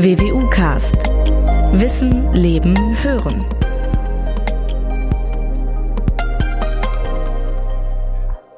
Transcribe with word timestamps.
WWU 0.00 0.48
Cast. 0.48 0.94
Wissen, 1.72 2.32
Leben, 2.32 2.76
Hören. 3.02 3.44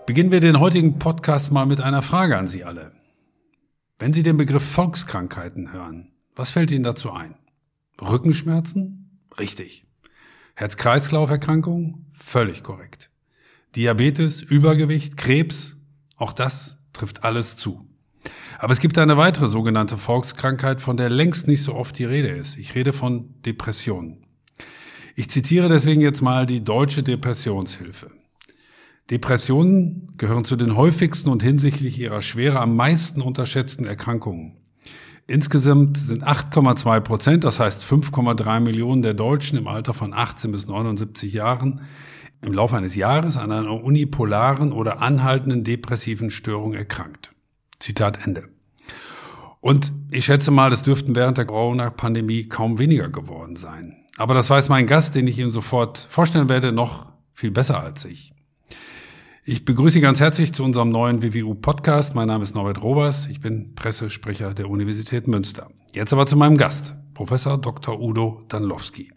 Beginnen 0.05 0.33
wir 0.33 0.41
den 0.41 0.61
heutigen 0.61 0.99
Podcast 0.99 1.51
mal 1.51 1.65
mit 1.65 1.81
einer 1.81 2.03
Frage 2.03 2.37
an 2.37 2.47
Sie 2.47 2.63
alle. 2.63 2.93
Wenn 3.99 4.13
Sie 4.13 4.23
den 4.23 4.37
Begriff 4.37 4.63
Volkskrankheiten 4.63 5.73
hören, 5.73 6.13
was 6.37 6.51
fällt 6.51 6.73
Ihnen 6.73 6.85
dazu 6.85 7.11
ein? 7.11 7.37
Rückenschmerzen? 8.03 9.19
Richtig. 9.39 9.87
Herz-Kreislauf-Erkrankungen? 10.57 12.05
Völlig 12.13 12.63
korrekt. 12.63 13.09
Diabetes, 13.77 14.43
Übergewicht, 14.43 15.17
Krebs? 15.17 15.77
Auch 16.19 16.35
das 16.35 16.77
trifft 16.93 17.25
alles 17.25 17.57
zu. 17.57 17.90
Aber 18.61 18.75
es 18.75 18.81
gibt 18.81 18.99
eine 18.99 19.17
weitere 19.17 19.47
sogenannte 19.47 19.97
Volkskrankheit, 19.97 20.83
von 20.83 20.99
der 20.99 21.09
längst 21.09 21.49
nicht 21.49 21.63
so 21.63 21.75
oft 21.75 21.99
die 21.99 22.05
Rede 22.05 22.29
ist. 22.29 22.59
Ich 22.59 22.75
rede 22.75 22.93
von 22.93 23.41
Depressionen. 23.47 24.27
Ich 25.17 25.31
zitiere 25.31 25.71
deswegen 25.71 26.03
jetzt 26.03 26.21
mal 26.21 26.45
die 26.45 26.63
Deutsche 26.63 27.03
Depressionshilfe. 27.03 28.09
Depressionen 29.11 30.13
gehören 30.19 30.45
zu 30.45 30.57
den 30.57 30.77
häufigsten 30.77 31.31
und 31.31 31.43
hinsichtlich 31.43 31.99
ihrer 31.99 32.21
Schwere 32.21 32.61
am 32.61 32.77
meisten 32.77 33.23
unterschätzten 33.23 33.87
Erkrankungen. 33.87 34.59
Insgesamt 35.27 35.97
sind 35.97 36.23
8,2 36.23 37.01
Prozent, 37.01 37.45
das 37.45 37.61
heißt 37.61 37.83
5,3 37.83 38.61
Millionen 38.61 39.01
der 39.01 39.15
Deutschen 39.15 39.57
im 39.57 39.69
Alter 39.69 39.95
von 39.95 40.13
18 40.13 40.53
bis 40.53 40.67
79 40.67 41.33
Jahren 41.33 41.81
im 42.43 42.53
Laufe 42.53 42.77
eines 42.77 42.95
Jahres 42.95 43.39
an 43.39 43.53
einer 43.53 43.83
unipolaren 43.83 44.71
oder 44.73 45.01
anhaltenden 45.01 45.65
depressiven 45.65 46.29
Störung 46.29 46.75
erkrankt. 46.75 47.33
Zitat 47.81 48.25
Ende. 48.25 48.45
Und 49.61 49.93
ich 50.11 50.25
schätze 50.25 50.51
mal, 50.51 50.73
es 50.73 50.83
dürften 50.83 51.15
während 51.15 51.37
der 51.37 51.45
Corona-Pandemie 51.45 52.45
kaum 52.49 52.79
weniger 52.79 53.09
geworden 53.09 53.57
sein. 53.57 53.97
Aber 54.17 54.35
das 54.35 54.49
weiß 54.49 54.69
mein 54.69 54.87
Gast, 54.87 55.15
den 55.15 55.27
ich 55.27 55.39
Ihnen 55.39 55.51
sofort 55.51 55.99
vorstellen 55.99 56.49
werde, 56.49 56.73
noch 56.73 57.07
viel 57.33 57.51
besser 57.51 57.83
als 57.83 58.05
ich. 58.05 58.33
Ich 59.45 59.65
begrüße 59.65 59.95
Sie 59.95 60.01
ganz 60.01 60.21
herzlich 60.21 60.53
zu 60.53 60.63
unserem 60.63 60.91
neuen 60.91 61.23
WWU-Podcast. 61.23 62.15
Mein 62.15 62.29
Name 62.29 62.45
ist 62.45 62.55
Norbert 62.55 62.83
Robers. 62.83 63.27
Ich 63.27 63.41
bin 63.41 63.75
Pressesprecher 63.75 64.55
der 64.55 64.69
Universität 64.69 65.27
Münster. 65.27 65.71
Jetzt 65.95 66.13
aber 66.13 66.27
zu 66.27 66.37
meinem 66.37 66.57
Gast, 66.57 66.95
Professor 67.15 67.59
Dr. 67.59 68.01
Udo 68.01 68.45
Danlowski. 68.49 69.11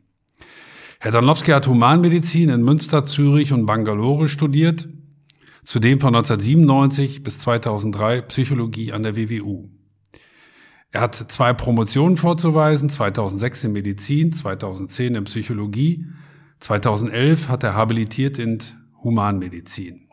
Herr 0.99 1.11
Danlowski 1.11 1.51
hat 1.51 1.67
Humanmedizin 1.67 2.49
in 2.49 2.63
Münster, 2.63 3.05
Zürich 3.05 3.51
und 3.51 3.65
Bangalore 3.65 4.29
studiert, 4.29 4.87
zudem 5.63 5.99
von 5.99 6.15
1997 6.15 7.23
bis 7.23 7.39
2003 7.39 8.21
Psychologie 8.21 8.91
an 8.91 9.03
der 9.03 9.15
WWU. 9.15 9.69
Er 10.91 11.01
hat 11.01 11.15
zwei 11.15 11.53
Promotionen 11.53 12.17
vorzuweisen, 12.17 12.89
2006 12.89 13.63
in 13.63 13.71
Medizin, 13.73 14.31
2010 14.31 15.15
in 15.15 15.23
Psychologie, 15.23 16.05
2011 16.59 17.49
hat 17.49 17.63
er 17.63 17.73
habilitiert 17.73 18.37
in 18.39 18.59
Humanmedizin. 19.03 20.07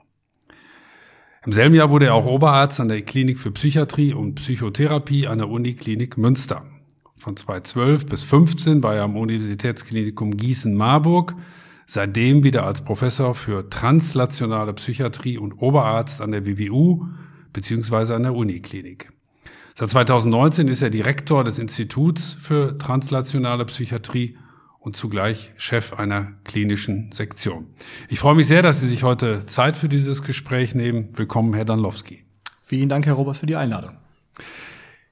Im 1.46 1.52
selben 1.52 1.74
Jahr 1.74 1.90
wurde 1.90 2.06
er 2.06 2.14
auch 2.14 2.26
Oberarzt 2.26 2.80
an 2.80 2.88
der 2.88 3.02
Klinik 3.02 3.38
für 3.38 3.50
Psychiatrie 3.50 4.12
und 4.12 4.34
Psychotherapie 4.34 5.26
an 5.26 5.38
der 5.38 5.48
Uniklinik 5.48 6.18
Münster. 6.18 6.66
Von 7.16 7.36
2012 7.36 8.06
bis 8.06 8.22
15 8.22 8.82
war 8.82 8.94
er 8.94 9.04
am 9.04 9.16
Universitätsklinikum 9.16 10.36
Gießen-Marburg, 10.36 11.34
seitdem 11.91 12.44
wieder 12.44 12.64
als 12.64 12.83
Professor 12.83 13.34
für 13.34 13.69
translationale 13.69 14.72
Psychiatrie 14.74 15.38
und 15.38 15.55
Oberarzt 15.55 16.20
an 16.20 16.30
der 16.30 16.46
WWU 16.46 17.08
bzw. 17.52 18.14
an 18.14 18.22
der 18.22 18.34
Uniklinik. 18.34 19.10
Seit 19.74 19.91
2019 19.91 20.68
ist 20.68 20.83
er 20.83 20.91
Direktor 20.91 21.42
des 21.42 21.58
Instituts 21.58 22.36
für 22.41 22.78
translationale 22.78 23.64
Psychiatrie 23.64 24.36
und 24.78 24.94
zugleich 24.94 25.52
Chef 25.56 25.92
einer 25.95 26.34
klinischen 26.45 27.11
Sektion. 27.11 27.67
Ich 28.08 28.20
freue 28.20 28.36
mich 28.36 28.46
sehr, 28.46 28.62
dass 28.62 28.80
Sie 28.80 28.86
sich 28.86 29.02
heute 29.02 29.45
Zeit 29.46 29.77
für 29.77 29.89
dieses 29.89 30.22
Gespräch 30.22 30.77
nehmen. 30.77 31.08
Willkommen, 31.17 31.55
Herr 31.55 31.64
Danlowski. 31.64 32.24
Vielen 32.62 32.89
Dank, 32.89 33.07
Herr 33.07 33.14
Robers, 33.14 33.39
für 33.39 33.46
die 33.46 33.57
Einladung. 33.57 33.96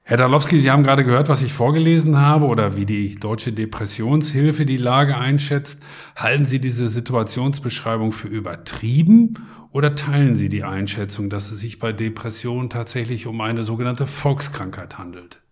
Herr 0.09 0.17
Dalowski, 0.17 0.57
Sie 0.59 0.71
haben 0.71 0.81
gerade 0.81 1.05
gehört, 1.05 1.29
was 1.29 1.43
ich 1.43 1.53
vorgelesen 1.53 2.17
habe 2.17 2.47
oder 2.47 2.75
wie 2.75 2.87
die 2.87 3.17
Deutsche 3.17 3.53
Depressionshilfe 3.53 4.65
die 4.65 4.77
Lage 4.77 5.15
einschätzt. 5.15 5.83
Halten 6.15 6.45
Sie 6.45 6.59
diese 6.59 6.89
Situationsbeschreibung 6.89 8.11
für 8.11 8.27
übertrieben 8.27 9.35
oder 9.71 9.93
teilen 9.93 10.35
Sie 10.35 10.49
die 10.49 10.63
Einschätzung, 10.63 11.29
dass 11.29 11.51
es 11.51 11.59
sich 11.59 11.77
bei 11.77 11.93
Depressionen 11.93 12.71
tatsächlich 12.71 13.27
um 13.27 13.39
eine 13.39 13.61
sogenannte 13.61 14.07
Volkskrankheit 14.07 14.97
handelt? 14.97 15.43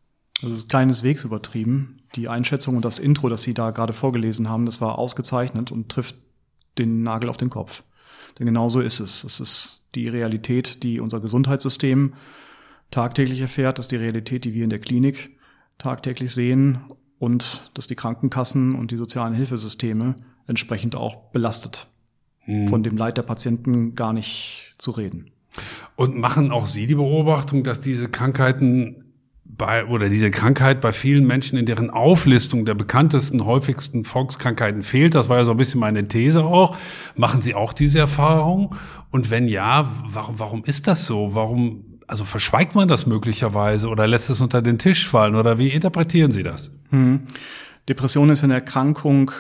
Das 0.42 0.52
ist 0.52 0.70
keineswegs 0.70 1.24
übertrieben. 1.24 2.00
Die 2.16 2.28
Einschätzung 2.28 2.78
und 2.78 2.84
das 2.84 2.98
Intro, 2.98 3.30
das 3.30 3.44
Sie 3.44 3.54
da 3.54 3.70
gerade 3.70 3.94
vorgelesen 3.94 4.50
haben, 4.50 4.66
das 4.66 4.82
war 4.82 4.98
ausgezeichnet 4.98 5.72
und 5.72 5.90
trifft 5.90 6.16
den 6.80 7.04
Nagel 7.04 7.30
auf 7.30 7.38
den 7.38 7.52
Kopf. 7.52 7.84
Denn 8.40 8.48
genau 8.48 8.70
so 8.70 8.80
ist 8.80 9.02
es. 9.02 9.24
Es 9.24 9.40
ist 9.40 9.86
die 9.94 10.08
Realität, 10.08 10.82
die 10.82 11.00
unser 11.00 11.20
Gesundheitssystem 11.20 12.14
tagtäglich 12.92 13.42
erfährt, 13.42 13.80
dass 13.80 13.88
die 13.88 13.96
Realität, 13.96 14.46
die 14.46 14.54
wir 14.54 14.64
in 14.64 14.70
der 14.70 14.80
Klinik 14.80 15.38
tagtäglich 15.78 16.34
sehen 16.34 16.82
und 17.20 17.72
dass 17.74 17.88
die 17.88 17.96
Krankenkassen 17.96 18.76
und 18.76 18.92
die 18.92 18.98
sozialen 18.98 19.34
Hilfesysteme 19.34 20.16
entsprechend 20.48 20.96
auch 20.96 21.32
belastet. 21.32 21.88
Hm. 22.42 22.68
Von 22.68 22.84
dem 22.84 22.98
Leid 22.98 23.18
der 23.18 23.24
Patienten 23.24 23.96
gar 23.96 24.14
nicht 24.14 24.76
zu 24.78 24.92
reden. 24.92 25.32
Und 25.96 26.18
machen 26.18 26.52
auch 26.52 26.68
Sie 26.68 26.88
die 26.88 26.96
Beobachtung, 26.96 27.64
dass 27.64 27.82
diese 27.82 28.08
Krankheiten 28.08 29.04
bei, 29.44 29.86
oder 29.86 30.10
diese 30.10 30.30
Krankheit 30.30 30.82
bei 30.82 30.92
vielen 30.92 31.26
Menschen 31.26 31.58
in 31.58 31.66
deren 31.66 31.90
Auflistung 31.90 32.66
der 32.66 32.76
bekanntesten, 32.76 33.46
häufigsten 33.46 34.04
Volkskrankheiten 34.04 34.84
fehlt? 34.84 35.16
Das 35.16 35.30
war 35.30 35.38
ja 35.38 35.46
so 35.46 35.52
ein 35.52 35.58
bisschen 35.58 35.80
meine 35.80 36.08
These 36.08 36.44
auch. 36.44 36.78
Machen 37.16 37.42
Sie 37.42 37.56
auch 37.56 37.74
diese 37.74 38.00
Erfahrung? 38.00 38.76
Und 39.10 39.32
wenn 39.32 39.48
ja, 39.48 39.90
warum, 40.06 40.40
warum 40.40 40.64
ist 40.64 40.88
das 40.88 41.06
so? 41.06 41.34
Warum 41.34 41.86
also 42.08 42.24
verschweigt 42.24 42.74
man 42.74 42.88
das 42.88 43.06
möglicherweise 43.06 43.90
oder 43.90 44.08
lässt 44.08 44.30
es 44.30 44.42
unter 44.42 44.62
den 44.62 44.80
Tisch 44.80 45.08
fallen 45.08 45.36
oder 45.36 45.58
wie 45.58 45.70
interpretieren 45.70 46.32
Sie 46.32 46.44
das? 46.44 46.72
Hm. 46.90 47.24
Depression 47.90 48.30
ist 48.30 48.44
eine 48.44 48.56
Erkrankung, 48.56 49.32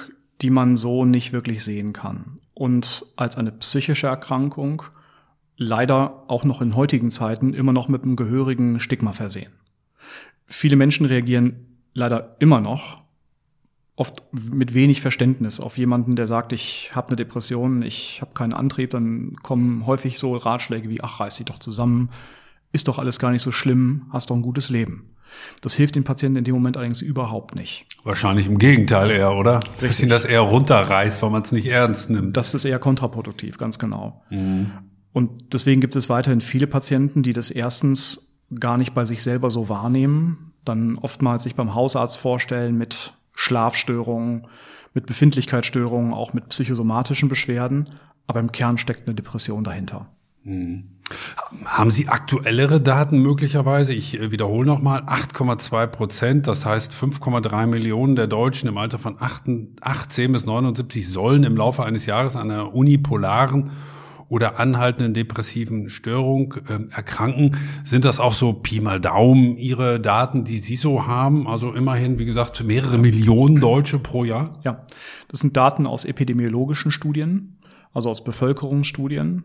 die 0.42 0.50
man 0.50 0.76
so 0.76 1.06
nicht 1.06 1.34
wirklich 1.34 1.64
sehen 1.64 1.94
kann 1.94 2.40
und 2.54 3.06
als 3.16 3.38
eine 3.38 3.52
psychische 3.52 4.08
Erkrankung 4.08 4.84
leider 5.56 6.24
auch 6.28 6.44
noch 6.44 6.62
in 6.62 6.76
heutigen 6.76 7.10
Zeiten 7.10 7.54
immer 7.54 7.74
noch 7.74 7.88
mit 7.88 8.04
einem 8.04 8.16
gehörigen 8.16 8.80
Stigma 8.80 9.12
versehen. 9.12 9.52
Viele 10.46 10.76
Menschen 10.76 11.06
reagieren 11.06 11.80
leider 11.94 12.36
immer 12.40 12.62
noch 12.62 13.02
oft 13.96 14.22
mit 14.32 14.76
wenig 14.76 15.02
Verständnis 15.02 15.60
auf 15.60 15.78
jemanden, 15.78 16.16
der 16.16 16.28
sagt, 16.28 16.54
ich 16.54 16.92
habe 16.94 17.08
eine 17.08 17.16
Depression, 17.16 17.82
ich 17.82 18.22
habe 18.22 18.34
keinen 18.36 18.54
Antrieb, 18.54 18.92
dann 18.92 19.36
kommen 19.42 19.88
häufig 19.88 20.20
so 20.20 20.38
Ratschläge 20.38 20.88
wie, 20.90 21.02
ach, 21.02 21.20
reiß 21.20 21.38
dich 21.38 21.48
doch 21.48 21.58
zusammen, 21.58 22.10
ist 22.72 22.88
doch 22.88 23.00
alles 23.00 23.20
gar 23.20 23.32
nicht 23.32 23.42
so 23.42 23.52
schlimm, 23.52 24.08
hast 24.12 24.30
doch 24.30 24.36
ein 24.36 24.42
gutes 24.42 24.70
Leben. 24.70 25.16
Das 25.62 25.74
hilft 25.74 25.96
den 25.96 26.04
Patienten 26.04 26.38
in 26.38 26.44
dem 26.44 26.56
Moment 26.56 26.78
allerdings 26.78 27.02
überhaupt 27.02 27.56
nicht. 27.56 27.86
Wahrscheinlich 28.04 28.48
im 28.48 28.58
Gegenteil 28.58 29.12
eher, 29.12 29.36
oder? 29.36 29.60
Dass 29.82 30.02
ihn 30.02 30.10
das 30.10 30.26
eher 30.26 30.42
runterreißt, 30.42 31.22
weil 31.22 31.30
man 31.30 31.42
es 31.42 31.52
nicht 31.52 31.68
ernst 31.68 32.10
nimmt. 32.10 32.38
Das 32.38 32.54
ist 32.54 32.66
eher 32.66 32.80
kontraproduktiv, 32.80 33.58
ganz 33.58 33.78
genau. 33.78 34.24
Mhm. 34.30 34.72
Und 35.14 35.54
deswegen 35.54 35.82
gibt 35.82 35.96
es 35.96 36.10
weiterhin 36.10 36.42
viele 36.42 36.68
Patienten, 36.68 37.24
die 37.24 37.34
das 37.34 37.50
erstens 37.50 38.40
gar 38.60 38.78
nicht 38.78 38.94
bei 38.94 39.04
sich 39.06 39.24
selber 39.24 39.52
so 39.52 39.68
wahrnehmen, 39.70 40.54
dann 40.64 40.98
oftmals 40.98 41.44
sich 41.44 41.56
beim 41.56 41.74
Hausarzt 41.74 42.18
vorstellen 42.20 42.78
mit 42.78 43.14
Schlafstörungen, 43.36 44.48
mit 44.94 45.06
Befindlichkeitsstörungen, 45.06 46.14
auch 46.14 46.34
mit 46.34 46.50
psychosomatischen 46.50 47.30
Beschwerden, 47.30 47.90
aber 48.26 48.40
im 48.40 48.52
Kern 48.52 48.78
steckt 48.78 49.08
eine 49.08 49.16
Depression 49.16 49.64
dahinter. 49.64 50.10
Mhm. 50.44 50.97
Haben 51.66 51.90
Sie 51.90 52.10
aktuellere 52.10 52.82
Daten 52.82 53.22
möglicherweise? 53.22 53.94
Ich 53.94 54.20
äh, 54.20 54.32
wiederhole 54.32 54.68
nochmal, 54.68 55.04
8,2 55.04 55.88
Prozent, 55.88 56.48
das 56.48 56.66
heißt 56.66 56.92
5,3 56.92 57.68
Millionen 57.68 58.16
der 58.16 58.28
Deutschen 58.28 58.68
im 58.68 58.78
Alter 58.78 59.00
von 59.00 59.18
18 59.20 60.32
bis 60.32 60.46
79 60.46 61.08
sollen 61.08 61.44
im 61.44 61.56
Laufe 61.56 61.84
eines 61.84 62.06
Jahres 62.06 62.36
an 62.36 62.52
einer 62.52 62.74
unipolaren 62.74 63.72
oder 64.30 64.60
anhaltenden 64.60 65.14
depressiven 65.14 65.90
Störung 65.90 66.56
äh, 66.68 66.94
erkranken. 66.94 67.56
Sind 67.86 68.04
das 68.04 68.20
auch 68.20 68.34
so 68.34 68.52
Pi 68.52 68.82
mal 68.82 69.00
Daumen 69.00 69.56
Ihre 69.58 70.02
Daten, 70.02 70.44
die 70.44 70.58
Sie 70.58 70.76
so 70.76 71.08
haben? 71.08 71.48
Also 71.48 71.74
immerhin, 71.74 72.20
wie 72.20 72.26
gesagt, 72.26 72.62
mehrere 72.64 72.98
Millionen 72.98 73.62
Deutsche 73.62 74.00
pro 74.00 74.26
Jahr? 74.26 74.60
Ja, 74.64 74.86
das 75.30 75.40
sind 75.40 75.56
Daten 75.56 75.88
aus 75.88 76.04
epidemiologischen 76.04 76.92
Studien, 76.92 77.58
also 77.94 78.10
aus 78.10 78.26
Bevölkerungsstudien 78.26 79.44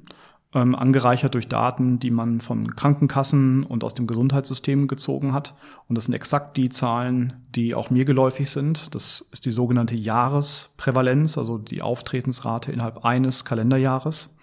ähm, 0.55 0.75
angereichert 0.75 1.35
durch 1.35 1.49
Daten, 1.49 1.99
die 1.99 2.11
man 2.11 2.41
von 2.41 2.75
Krankenkassen 2.75 3.65
und 3.65 3.85
aus 3.85 3.95
dem 3.95 4.07
Gesundheitssystem 4.07 4.87
gezogen 4.87 5.33
hat. 5.33 5.55
Und 5.89 5.97
das 5.97 6.05
sind 6.07 6.15
exakt 6.15 6.57
die 6.57 6.69
Zahlen, 6.69 7.45
die 7.55 7.75
auch 7.75 7.91
mir 7.91 8.05
geläufig 8.05 8.51
sind. 8.51 8.95
Das 8.95 9.29
ist 9.33 9.47
die 9.47 9.51
sogenannte 9.51 9.97
Jahresprävalenz, 9.97 11.39
also 11.39 11.59
die 11.59 11.83
Auftretensrate 11.83 12.73
innerhalb 12.73 13.05
eines 13.05 13.45
Kalenderjahres. 13.45 14.37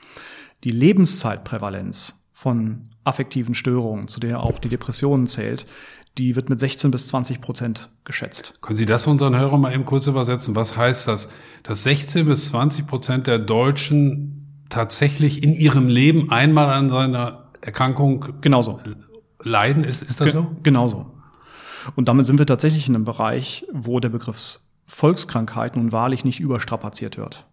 Die 0.63 0.71
Lebenszeitprävalenz 0.71 2.27
von 2.33 2.89
affektiven 3.03 3.53
Störungen, 3.55 4.07
zu 4.07 4.19
der 4.19 4.41
auch 4.41 4.59
die 4.59 4.69
Depressionen 4.69 5.27
zählt, 5.27 5.67
die 6.17 6.35
wird 6.35 6.49
mit 6.49 6.59
16 6.59 6.91
bis 6.91 7.07
20 7.09 7.39
Prozent 7.39 7.89
geschätzt. 8.03 8.59
Können 8.61 8.75
Sie 8.75 8.85
das 8.85 9.07
unseren 9.07 9.37
Hörern 9.37 9.61
mal 9.61 9.73
eben 9.73 9.85
kurz 9.85 10.07
übersetzen? 10.07 10.55
Was 10.55 10.75
heißt 10.75 11.07
das? 11.07 11.29
Dass 11.63 11.83
16 11.83 12.25
bis 12.25 12.47
20 12.47 12.87
Prozent 12.87 13.27
der 13.27 13.39
Deutschen 13.39 14.38
tatsächlich 14.69 15.43
in 15.43 15.53
ihrem 15.53 15.87
Leben 15.87 16.31
einmal 16.31 16.69
an 16.69 16.89
seiner 16.89 17.49
Erkrankung 17.61 18.41
genauso 18.41 18.79
leiden? 19.41 19.83
Ist, 19.83 20.01
ist 20.01 20.21
das 20.21 20.31
so? 20.31 20.51
Genauso. 20.63 21.11
Und 21.95 22.07
damit 22.07 22.25
sind 22.25 22.39
wir 22.39 22.45
tatsächlich 22.45 22.87
in 22.87 22.95
einem 22.95 23.05
Bereich, 23.05 23.65
wo 23.71 23.99
der 23.99 24.09
Begriff 24.09 24.59
Volkskrankheit 24.85 25.75
nun 25.75 25.91
wahrlich 25.91 26.23
nicht 26.23 26.39
überstrapaziert 26.39 27.17
wird. 27.17 27.45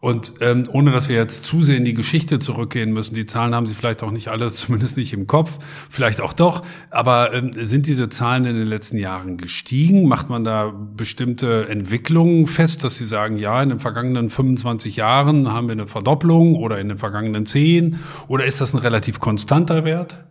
Und 0.00 0.32
ähm, 0.40 0.64
ohne 0.72 0.92
dass 0.92 1.10
wir 1.10 1.16
jetzt 1.16 1.44
zu 1.44 1.62
sehr 1.62 1.76
in 1.76 1.84
die 1.84 1.92
Geschichte 1.92 2.38
zurückgehen 2.38 2.90
müssen, 2.90 3.14
die 3.14 3.26
Zahlen 3.26 3.54
haben 3.54 3.66
Sie 3.66 3.74
vielleicht 3.74 4.02
auch 4.02 4.10
nicht 4.10 4.28
alle, 4.28 4.50
zumindest 4.52 4.96
nicht 4.96 5.12
im 5.12 5.26
Kopf, 5.26 5.58
vielleicht 5.90 6.22
auch 6.22 6.32
doch, 6.32 6.64
aber 6.88 7.34
ähm, 7.34 7.50
sind 7.54 7.86
diese 7.86 8.08
Zahlen 8.08 8.46
in 8.46 8.56
den 8.56 8.66
letzten 8.66 8.96
Jahren 8.96 9.36
gestiegen? 9.36 10.08
Macht 10.08 10.30
man 10.30 10.42
da 10.42 10.72
bestimmte 10.96 11.68
Entwicklungen 11.68 12.46
fest, 12.46 12.82
dass 12.82 12.96
Sie 12.96 13.04
sagen, 13.04 13.36
ja, 13.38 13.62
in 13.62 13.68
den 13.68 13.78
vergangenen 13.78 14.30
25 14.30 14.96
Jahren 14.96 15.52
haben 15.52 15.68
wir 15.68 15.72
eine 15.72 15.86
Verdopplung 15.86 16.54
oder 16.54 16.78
in 16.80 16.88
den 16.88 16.98
vergangenen 16.98 17.44
10 17.44 17.98
oder 18.26 18.46
ist 18.46 18.62
das 18.62 18.72
ein 18.72 18.78
relativ 18.78 19.20
konstanter 19.20 19.84
Wert? 19.84 20.24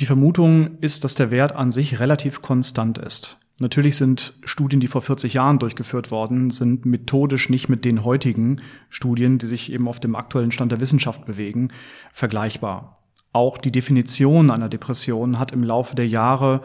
Die 0.00 0.06
Vermutung 0.06 0.78
ist, 0.80 1.04
dass 1.04 1.14
der 1.14 1.30
Wert 1.30 1.52
an 1.52 1.70
sich 1.70 2.00
relativ 2.00 2.40
konstant 2.40 2.96
ist. 2.96 3.38
Natürlich 3.58 3.96
sind 3.96 4.34
Studien, 4.44 4.80
die 4.80 4.86
vor 4.86 5.00
40 5.00 5.32
Jahren 5.32 5.58
durchgeführt 5.58 6.10
worden, 6.10 6.50
sind 6.50 6.84
methodisch 6.84 7.48
nicht 7.48 7.70
mit 7.70 7.86
den 7.86 8.04
heutigen 8.04 8.58
Studien, 8.90 9.38
die 9.38 9.46
sich 9.46 9.72
eben 9.72 9.88
auf 9.88 9.98
dem 9.98 10.14
aktuellen 10.14 10.50
Stand 10.50 10.72
der 10.72 10.80
Wissenschaft 10.80 11.24
bewegen, 11.24 11.72
vergleichbar. 12.12 12.98
Auch 13.32 13.56
die 13.56 13.72
Definition 13.72 14.50
einer 14.50 14.68
Depression 14.68 15.38
hat 15.38 15.52
im 15.52 15.62
Laufe 15.62 15.96
der 15.96 16.06
Jahre, 16.06 16.60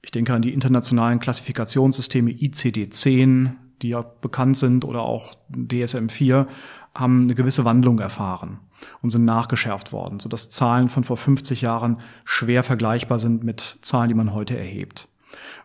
ich 0.00 0.12
denke 0.12 0.32
an 0.32 0.40
die 0.40 0.54
internationalen 0.54 1.20
Klassifikationssysteme 1.20 2.30
ICD-10, 2.30 3.50
die 3.82 3.90
ja 3.90 4.02
bekannt 4.22 4.56
sind, 4.56 4.86
oder 4.86 5.02
auch 5.02 5.36
DSM-4, 5.52 6.46
haben 6.94 7.22
eine 7.24 7.34
gewisse 7.34 7.66
Wandlung 7.66 7.98
erfahren 7.98 8.60
und 9.02 9.10
sind 9.10 9.26
nachgeschärft 9.26 9.92
worden, 9.92 10.20
sodass 10.20 10.48
Zahlen 10.48 10.88
von 10.88 11.04
vor 11.04 11.18
50 11.18 11.60
Jahren 11.60 12.00
schwer 12.24 12.62
vergleichbar 12.62 13.18
sind 13.18 13.44
mit 13.44 13.78
Zahlen, 13.82 14.08
die 14.08 14.14
man 14.14 14.32
heute 14.32 14.58
erhebt. 14.58 15.09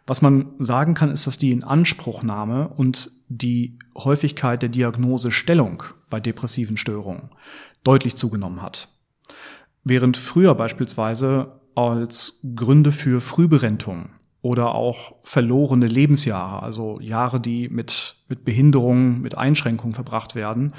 Was 0.08 0.22
man 0.22 0.54
sagen 0.60 0.94
kann, 0.94 1.10
ist, 1.10 1.26
dass 1.26 1.38
die 1.38 1.52
Inanspruchnahme 1.52 2.68
und 2.68 3.12
die 3.28 3.80
Häufigkeit 3.98 4.62
der 4.62 4.70
Diagnosestellung 4.70 5.84
bei 6.10 6.20
depressiven 6.20 6.78
Störungen 6.78 7.30
deutlich 7.84 8.16
zugenommen 8.16 8.62
hat. 8.62 8.90
Während 9.84 10.18
früher 10.18 10.54
beispielsweise 10.54 11.60
als 11.74 12.40
Gründe 12.56 12.92
für 12.92 13.20
Frühberentung 13.20 14.10
oder 14.42 14.76
auch 14.76 15.16
verlorene 15.24 15.88
Lebensjahre, 15.88 16.62
also 16.62 17.00
Jahre, 17.02 17.40
die 17.40 17.68
mit, 17.70 18.18
mit 18.28 18.46
Behinderungen, 18.46 19.22
mit 19.22 19.38
Einschränkungen 19.38 19.96
verbracht 19.96 20.36
werden, 20.36 20.74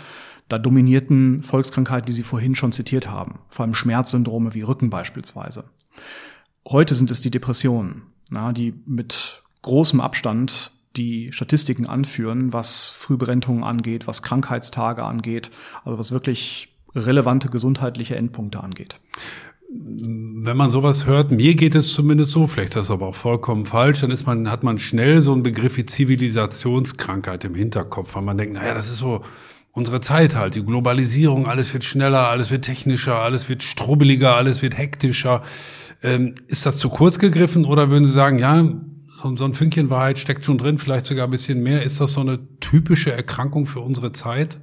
da 0.49 0.59
dominierten 0.59 1.43
Volkskrankheiten, 1.43 2.07
die 2.07 2.13
Sie 2.13 2.23
vorhin 2.23 2.55
schon 2.55 2.71
zitiert 2.71 3.11
haben, 3.11 3.41
vor 3.49 3.65
allem 3.65 3.75
Schmerzsyndrome 3.75 4.55
wie 4.55 4.63
Rücken 4.63 4.89
beispielsweise. 4.89 5.65
Heute 6.69 6.95
sind 6.95 7.11
es 7.11 7.21
die 7.21 7.33
Depressionen 7.33 8.03
na, 8.31 8.53
die 8.53 8.75
mit 8.87 9.43
großem 9.63 10.01
Abstand 10.01 10.73
die 10.97 11.33
Statistiken 11.33 11.87
anführen, 11.87 12.53
was 12.53 12.89
Frühberentungen 12.89 13.65
angeht, 13.65 14.07
was 14.07 14.23
Krankheitstage 14.23 15.05
angeht, 15.05 15.51
also 15.85 15.99
was 15.99 16.13
wirklich 16.13 16.69
relevante 16.95 17.49
gesundheitliche 17.49 18.17
Endpunkte 18.17 18.63
angeht. 18.63 19.01
Wenn 19.69 20.57
man 20.57 20.71
sowas 20.71 21.07
hört, 21.07 21.33
mir 21.33 21.55
geht 21.55 21.75
es 21.75 21.93
zumindest 21.93 22.33
so, 22.33 22.47
vielleicht 22.47 22.71
ist 22.71 22.77
das 22.77 22.91
aber 22.91 23.09
auch 23.09 23.17
vollkommen 23.17 23.67
falsch, 23.67 24.01
dann 24.01 24.11
ist 24.11 24.27
man, 24.27 24.51
hat 24.51 24.63
man 24.63 24.79
schnell 24.79 25.21
so 25.21 25.33
einen 25.33 25.43
Begriff 25.43 25.77
wie 25.77 25.85
Zivilisationskrankheit 25.85 27.45
im 27.45 27.55
Hinterkopf, 27.55 28.15
weil 28.15 28.23
man 28.23 28.39
denkt, 28.39 28.55
naja, 28.55 28.75
das 28.75 28.91
ist 28.91 28.99
so 28.99 29.23
unsere 29.73 30.01
Zeit 30.01 30.37
halt, 30.37 30.55
die 30.55 30.65
Globalisierung, 30.65 31.47
alles 31.47 31.75
wird 31.75 31.85
schneller, 31.85 32.29
alles 32.29 32.51
wird 32.51 32.65
technischer, 32.65 33.21
alles 33.21 33.49
wird 33.49 33.63
strubbeliger, 33.63 34.35
alles 34.35 34.63
wird 34.63 34.79
hektischer. 34.79 35.43
Ähm, 36.07 36.37
ist 36.47 36.65
das 36.67 36.79
zu 36.79 36.89
kurz 36.89 37.19
gegriffen 37.19 37.65
oder 37.65 37.91
würden 37.91 38.05
Sie 38.05 38.13
sagen, 38.13 38.39
ja, 38.39 38.65
so, 39.17 39.45
ein 39.45 39.55
Fünkchen 39.55 39.91
Wahrheit 39.91 40.19
steckt 40.19 40.45
schon 40.45 40.57
drin, 40.57 40.79
vielleicht 40.79 41.07
sogar 41.07 41.27
ein 41.27 41.31
bisschen 41.31 41.63
mehr. 41.63 41.83
Ist 41.83 42.01
das 42.01 42.13
so 42.13 42.21
eine 42.21 42.39
typische 42.61 43.13
Erkrankung 43.13 43.67
für 43.67 43.81
unsere 43.81 44.13
Zeit? 44.13 44.61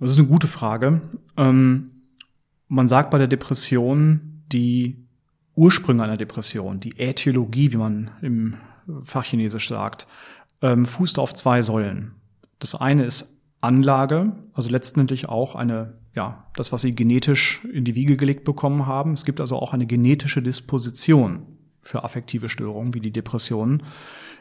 Das 0.00 0.12
ist 0.12 0.18
eine 0.18 0.28
gute 0.28 0.46
Frage. 0.46 1.02
Ähm, 1.36 1.90
man 2.68 2.88
sagt 2.88 3.10
bei 3.10 3.18
der 3.18 3.26
Depression, 3.26 4.42
die 4.52 5.06
Ursprünge 5.54 6.02
einer 6.02 6.16
Depression, 6.16 6.80
die 6.80 6.98
Äthiologie, 6.98 7.72
wie 7.72 7.78
man 7.78 8.10
im 8.22 8.54
Fachchinesisch 9.02 9.68
sagt, 9.68 10.06
ähm, 10.62 10.86
fußt 10.86 11.18
auf 11.18 11.34
zwei 11.34 11.60
Säulen. 11.60 12.12
Das 12.58 12.74
eine 12.74 13.04
ist 13.04 13.38
Anlage, 13.60 14.32
also 14.54 14.70
letztendlich 14.70 15.28
auch 15.28 15.54
eine 15.54 15.98
ja, 16.16 16.38
das, 16.54 16.72
was 16.72 16.80
sie 16.80 16.94
genetisch 16.94 17.62
in 17.72 17.84
die 17.84 17.94
Wiege 17.94 18.16
gelegt 18.16 18.44
bekommen 18.44 18.86
haben. 18.86 19.12
Es 19.12 19.26
gibt 19.26 19.38
also 19.38 19.56
auch 19.56 19.74
eine 19.74 19.86
genetische 19.86 20.42
Disposition 20.42 21.42
für 21.82 22.02
affektive 22.02 22.48
Störungen 22.48 22.94
wie 22.94 23.00
die 23.00 23.12
Depressionen, 23.12 23.82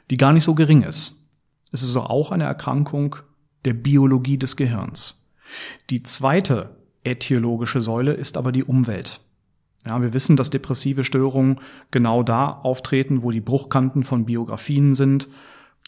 die 0.10 0.18
gar 0.18 0.32
nicht 0.32 0.46
so 0.46 0.56
gering 0.56 0.82
ist. 0.82 1.30
Es 1.72 1.84
ist 1.84 1.90
also 1.90 2.04
auch 2.04 2.32
eine 2.32 2.46
Erkrankung 2.46 3.18
der 3.66 3.74
Biologie 3.74 4.38
des 4.38 4.56
Gehirns. 4.56 5.30
Die 5.90 6.02
zweite 6.02 6.78
äthiologische 7.04 7.82
Säule 7.82 8.14
ist 8.14 8.38
aber 8.38 8.54
die 8.54 8.64
Umwelt. 8.64 9.20
Ja, 9.86 10.02
wir 10.02 10.14
wissen, 10.14 10.38
dass 10.38 10.50
depressive 10.50 11.04
Störungen 11.04 11.60
genau 11.92 12.24
da 12.24 12.50
auftreten, 12.50 13.22
wo 13.22 13.32
die 13.32 13.42
Bruchkanten 13.42 14.04
von 14.04 14.26
Biografien 14.26 14.96
sind. 14.96 15.28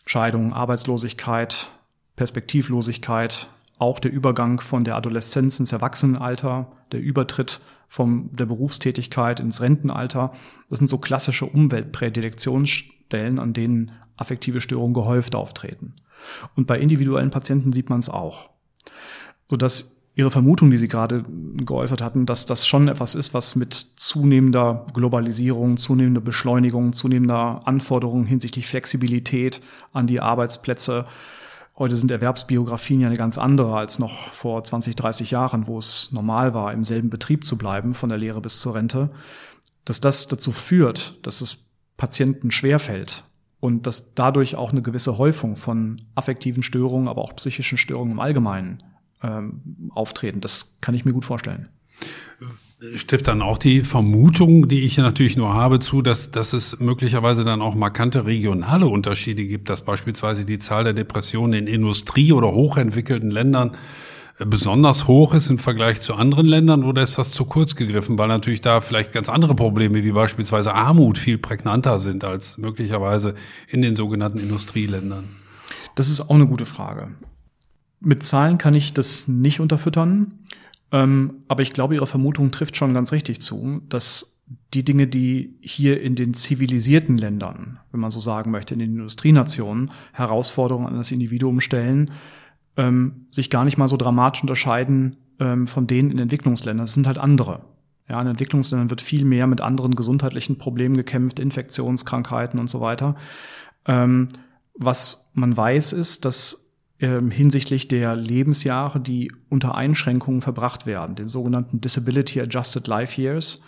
Scheidung, 0.05 0.53
Arbeitslosigkeit, 0.53 1.69
Perspektivlosigkeit, 2.15 3.49
auch 3.79 3.99
der 3.99 4.11
Übergang 4.11 4.59
von 4.59 4.83
der 4.83 4.95
Adoleszenz 4.95 5.59
ins 5.59 5.71
Erwachsenenalter, 5.71 6.71
der 6.91 7.01
Übertritt 7.01 7.61
von 7.87 8.31
der 8.33 8.45
Berufstätigkeit 8.45 9.39
ins 9.39 9.61
Rentenalter. 9.61 10.33
Das 10.69 10.79
sind 10.79 10.87
so 10.87 10.97
klassische 10.97 11.45
Umweltprädilektionsstellen, 11.45 13.39
an 13.39 13.53
denen 13.53 13.91
affektive 14.17 14.61
Störungen 14.61 14.93
gehäuft 14.93 15.35
auftreten. 15.35 15.95
Und 16.55 16.67
bei 16.67 16.79
individuellen 16.79 17.31
Patienten 17.31 17.71
sieht 17.71 17.89
man 17.89 17.99
es 17.99 18.09
auch. 18.09 18.49
Sodass 19.47 19.93
Ihre 20.15 20.31
Vermutung, 20.31 20.71
die 20.71 20.77
Sie 20.77 20.87
gerade 20.87 21.23
geäußert 21.57 22.01
hatten, 22.01 22.25
dass 22.25 22.47
das 22.47 22.65
schon 22.65 22.87
etwas 22.87 23.13
ist, 23.13 23.35
was 23.35 23.55
mit 23.55 23.75
zunehmender 23.75 24.87
Globalisierung, 24.91 25.77
zunehmender 25.77 26.21
Beschleunigung, 26.21 26.91
zunehmender 26.93 27.61
Anforderungen 27.65 28.25
hinsichtlich 28.25 28.65
Flexibilität 28.65 29.61
an 29.93 30.07
die 30.07 30.19
Arbeitsplätze, 30.19 31.05
Heute 31.77 31.95
sind 31.95 32.09
Erwerbsbiografien 32.09 33.01
ja 33.01 33.07
eine 33.07 33.17
ganz 33.17 33.37
andere 33.37 33.75
als 33.77 33.99
noch 33.99 34.33
vor 34.33 34.63
20, 34.63 34.95
30 34.95 35.31
Jahren, 35.31 35.67
wo 35.67 35.77
es 35.77 36.11
normal 36.11 36.53
war, 36.53 36.73
im 36.73 36.83
selben 36.83 37.09
Betrieb 37.09 37.45
zu 37.45 37.57
bleiben, 37.57 37.93
von 37.93 38.09
der 38.09 38.17
Lehre 38.17 38.41
bis 38.41 38.59
zur 38.59 38.73
Rente. 38.73 39.11
Dass 39.85 39.99
das 39.99 40.27
dazu 40.27 40.51
führt, 40.51 41.19
dass 41.25 41.41
es 41.41 41.75
Patienten 41.95 42.49
schwerfällt 42.49 43.25
und 43.59 43.85
dass 43.85 44.15
dadurch 44.15 44.55
auch 44.55 44.71
eine 44.71 44.81
gewisse 44.81 45.17
Häufung 45.17 45.55
von 45.55 46.01
affektiven 46.15 46.63
Störungen, 46.63 47.07
aber 47.07 47.21
auch 47.21 47.35
psychischen 47.35 47.77
Störungen 47.77 48.13
im 48.13 48.19
Allgemeinen 48.19 48.83
ähm, 49.21 49.91
auftreten. 49.93 50.41
Das 50.41 50.77
kann 50.81 50.95
ich 50.95 51.05
mir 51.05 51.13
gut 51.13 51.25
vorstellen 51.25 51.69
stiftet 52.95 53.27
dann 53.27 53.41
auch 53.41 53.57
die 53.57 53.81
Vermutung, 53.81 54.67
die 54.67 54.81
ich 54.81 54.97
natürlich 54.97 55.35
nur 55.35 55.53
habe, 55.53 55.79
zu, 55.79 56.01
dass, 56.01 56.29
dass 56.29 56.53
es 56.53 56.79
möglicherweise 56.79 57.43
dann 57.43 57.61
auch 57.61 57.73
markante 57.73 58.25
regionale 58.25 58.87
Unterschiede 58.87 59.45
gibt, 59.45 59.69
dass 59.69 59.81
beispielsweise 59.81 60.45
die 60.45 60.59
Zahl 60.59 60.83
der 60.83 60.93
Depressionen 60.93 61.53
in 61.53 61.67
Industrie- 61.67 62.33
oder 62.33 62.51
hochentwickelten 62.51 63.31
Ländern 63.31 63.71
äh, 64.37 64.45
besonders 64.45 65.07
hoch 65.07 65.33
ist 65.33 65.49
im 65.49 65.57
Vergleich 65.57 66.01
zu 66.01 66.13
anderen 66.13 66.45
Ländern 66.45 66.83
oder 66.83 67.01
ist 67.01 67.17
das 67.17 67.31
zu 67.31 67.45
kurz 67.45 67.75
gegriffen, 67.75 68.19
weil 68.19 68.27
natürlich 68.27 68.61
da 68.61 68.79
vielleicht 68.79 69.11
ganz 69.11 69.27
andere 69.27 69.55
Probleme 69.55 70.03
wie 70.03 70.11
beispielsweise 70.11 70.75
Armut 70.75 71.17
viel 71.17 71.39
prägnanter 71.39 71.99
sind 71.99 72.23
als 72.23 72.59
möglicherweise 72.59 73.33
in 73.67 73.81
den 73.81 73.95
sogenannten 73.95 74.37
Industrieländern? 74.37 75.29
Das 75.95 76.09
ist 76.09 76.21
auch 76.21 76.35
eine 76.35 76.45
gute 76.45 76.67
Frage. 76.67 77.09
Mit 77.99 78.21
Zahlen 78.21 78.59
kann 78.59 78.75
ich 78.75 78.93
das 78.93 79.27
nicht 79.27 79.59
unterfüttern. 79.59 80.33
Ähm, 80.91 81.43
aber 81.47 81.63
ich 81.63 81.73
glaube, 81.73 81.95
Ihre 81.95 82.07
Vermutung 82.07 82.51
trifft 82.51 82.77
schon 82.77 82.93
ganz 82.93 83.11
richtig 83.11 83.41
zu, 83.41 83.81
dass 83.89 84.41
die 84.73 84.83
Dinge, 84.83 85.07
die 85.07 85.57
hier 85.61 86.01
in 86.01 86.15
den 86.15 86.33
zivilisierten 86.33 87.17
Ländern, 87.17 87.79
wenn 87.91 87.99
man 87.99 88.11
so 88.11 88.21
sagen 88.21 88.51
möchte, 88.51 88.73
in 88.73 88.79
den 88.79 88.91
Industrienationen 88.91 89.91
Herausforderungen 90.13 90.87
an 90.87 90.95
das 90.95 91.11
Individuum 91.11 91.59
stellen, 91.59 92.11
ähm, 92.77 93.25
sich 93.29 93.49
gar 93.49 93.65
nicht 93.65 93.77
mal 93.77 93.87
so 93.87 93.97
dramatisch 93.97 94.41
unterscheiden 94.41 95.17
ähm, 95.39 95.67
von 95.67 95.87
denen 95.87 96.11
in 96.11 96.19
Entwicklungsländern. 96.19 96.85
Das 96.85 96.93
sind 96.93 97.07
halt 97.07 97.17
andere. 97.17 97.61
Ja, 98.09 98.21
in 98.21 98.27
Entwicklungsländern 98.27 98.89
wird 98.89 99.01
viel 99.01 99.25
mehr 99.25 99.47
mit 99.47 99.59
anderen 99.59 99.95
gesundheitlichen 99.95 100.57
Problemen 100.57 100.95
gekämpft, 100.95 101.39
Infektionskrankheiten 101.39 102.59
und 102.59 102.69
so 102.69 102.79
weiter. 102.79 103.15
Ähm, 103.85 104.29
was 104.75 105.27
man 105.33 105.57
weiß, 105.57 105.93
ist, 105.93 106.23
dass 106.23 106.66
ähm, 106.99 107.31
hinsichtlich 107.31 107.87
der 107.87 108.15
Lebensjahre, 108.15 108.99
die 108.99 109.31
unter 109.49 109.75
Einschränkungen 109.75 110.41
verbracht 110.41 110.85
werden, 110.85 111.15
den 111.15 111.27
sogenannten 111.27 111.79
Disability 111.79 112.41
Adjusted 112.41 112.87
Life 112.87 113.21
Years, 113.21 113.61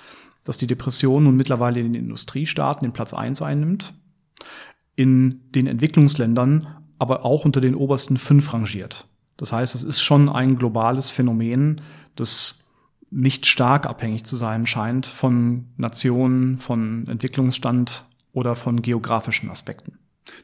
dass 0.44 0.58
die 0.58 0.68
Depression 0.68 1.26
nun 1.26 1.36
mittlerweile 1.36 1.80
in 1.80 1.94
den 1.94 2.04
Industriestaaten 2.04 2.86
den 2.86 2.94
Platz 2.94 3.14
eins 3.14 3.42
einnimmt, 3.42 3.94
in 4.96 5.42
den 5.52 5.68
Entwicklungsländern 5.68 6.68
aber 6.98 7.24
auch 7.24 7.46
unter 7.46 7.62
den 7.62 7.76
obersten 7.76 8.18
fünf 8.18 8.54
rangiert. 8.54 9.08
Das 9.38 9.54
heißt, 9.54 9.76
es 9.76 9.84
ist 9.84 10.02
schon 10.02 10.28
ein 10.28 10.58
globales 10.58 11.12
Phänomen, 11.12 11.82
das 12.16 12.68
nicht 13.12 13.46
stark 13.46 13.86
abhängig 13.86 14.26
zu 14.26 14.36
sein 14.36 14.66
scheint 14.68 15.06
von 15.06 15.68
Nationen, 15.78 16.58
von 16.58 17.08
Entwicklungsstand 17.08 18.06
oder 18.34 18.56
von 18.56 18.82
geografischen 18.82 19.50
Aspekten. 19.50 19.99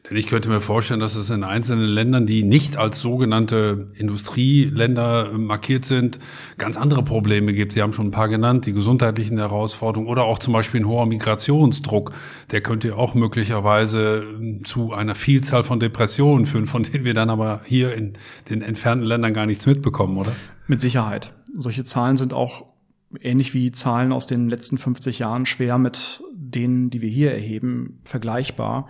Denn 0.08 0.16
ich 0.16 0.26
könnte 0.26 0.48
mir 0.48 0.60
vorstellen, 0.60 1.00
dass 1.00 1.16
es 1.16 1.30
in 1.30 1.42
einzelnen 1.42 1.86
Ländern, 1.86 2.26
die 2.26 2.44
nicht 2.44 2.76
als 2.76 3.00
sogenannte 3.00 3.88
Industrieländer 3.96 5.32
markiert 5.36 5.84
sind, 5.84 6.18
ganz 6.58 6.76
andere 6.76 7.02
Probleme 7.02 7.52
gibt. 7.52 7.72
Sie 7.72 7.82
haben 7.82 7.92
schon 7.92 8.08
ein 8.08 8.12
paar 8.12 8.28
genannt, 8.28 8.66
die 8.66 8.72
gesundheitlichen 8.72 9.38
Herausforderungen 9.38 10.08
oder 10.08 10.24
auch 10.24 10.38
zum 10.38 10.52
Beispiel 10.52 10.80
ein 10.80 10.86
hoher 10.86 11.06
Migrationsdruck. 11.06 12.12
Der 12.50 12.60
könnte 12.60 12.96
auch 12.96 13.14
möglicherweise 13.14 14.24
zu 14.64 14.92
einer 14.92 15.14
Vielzahl 15.14 15.64
von 15.64 15.80
Depressionen 15.80 16.46
führen, 16.46 16.66
von 16.66 16.84
denen 16.84 17.04
wir 17.04 17.14
dann 17.14 17.30
aber 17.30 17.60
hier 17.64 17.94
in 17.94 18.12
den 18.48 18.62
entfernten 18.62 19.06
Ländern 19.06 19.34
gar 19.34 19.46
nichts 19.46 19.66
mitbekommen, 19.66 20.18
oder? 20.18 20.32
Mit 20.66 20.80
Sicherheit. 20.80 21.34
Solche 21.54 21.84
Zahlen 21.84 22.16
sind 22.16 22.32
auch 22.32 22.66
ähnlich 23.20 23.54
wie 23.54 23.72
Zahlen 23.72 24.12
aus 24.12 24.26
den 24.26 24.48
letzten 24.48 24.78
50 24.78 25.18
Jahren 25.20 25.46
schwer 25.46 25.78
mit 25.78 26.22
denen, 26.32 26.90
die 26.90 27.00
wir 27.00 27.08
hier 27.08 27.32
erheben, 27.32 28.00
vergleichbar. 28.04 28.88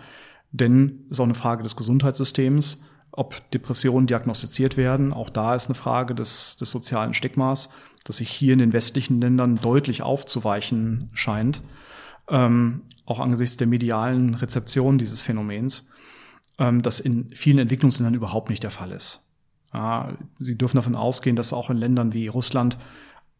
Denn 0.56 1.04
es 1.06 1.16
ist 1.16 1.20
auch 1.20 1.24
eine 1.24 1.34
Frage 1.34 1.62
des 1.62 1.76
Gesundheitssystems, 1.76 2.82
ob 3.12 3.50
Depressionen 3.50 4.06
diagnostiziert 4.06 4.76
werden. 4.76 5.12
Auch 5.12 5.30
da 5.30 5.54
ist 5.54 5.66
eine 5.66 5.74
Frage 5.74 6.14
des, 6.14 6.56
des 6.56 6.70
sozialen 6.70 7.14
Stigmas, 7.14 7.70
das 8.04 8.16
sich 8.16 8.30
hier 8.30 8.52
in 8.52 8.58
den 8.58 8.72
westlichen 8.72 9.20
Ländern 9.20 9.56
deutlich 9.56 10.02
aufzuweichen 10.02 11.10
scheint. 11.12 11.62
Ähm, 12.28 12.82
auch 13.04 13.20
angesichts 13.20 13.56
der 13.56 13.66
medialen 13.66 14.34
Rezeption 14.34 14.98
dieses 14.98 15.22
Phänomens, 15.22 15.90
ähm, 16.58 16.82
das 16.82 17.00
in 17.00 17.30
vielen 17.34 17.58
Entwicklungsländern 17.58 18.14
überhaupt 18.14 18.50
nicht 18.50 18.62
der 18.62 18.70
Fall 18.70 18.92
ist. 18.92 19.30
Ja, 19.72 20.14
Sie 20.38 20.56
dürfen 20.56 20.76
davon 20.76 20.94
ausgehen, 20.94 21.36
dass 21.36 21.52
auch 21.52 21.70
in 21.70 21.76
Ländern 21.76 22.12
wie 22.12 22.28
Russland 22.28 22.78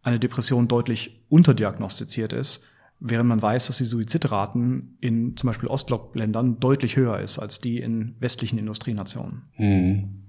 eine 0.03 0.21
Depression 0.21 0.69
deutlich 0.69 1.25
unterdiagnostiziert 1.29 2.33
ist 2.33 2.65
während 3.01 3.29
man 3.29 3.43
weiß, 3.43 3.67
dass 3.67 3.79
die 3.79 3.85
Suizidraten 3.85 4.97
in 5.01 5.37
zum 5.37 5.49
Beispiel 5.49 5.69
Ostblockländern 5.69 6.59
deutlich 6.61 6.97
höher 6.97 7.21
ist 7.21 7.39
als 7.39 7.61
die 7.61 7.79
in 7.79 8.17
westlichen 8.21 8.59
Industrienationen. 8.59 9.43
Mhm. 9.57 10.23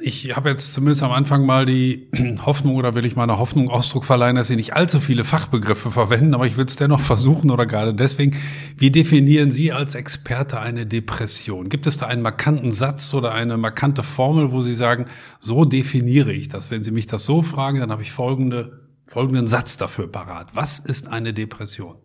Ich 0.00 0.34
habe 0.34 0.48
jetzt 0.48 0.72
zumindest 0.72 1.02
am 1.02 1.12
Anfang 1.12 1.44
mal 1.44 1.66
die 1.66 2.08
Hoffnung 2.46 2.76
oder 2.76 2.94
will 2.94 3.04
ich 3.04 3.16
meiner 3.16 3.38
Hoffnung 3.38 3.68
Ausdruck 3.68 4.04
verleihen, 4.04 4.36
dass 4.36 4.48
Sie 4.48 4.56
nicht 4.56 4.72
allzu 4.74 4.98
viele 4.98 5.24
Fachbegriffe 5.24 5.90
verwenden, 5.90 6.32
aber 6.32 6.46
ich 6.46 6.56
will 6.56 6.64
es 6.64 6.76
dennoch 6.76 7.00
versuchen 7.00 7.50
oder 7.50 7.66
gerade 7.66 7.92
deswegen. 7.92 8.34
Wie 8.78 8.90
definieren 8.90 9.50
Sie 9.50 9.70
als 9.70 9.94
Experte 9.94 10.58
eine 10.58 10.86
Depression? 10.86 11.68
Gibt 11.68 11.86
es 11.86 11.98
da 11.98 12.06
einen 12.06 12.22
markanten 12.22 12.72
Satz 12.72 13.12
oder 13.12 13.32
eine 13.32 13.58
markante 13.58 14.02
Formel, 14.02 14.52
wo 14.52 14.62
Sie 14.62 14.72
sagen, 14.72 15.04
so 15.38 15.66
definiere 15.66 16.32
ich 16.32 16.48
das? 16.48 16.70
Wenn 16.70 16.82
Sie 16.82 16.90
mich 16.90 17.06
das 17.06 17.26
so 17.26 17.42
fragen, 17.42 17.78
dann 17.78 17.92
habe 17.92 18.00
ich 18.00 18.10
folgende 18.10 18.81
folgenden 19.06 19.46
Satz 19.46 19.76
dafür 19.76 20.10
parat. 20.10 20.48
Was 20.54 20.78
ist 20.78 21.08
eine 21.08 21.34
Depression? 21.34 21.96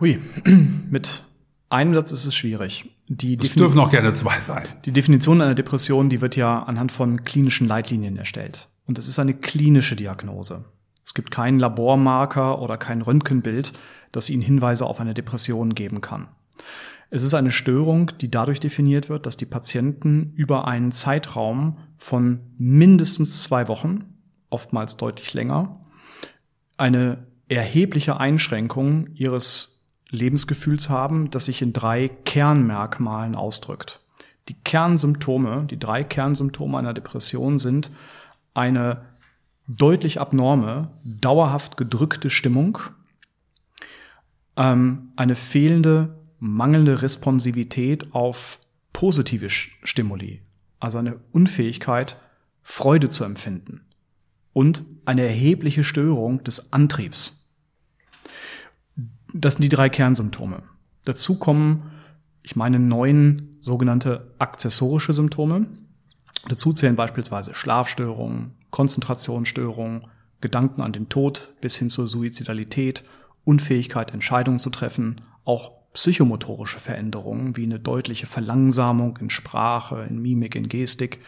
Hui, 0.00 0.18
mit 0.90 1.24
einem 1.68 1.94
Satz 1.94 2.12
ist 2.12 2.26
es 2.26 2.34
schwierig. 2.34 2.96
Die 3.08 3.38
es 3.38 3.54
dürfen 3.54 3.78
auch 3.78 3.90
gerne 3.90 4.12
zwei 4.12 4.40
sein. 4.40 4.66
Die 4.84 4.92
Definition 4.92 5.40
einer 5.40 5.54
Depression, 5.54 6.10
die 6.10 6.20
wird 6.20 6.36
ja 6.36 6.62
anhand 6.62 6.92
von 6.92 7.24
klinischen 7.24 7.68
Leitlinien 7.68 8.16
erstellt. 8.16 8.68
Und 8.86 8.98
es 8.98 9.08
ist 9.08 9.18
eine 9.18 9.34
klinische 9.34 9.96
Diagnose. 9.96 10.64
Es 11.04 11.14
gibt 11.14 11.30
keinen 11.30 11.60
Labormarker 11.60 12.60
oder 12.60 12.76
kein 12.76 13.00
Röntgenbild, 13.00 13.72
das 14.12 14.28
Ihnen 14.28 14.42
Hinweise 14.42 14.86
auf 14.86 15.00
eine 15.00 15.14
Depression 15.14 15.74
geben 15.74 16.00
kann. 16.00 16.28
Es 17.10 17.22
ist 17.22 17.34
eine 17.34 17.52
Störung, 17.52 18.10
die 18.20 18.30
dadurch 18.30 18.58
definiert 18.58 19.08
wird, 19.08 19.26
dass 19.26 19.36
die 19.36 19.46
Patienten 19.46 20.32
über 20.34 20.66
einen 20.66 20.90
Zeitraum 20.90 21.78
von 21.96 22.40
mindestens 22.58 23.44
zwei 23.44 23.68
Wochen, 23.68 24.04
oftmals 24.50 24.96
deutlich 24.96 25.32
länger, 25.32 25.80
eine 26.76 27.26
erhebliche 27.48 28.18
Einschränkung 28.18 29.08
ihres 29.14 29.88
Lebensgefühls 30.10 30.88
haben, 30.88 31.30
das 31.30 31.46
sich 31.46 31.62
in 31.62 31.72
drei 31.72 32.08
Kernmerkmalen 32.08 33.34
ausdrückt. 33.34 34.00
Die 34.48 34.54
Kernsymptome, 34.54 35.66
die 35.68 35.78
drei 35.78 36.04
Kernsymptome 36.04 36.78
einer 36.78 36.94
Depression 36.94 37.58
sind 37.58 37.90
eine 38.54 39.02
deutlich 39.66 40.20
abnorme, 40.20 40.90
dauerhaft 41.04 41.76
gedrückte 41.76 42.30
Stimmung, 42.30 42.78
ähm, 44.56 45.12
eine 45.16 45.34
fehlende, 45.34 46.16
mangelnde 46.38 47.02
Responsivität 47.02 48.14
auf 48.14 48.60
positive 48.92 49.50
Stimuli, 49.50 50.42
also 50.78 50.98
eine 50.98 51.18
Unfähigkeit, 51.32 52.16
Freude 52.62 53.08
zu 53.08 53.24
empfinden 53.24 53.85
und 54.56 54.86
eine 55.04 55.20
erhebliche 55.20 55.84
Störung 55.84 56.42
des 56.42 56.72
Antriebs. 56.72 57.52
Das 59.34 59.56
sind 59.56 59.64
die 59.64 59.68
drei 59.68 59.90
Kernsymptome. 59.90 60.62
Dazu 61.04 61.38
kommen, 61.38 61.90
ich 62.42 62.56
meine, 62.56 62.78
neun 62.78 63.54
sogenannte 63.60 64.32
akzessorische 64.38 65.12
Symptome. 65.12 65.66
Dazu 66.48 66.72
zählen 66.72 66.96
beispielsweise 66.96 67.54
Schlafstörungen, 67.54 68.54
Konzentrationsstörungen, 68.70 70.06
Gedanken 70.40 70.80
an 70.80 70.94
den 70.94 71.10
Tod 71.10 71.52
bis 71.60 71.76
hin 71.76 71.90
zur 71.90 72.06
Suizidalität, 72.06 73.04
Unfähigkeit, 73.44 74.14
Entscheidungen 74.14 74.58
zu 74.58 74.70
treffen, 74.70 75.20
auch 75.44 75.72
psychomotorische 75.92 76.80
Veränderungen 76.80 77.58
wie 77.58 77.64
eine 77.64 77.78
deutliche 77.78 78.26
Verlangsamung 78.26 79.18
in 79.18 79.28
Sprache, 79.28 80.06
in 80.08 80.22
Mimik, 80.22 80.54
in 80.54 80.70
Gestik 80.70 81.20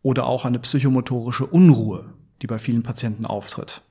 oder 0.00 0.26
auch 0.26 0.46
eine 0.46 0.58
psychomotorische 0.58 1.44
Unruhe, 1.44 2.15
die 2.42 2.46
bei 2.46 2.58
vielen 2.58 2.82
Patienten 2.82 3.26
auftritt. 3.26 3.82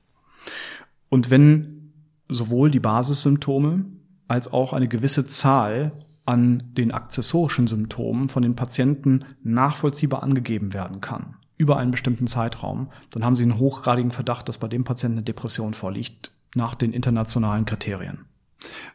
Und 1.08 1.30
wenn 1.30 1.92
sowohl 2.28 2.70
die 2.70 2.80
Basissymptome 2.80 3.84
als 4.28 4.52
auch 4.52 4.72
eine 4.72 4.88
gewisse 4.88 5.26
Zahl 5.26 5.92
an 6.24 6.62
den 6.76 6.90
akzessorischen 6.90 7.68
Symptomen 7.68 8.28
von 8.28 8.42
den 8.42 8.56
Patienten 8.56 9.24
nachvollziehbar 9.44 10.22
angegeben 10.22 10.72
werden 10.72 11.00
kann, 11.00 11.36
über 11.56 11.76
einen 11.78 11.92
bestimmten 11.92 12.26
Zeitraum, 12.26 12.90
dann 13.10 13.24
haben 13.24 13.36
Sie 13.36 13.44
einen 13.44 13.58
hochgradigen 13.58 14.10
Verdacht, 14.10 14.48
dass 14.48 14.58
bei 14.58 14.68
dem 14.68 14.84
Patienten 14.84 15.18
eine 15.18 15.24
Depression 15.24 15.74
vorliegt, 15.74 16.32
nach 16.54 16.74
den 16.74 16.92
internationalen 16.92 17.64
Kriterien. 17.64 18.24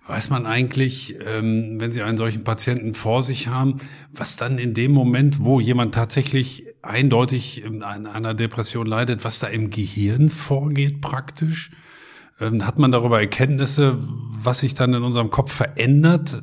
Weiß 0.07 0.29
man 0.29 0.45
eigentlich, 0.45 1.15
ähm, 1.23 1.79
wenn 1.79 1.91
Sie 1.91 2.01
einen 2.01 2.17
solchen 2.17 2.43
Patienten 2.43 2.95
vor 2.95 3.23
sich 3.23 3.47
haben, 3.47 3.77
was 4.11 4.35
dann 4.35 4.57
in 4.57 4.73
dem 4.73 4.91
Moment, 4.91 5.39
wo 5.43 5.59
jemand 5.59 5.95
tatsächlich 5.95 6.65
eindeutig 6.81 7.65
an 7.65 8.05
einer 8.05 8.33
Depression 8.33 8.87
leidet, 8.87 9.23
was 9.23 9.39
da 9.39 9.47
im 9.47 9.69
Gehirn 9.69 10.29
vorgeht 10.29 11.01
praktisch? 11.01 11.71
Ähm, 12.39 12.65
hat 12.65 12.79
man 12.79 12.91
darüber 12.91 13.19
Erkenntnisse, 13.19 13.97
was 13.99 14.59
sich 14.59 14.73
dann 14.73 14.93
in 14.93 15.03
unserem 15.03 15.29
Kopf 15.29 15.51
verändert? 15.51 16.41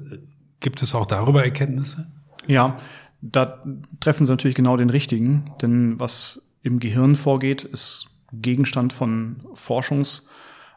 Gibt 0.61 0.83
es 0.83 0.95
auch 0.95 1.07
darüber 1.07 1.45
Erkenntnisse? 1.45 2.09
Ja, 2.47 2.77
da 3.21 3.63
treffen 4.01 4.27
Sie 4.27 4.33
natürlich 4.33 4.55
genau 4.55 4.77
den 4.77 4.91
richtigen, 4.91 5.51
denn 5.61 5.99
was 5.99 6.55
im 6.63 6.79
Gehirn 6.79 7.17
vorgeht, 7.17 7.65
ist 7.65 8.07
Gegenstand 8.33 8.93
von 8.93 9.43
Forschungs- 9.55 10.25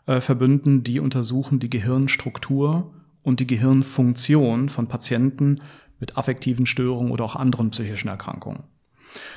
äh, 0.06 0.20
Verbünden, 0.20 0.84
die 0.84 1.00
untersuchen 1.00 1.60
die 1.60 1.70
Gehirnstruktur 1.70 2.94
und 3.24 3.39
die 3.39 3.48
Gehirnfunktion 3.48 4.70
von 4.70 4.88
Patienten 4.88 5.62
mit 6.00 6.18
affektiven 6.18 6.65
Störungen 6.65 7.12
oder 7.12 7.24
auch 7.24 7.36
anderen 7.36 7.70
psychischen 7.70 8.08
Erkrankungen. 8.08 8.63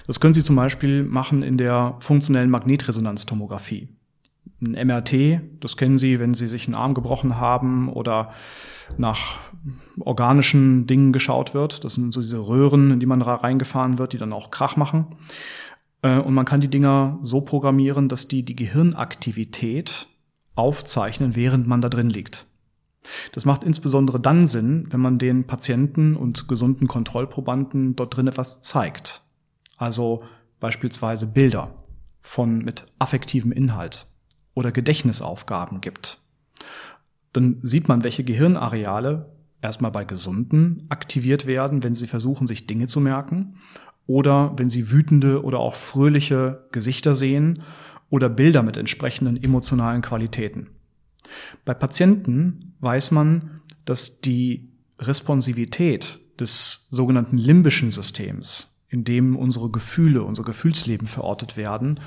Das 0.07 0.21
können 0.21 0.35
Sie 0.35 0.43
zum 0.43 0.57
Beispiel 0.57 1.05
machen 1.05 1.43
in 1.43 1.57
der 1.57 1.97
funktionellen 2.01 2.51
Magnetresonanztomographie. 2.51 3.89
Ein 4.61 4.87
MRT, 4.87 5.41
das 5.61 5.77
kennen 5.77 5.99
Sie, 5.99 6.19
wenn 6.19 6.35
Sie 6.35 6.47
sich 6.47 6.67
einen 6.67 6.75
Arm 6.75 6.95
gebrochen 6.95 7.39
haben 7.39 7.89
oder 7.89 8.33
nach 8.99 9.39
organischen 10.01 10.87
Dingen 10.87 11.13
geschaut 11.13 11.55
wird. 11.55 11.85
Das 11.85 11.95
sind 11.95 12.13
so 12.13 12.21
diese 12.21 12.47
Röhren, 12.47 12.91
in 12.91 13.01
die 13.01 13.07
man 13.07 13.23
reingefahren 13.23 13.99
wird, 13.99 14.13
die 14.13 14.19
dann 14.19 14.33
auch 14.33 14.51
Krach 14.51 14.77
machen. 14.77 15.07
Äh, 16.03 16.19
und 16.19 16.35
man 16.35 16.45
kann 16.45 16.61
die 16.61 16.69
Dinger 16.69 17.19
so 17.23 17.41
programmieren, 17.41 18.09
dass 18.09 18.29
die 18.29 18.45
die 18.45 18.57
Gehirnaktivität 18.57 20.07
aufzeichnen, 20.55 21.35
während 21.35 21.67
man 21.67 21.81
da 21.81 21.89
drin 21.89 22.11
liegt. 22.11 22.47
Das 23.33 23.45
macht 23.45 23.65
insbesondere 23.65 24.21
dann 24.21 24.47
Sinn, 24.47 24.87
wenn 24.91 25.01
man 25.01 25.19
den 25.19 25.47
Patienten 25.47 26.17
und 26.17 26.49
gesunden 26.49 26.89
Kontrollprobanden 26.89 27.97
dort 27.97 28.17
drin 28.17 28.29
etwas 28.29 28.63
zeigt. 28.63 29.24
Also 29.77 30.25
beispielsweise 30.61 31.27
Bilder 31.27 31.75
von 32.21 32.59
mit 32.59 32.87
affektivem 32.99 33.53
Inhalt 33.53 34.07
oder 34.55 34.73
Gedächtnisaufgaben 34.73 35.81
gibt. 35.81 36.19
Dann 37.33 37.59
sieht 37.63 37.89
man, 37.89 38.05
welche 38.05 38.25
Gehirnareale 38.25 39.35
erstmal 39.61 39.91
bei 39.91 40.05
Gesunden 40.05 40.87
aktiviert 40.89 41.47
werden, 41.47 41.83
wenn 41.83 41.95
sie 41.95 42.07
versuchen, 42.07 42.47
sich 42.47 42.67
Dinge 42.67 42.87
zu 42.87 43.01
merken 43.01 43.57
oder 44.07 44.53
wenn 44.57 44.69
sie 44.69 44.91
wütende 44.91 45.43
oder 45.43 45.59
auch 45.59 45.75
fröhliche 45.75 46.69
Gesichter 46.71 47.15
sehen 47.15 47.63
oder 48.11 48.29
Bilder 48.29 48.63
mit 48.63 48.77
entsprechenden 48.77 49.43
emotionalen 49.43 50.03
Qualitäten. 50.03 50.69
Bei 51.65 51.75
Patienten 51.75 52.75
weiß 52.81 53.11
man, 53.11 53.63
dass 53.85 54.21
die 54.21 54.71
Responsivität 54.99 56.21
des 56.39 56.89
sogenannten 56.91 57.39
limbischen 57.39 57.91
Systems, 57.91 58.74
in 58.95 59.03
dem 59.03 59.35
unsere 59.35 59.71
Gefühle, 59.71 60.23
unser 60.23 60.45
Gefühlsleben 60.45 61.09
verortet 61.09 61.57
werden, 61.57 61.99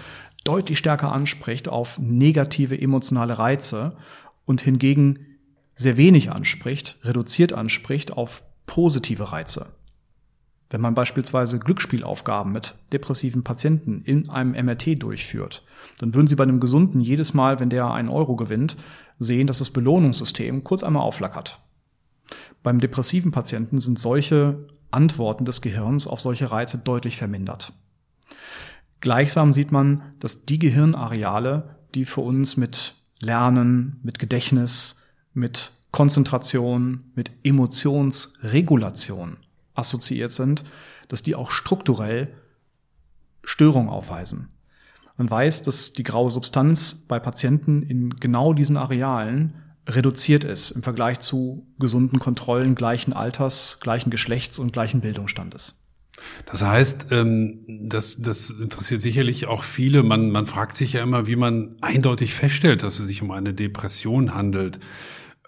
deutlich 0.46 0.78
stärker 0.78 1.12
anspricht 1.12 1.68
auf 1.68 2.00
negative 2.00 2.80
emotionale 2.80 3.38
Reize 3.38 3.98
und 4.46 4.62
hingegen 4.62 5.20
sehr 5.76 5.98
wenig 5.98 6.32
anspricht, 6.32 6.98
reduziert 7.04 7.52
anspricht 7.52 8.14
auf 8.14 8.42
positive 8.66 9.34
Reize. 9.34 9.74
Wenn 10.70 10.80
man 10.80 10.96
beispielsweise 10.96 11.60
Glücksspielaufgaben 11.60 12.54
mit 12.54 12.76
depressiven 12.94 13.44
Patienten 13.44 14.02
in 14.06 14.30
einem 14.30 14.52
MRT 14.52 15.04
durchführt, 15.04 15.64
dann 16.00 16.14
würden 16.14 16.28
Sie 16.28 16.36
bei 16.36 16.44
einem 16.44 16.62
Gesunden 16.62 17.02
jedes 17.02 17.34
Mal, 17.34 17.60
wenn 17.60 17.70
der 17.70 17.92
einen 17.92 18.10
Euro 18.10 18.38
gewinnt, 18.38 18.78
sehen, 19.20 19.48
dass 19.48 19.60
das 19.60 19.72
Belohnungssystem 19.72 20.64
kurz 20.64 20.84
einmal 20.84 21.04
aufflackert. 21.04 21.60
Beim 22.68 22.82
depressiven 22.82 23.32
Patienten 23.32 23.78
sind 23.78 23.98
solche 23.98 24.68
Antworten 24.92 25.46
des 25.46 25.62
Gehirns 25.62 26.06
auf 26.06 26.20
solche 26.20 26.52
Reize 26.52 26.78
deutlich 26.78 27.16
vermindert. 27.16 27.72
Gleichsam 29.00 29.54
sieht 29.54 29.72
man, 29.72 30.02
dass 30.20 30.44
die 30.44 30.60
Gehirnareale, 30.60 31.78
die 31.96 32.04
für 32.04 32.20
uns 32.20 32.58
mit 32.58 32.96
Lernen, 33.22 34.02
mit 34.04 34.20
Gedächtnis, 34.20 34.98
mit 35.34 35.72
Konzentration, 35.92 37.06
mit 37.16 37.32
Emotionsregulation 37.46 39.38
assoziiert 39.74 40.32
sind, 40.32 40.66
dass 41.08 41.24
die 41.24 41.36
auch 41.36 41.52
strukturell 41.52 42.34
Störungen 43.46 43.88
aufweisen. 43.88 44.50
Man 45.16 45.32
weiß, 45.32 45.62
dass 45.62 45.94
die 45.94 46.04
graue 46.04 46.32
Substanz 46.32 47.06
bei 47.08 47.18
Patienten 47.18 47.82
in 47.84 48.10
genau 48.10 48.54
diesen 48.54 48.76
Arealen 48.76 49.54
reduziert 49.88 50.44
ist 50.44 50.72
im 50.72 50.84
Vergleich 50.84 51.20
zu 51.20 51.66
gesunden 51.80 52.20
Kontrollen 52.20 52.76
gleichen 52.76 53.14
Alters, 53.14 53.80
gleichen 53.82 54.10
Geschlechts 54.10 54.60
und 54.60 54.74
gleichen 54.74 55.02
Bildungsstandes. 55.02 55.82
Das 56.46 56.64
heißt, 56.64 57.08
ähm, 57.12 57.64
das, 57.68 58.16
das 58.20 58.50
interessiert 58.50 59.02
sicherlich 59.02 59.46
auch 59.46 59.64
viele. 59.64 60.04
Man, 60.04 60.32
man 60.32 60.48
fragt 60.48 60.78
sich 60.78 60.94
ja 60.94 61.04
immer, 61.04 61.28
wie 61.28 61.36
man 61.36 61.76
eindeutig 61.82 62.34
feststellt, 62.34 62.84
dass 62.84 63.00
es 63.00 63.08
sich 63.08 63.22
um 63.22 63.32
eine 63.32 63.54
Depression 63.54 64.34
handelt. 64.34 64.80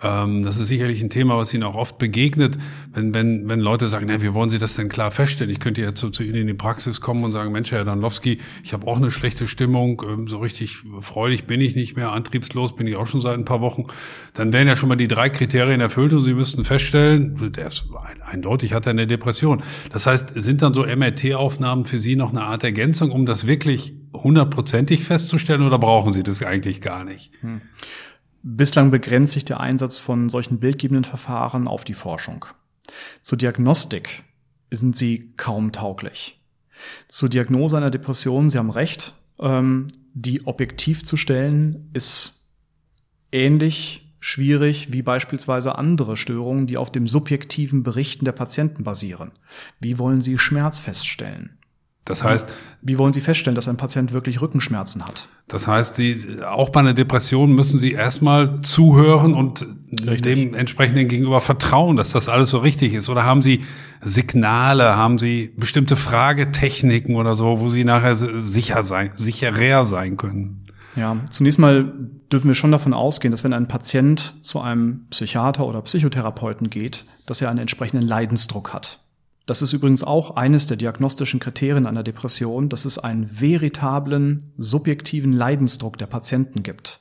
Ähm, 0.02 0.44
das 0.44 0.58
ist 0.58 0.70
sicherlich 0.70 1.02
ein 1.04 1.10
Thema, 1.10 1.38
was 1.38 1.54
Ihnen 1.54 1.64
auch 1.64 1.76
oft 1.76 1.98
begegnet, 1.98 2.58
wenn, 2.94 3.14
wenn, 3.14 3.50
wenn 3.50 3.60
Leute 3.60 3.90
sagen, 3.90 4.06
na, 4.08 4.22
wie 4.22 4.34
wollen 4.34 4.50
Sie 4.50 4.58
das 4.58 4.76
denn 4.76 4.88
klar 4.88 5.12
feststellen? 5.12 5.52
Ich 5.52 5.60
könnte 5.60 5.82
jetzt 5.82 6.00
so 6.00 6.10
zu 6.10 6.24
Ihnen 6.24 6.36
in 6.36 6.48
die 6.48 6.54
Praxis 6.54 7.02
kommen 7.02 7.24
und 7.26 7.34
sagen, 7.34 7.52
Mensch, 7.52 7.72
Herr 7.72 7.84
Danlowski, 7.84 8.40
ich 8.64 8.72
habe 8.72 8.88
auch 8.88 8.96
eine 8.96 9.12
schlechte 9.12 9.46
Stimmung, 9.46 10.02
ähm, 10.08 10.28
so 10.28 10.38
richtig 10.38 10.78
freudig 11.02 11.46
bin 11.46 11.60
ich 11.60 11.76
nicht 11.76 11.98
mehr, 11.98 12.14
antriebslos 12.14 12.76
bin 12.76 12.88
ich 12.88 12.96
auch 12.96 13.08
schon 13.08 13.20
seit 13.20 13.34
ein 13.34 13.46
paar 13.46 13.60
Wochen. 13.60 13.88
Dann 14.34 14.54
wären 14.54 14.68
ja 14.68 14.78
schon 14.78 14.88
mal 14.88 14.96
die 14.96 15.10
drei 15.10 15.30
Kriterien 15.30 15.82
erfüllt 15.82 16.14
und 16.14 16.24
Sie 16.24 16.34
müssten 16.34 16.64
feststellen, 16.64 17.52
der 17.52 17.68
ist 17.68 17.86
eindeutig 18.22 18.74
hat 18.74 18.86
er 18.86 18.92
eine 18.92 19.06
Depression. 19.06 19.64
Das 19.92 20.06
heißt, 20.06 20.30
sind 20.34 20.62
dann 20.62 20.74
so 20.74 20.86
MRT-Aufnahmen 20.86 21.84
für 21.84 22.00
Sie 22.00 22.16
noch 22.16 22.32
eine 22.32 22.44
Art 22.44 22.64
Ergänzung, 22.64 23.12
um 23.12 23.26
das 23.26 23.48
wirklich 23.48 23.96
hundertprozentig 24.14 25.04
festzustellen 25.04 25.62
oder 25.62 25.78
brauchen 25.78 26.14
Sie 26.14 26.24
das 26.24 26.42
eigentlich 26.42 26.82
gar 26.82 27.04
nicht? 27.04 27.32
Hm. 27.42 27.62
Bislang 28.42 28.92
begrenzt 28.92 29.34
sich 29.34 29.46
der 29.46 29.60
Einsatz 29.60 30.00
von 30.00 30.30
solchen 30.30 30.60
bildgebenden 30.60 31.04
Verfahren 31.04 31.68
auf 31.68 31.84
die 31.84 31.94
Forschung. 31.94 32.46
Zur 33.22 33.38
Diagnostik 33.38 34.24
sind 34.72 34.96
sie 34.96 35.34
kaum 35.36 35.72
tauglich. 35.72 36.40
Zur 37.08 37.30
Diagnose 37.30 37.78
einer 37.78 37.92
Depression, 37.92 38.50
Sie 38.50 38.58
haben 38.58 38.70
recht, 38.70 39.16
ähm, 39.40 39.88
die 40.14 40.48
objektiv 40.48 41.04
zu 41.04 41.18
stellen, 41.18 41.90
ist 41.94 42.50
ähnlich 43.32 44.14
schwierig 44.20 44.92
wie 44.92 45.02
beispielsweise 45.02 45.76
andere 45.78 46.18
Störungen, 46.18 46.68
die 46.68 46.78
auf 46.78 46.92
dem 46.92 47.08
subjektiven 47.08 47.84
Berichten 47.84 48.26
der 48.26 48.32
Patienten 48.34 48.84
basieren. 48.84 49.32
Wie 49.80 49.98
wollen 49.98 50.22
Sie 50.22 50.38
Schmerz 50.38 50.80
feststellen? 50.80 51.59
Das 52.06 52.24
heißt, 52.24 52.52
wie 52.82 52.98
wollen 52.98 53.14
Sie 53.14 53.22
feststellen, 53.22 53.56
dass 53.56 53.68
ein 53.68 53.78
Patient 53.78 54.14
wirklich 54.14 54.42
Rückenschmerzen 54.42 55.06
hat? 55.06 55.30
Das 55.48 55.68
heißt, 55.68 55.98
Sie, 55.98 56.42
auch 56.44 56.70
bei 56.70 56.80
einer 56.80 56.94
Depression 56.96 57.54
müssen 57.54 57.78
Sie 57.78 57.92
erstmal 57.92 58.62
zuhören 58.62 59.36
und 59.36 59.66
richtig. 60.02 60.22
dem 60.22 60.54
entsprechenden 60.56 61.08
Gegenüber 61.08 61.40
vertrauen, 61.40 61.98
dass 61.98 62.12
das 62.12 62.28
alles 62.28 62.50
so 62.50 62.58
richtig 62.60 62.94
ist. 62.94 63.10
Oder 63.10 63.26
haben 63.26 63.42
Sie 63.42 63.64
Signale, 64.02 64.96
haben 64.96 65.20
Sie 65.20 65.54
bestimmte 65.56 65.96
Fragetechniken 65.96 67.16
oder 67.16 67.36
so, 67.36 67.60
wo 67.60 67.70
Sie 67.70 67.84
nachher 67.84 68.16
sicher 68.16 68.84
sein, 68.84 69.12
sicherer 69.16 69.86
sein 69.86 70.18
können? 70.18 70.66
Ja, 70.96 71.18
zunächst 71.30 71.60
mal 71.60 71.94
dürfen 72.32 72.48
wir 72.48 72.56
schon 72.56 72.72
davon 72.72 72.94
ausgehen, 72.94 73.32
dass 73.32 73.44
wenn 73.44 73.54
ein 73.54 73.68
Patient 73.68 74.36
zu 74.42 74.60
einem 74.62 75.06
Psychiater 75.10 75.66
oder 75.66 75.82
Psychotherapeuten 75.82 76.70
geht, 76.70 77.06
dass 77.26 77.42
er 77.42 77.50
einen 77.50 77.60
entsprechenden 77.60 78.08
Leidensdruck 78.08 78.74
hat. 78.74 79.00
Das 79.50 79.64
ist 79.64 79.74
übrigens 79.74 80.04
auch 80.04 80.36
eines 80.36 80.68
der 80.68 80.78
diagnostischen 80.78 81.40
Kriterien 81.40 81.88
einer 81.88 82.04
Depression, 82.04 82.70
dass 82.70 82.86
es 82.86 83.00
einen 83.00 83.42
veritablen 83.42 84.54
subjektiven 84.60 85.34
Leidensdruck 85.34 85.98
der 85.98 86.06
Patienten 86.06 86.62
gibt. 86.62 87.00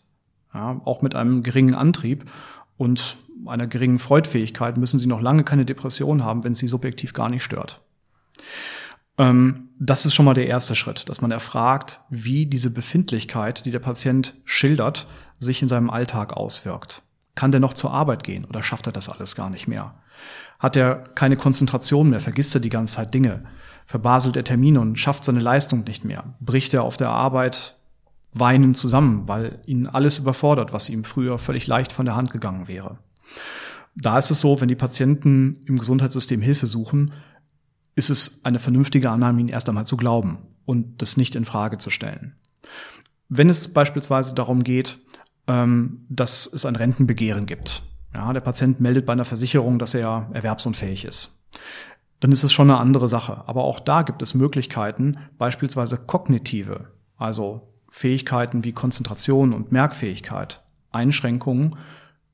Ja, 0.54 0.80
auch 0.86 1.02
mit 1.02 1.14
einem 1.14 1.42
geringen 1.42 1.74
Antrieb 1.74 2.24
und 2.78 3.18
einer 3.44 3.66
geringen 3.66 3.98
Freudfähigkeit 3.98 4.78
müssen 4.78 4.98
sie 4.98 5.08
noch 5.08 5.20
lange 5.20 5.44
keine 5.44 5.66
Depression 5.66 6.24
haben, 6.24 6.42
wenn 6.42 6.54
sie 6.54 6.68
subjektiv 6.68 7.12
gar 7.12 7.28
nicht 7.28 7.42
stört. 7.42 7.82
Ähm, 9.18 9.68
das 9.78 10.06
ist 10.06 10.14
schon 10.14 10.24
mal 10.24 10.32
der 10.32 10.46
erste 10.46 10.74
Schritt, 10.74 11.10
dass 11.10 11.20
man 11.20 11.30
erfragt, 11.30 12.00
wie 12.08 12.46
diese 12.46 12.70
Befindlichkeit, 12.70 13.66
die 13.66 13.72
der 13.72 13.80
Patient 13.80 14.36
schildert, 14.46 15.06
sich 15.38 15.60
in 15.60 15.68
seinem 15.68 15.90
Alltag 15.90 16.32
auswirkt. 16.32 17.02
Kann 17.34 17.52
der 17.52 17.60
noch 17.60 17.74
zur 17.74 17.92
Arbeit 17.92 18.24
gehen 18.24 18.46
oder 18.46 18.62
schafft 18.62 18.86
er 18.86 18.92
das 18.94 19.10
alles 19.10 19.36
gar 19.36 19.50
nicht 19.50 19.68
mehr? 19.68 19.92
Hat 20.58 20.76
er 20.76 20.96
keine 20.96 21.36
Konzentration 21.36 22.10
mehr, 22.10 22.20
vergisst 22.20 22.54
er 22.54 22.60
die 22.60 22.68
ganze 22.68 22.96
Zeit 22.96 23.14
Dinge, 23.14 23.44
verbaselt 23.86 24.36
er 24.36 24.44
Termine 24.44 24.80
und 24.80 24.98
schafft 24.98 25.24
seine 25.24 25.40
Leistung 25.40 25.84
nicht 25.84 26.04
mehr, 26.04 26.34
bricht 26.40 26.74
er 26.74 26.82
auf 26.82 26.96
der 26.96 27.10
Arbeit 27.10 27.76
weinend 28.34 28.76
zusammen, 28.76 29.26
weil 29.26 29.60
ihn 29.66 29.86
alles 29.86 30.18
überfordert, 30.18 30.72
was 30.72 30.90
ihm 30.90 31.04
früher 31.04 31.38
völlig 31.38 31.66
leicht 31.66 31.92
von 31.92 32.04
der 32.04 32.16
Hand 32.16 32.32
gegangen 32.32 32.68
wäre. 32.68 32.98
Da 33.96 34.18
ist 34.18 34.30
es 34.30 34.40
so, 34.40 34.60
wenn 34.60 34.68
die 34.68 34.76
Patienten 34.76 35.60
im 35.66 35.78
Gesundheitssystem 35.78 36.42
Hilfe 36.42 36.66
suchen, 36.66 37.12
ist 37.94 38.10
es 38.10 38.44
eine 38.44 38.58
vernünftige 38.58 39.10
Annahme, 39.10 39.40
ihn 39.40 39.48
erst 39.48 39.68
einmal 39.68 39.86
zu 39.86 39.96
glauben 39.96 40.38
und 40.64 41.02
das 41.02 41.16
nicht 41.16 41.34
in 41.34 41.44
Frage 41.44 41.78
zu 41.78 41.90
stellen. 41.90 42.34
Wenn 43.28 43.48
es 43.48 43.72
beispielsweise 43.72 44.34
darum 44.34 44.62
geht, 44.62 44.98
ähm, 45.46 46.04
dass 46.08 46.46
es 46.46 46.64
ein 46.64 46.76
Rentenbegehren 46.76 47.46
gibt, 47.46 47.82
ja, 48.18 48.32
der 48.32 48.40
Patient 48.40 48.80
meldet 48.80 49.06
bei 49.06 49.12
einer 49.12 49.24
Versicherung, 49.24 49.78
dass 49.78 49.94
er 49.94 50.28
erwerbsunfähig 50.32 51.04
ist. 51.04 51.40
Dann 52.18 52.32
ist 52.32 52.42
es 52.42 52.52
schon 52.52 52.68
eine 52.68 52.80
andere 52.80 53.08
Sache. 53.08 53.44
Aber 53.46 53.62
auch 53.62 53.78
da 53.78 54.02
gibt 54.02 54.22
es 54.22 54.34
Möglichkeiten, 54.34 55.18
beispielsweise 55.38 55.96
kognitive, 55.96 56.88
also 57.16 57.68
Fähigkeiten 57.88 58.64
wie 58.64 58.72
Konzentration 58.72 59.52
und 59.52 59.70
Merkfähigkeit, 59.70 60.64
Einschränkungen 60.90 61.76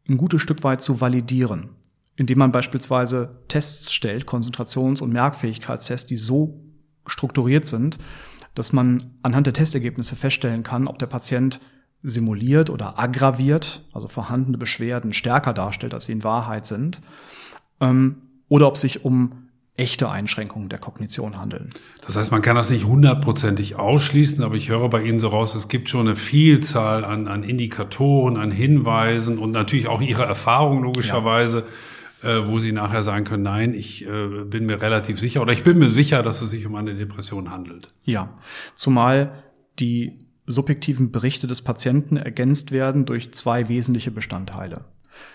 ein 0.08 0.16
gutes 0.16 0.40
Stück 0.40 0.64
weit 0.64 0.80
zu 0.80 1.02
validieren, 1.02 1.70
indem 2.16 2.38
man 2.38 2.50
beispielsweise 2.52 3.42
Tests 3.48 3.92
stellt, 3.92 4.26
Konzentrations- 4.26 5.02
und 5.02 5.12
Merkfähigkeitstests, 5.12 6.06
die 6.06 6.16
so 6.16 6.60
strukturiert 7.06 7.66
sind, 7.66 7.98
dass 8.54 8.72
man 8.72 9.18
anhand 9.22 9.46
der 9.46 9.54
Testergebnisse 9.54 10.16
feststellen 10.16 10.62
kann, 10.62 10.86
ob 10.86 10.98
der 10.98 11.06
Patient 11.06 11.60
simuliert 12.04 12.68
oder 12.70 12.98
aggraviert, 12.98 13.82
also 13.92 14.06
vorhandene 14.06 14.58
Beschwerden 14.58 15.14
stärker 15.14 15.54
darstellt, 15.54 15.94
als 15.94 16.04
sie 16.04 16.12
in 16.12 16.22
Wahrheit 16.22 16.66
sind, 16.66 17.00
ähm, 17.80 18.16
oder 18.48 18.68
ob 18.68 18.76
sich 18.76 19.04
um 19.04 19.48
echte 19.76 20.08
Einschränkungen 20.08 20.68
der 20.68 20.78
Kognition 20.78 21.36
handeln. 21.36 21.70
Das 22.06 22.16
heißt, 22.16 22.30
man 22.30 22.42
kann 22.42 22.54
das 22.54 22.70
nicht 22.70 22.84
hundertprozentig 22.84 23.76
ausschließen, 23.76 24.44
aber 24.44 24.54
ich 24.54 24.68
höre 24.68 24.88
bei 24.88 25.02
Ihnen 25.02 25.18
so 25.18 25.28
raus, 25.28 25.56
es 25.56 25.66
gibt 25.66 25.88
schon 25.88 26.06
eine 26.06 26.14
Vielzahl 26.14 27.04
an, 27.04 27.26
an 27.26 27.42
Indikatoren, 27.42 28.36
an 28.36 28.52
Hinweisen 28.52 29.38
und 29.38 29.50
natürlich 29.50 29.88
auch 29.88 30.00
Ihre 30.00 30.24
Erfahrung 30.24 30.84
logischerweise, 30.84 31.64
ja. 32.22 32.36
äh, 32.36 32.48
wo 32.48 32.60
Sie 32.60 32.70
nachher 32.70 33.02
sagen 33.02 33.24
können, 33.24 33.42
nein, 33.42 33.74
ich 33.74 34.06
äh, 34.06 34.44
bin 34.44 34.66
mir 34.66 34.80
relativ 34.80 35.18
sicher 35.18 35.42
oder 35.42 35.52
ich 35.52 35.64
bin 35.64 35.78
mir 35.78 35.90
sicher, 35.90 36.22
dass 36.22 36.40
es 36.40 36.50
sich 36.50 36.66
um 36.66 36.76
eine 36.76 36.94
Depression 36.94 37.50
handelt. 37.50 37.88
Ja, 38.04 38.28
zumal 38.76 39.42
die 39.80 40.23
subjektiven 40.46 41.10
Berichte 41.10 41.46
des 41.46 41.62
Patienten 41.62 42.16
ergänzt 42.16 42.70
werden 42.70 43.06
durch 43.06 43.32
zwei 43.32 43.68
wesentliche 43.68 44.10
Bestandteile. 44.10 44.84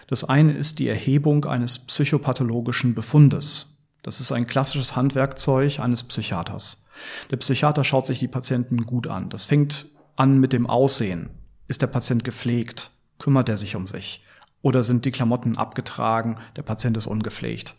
Das 0.07 0.23
eine 0.23 0.53
ist 0.53 0.79
die 0.79 0.87
Erhebung 0.87 1.45
eines 1.45 1.79
psychopathologischen 1.79 2.93
Befundes. 2.93 3.77
Das 4.03 4.21
ist 4.21 4.31
ein 4.31 4.47
klassisches 4.47 4.95
Handwerkzeug 4.95 5.79
eines 5.79 6.03
Psychiaters. 6.03 6.85
Der 7.31 7.37
Psychiater 7.37 7.83
schaut 7.83 8.05
sich 8.05 8.19
die 8.19 8.27
Patienten 8.27 8.85
gut 8.85 9.07
an. 9.07 9.29
Das 9.29 9.45
fängt 9.45 9.87
an 10.15 10.39
mit 10.39 10.53
dem 10.53 10.67
Aussehen. 10.67 11.29
Ist 11.67 11.81
der 11.81 11.87
Patient 11.87 12.23
gepflegt? 12.23 12.91
Kümmert 13.19 13.49
er 13.49 13.57
sich 13.57 13.75
um 13.75 13.87
sich? 13.87 14.23
Oder 14.61 14.83
sind 14.83 15.05
die 15.05 15.11
Klamotten 15.11 15.57
abgetragen? 15.57 16.37
Der 16.55 16.63
Patient 16.63 16.97
ist 16.97 17.07
ungepflegt. 17.07 17.75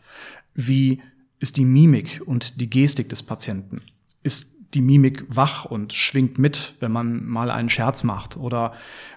Wie 0.55 1.01
ist 1.41 1.57
die 1.57 1.65
Mimik 1.65 2.23
und 2.25 2.61
die 2.61 2.71
Gestik 2.71 3.09
des 3.09 3.23
Patienten. 3.23 3.83
Ist 4.23 4.55
die 4.75 4.81
Mimik 4.81 5.25
wach 5.29 5.65
und 5.65 5.93
schwingt 5.93 6.39
mit, 6.39 6.77
wenn 6.81 6.93
man 6.93 7.27
mal 7.27 7.51
einen 7.51 7.69
Scherz 7.69 8.05
macht 8.05 8.37
oder 8.37 8.73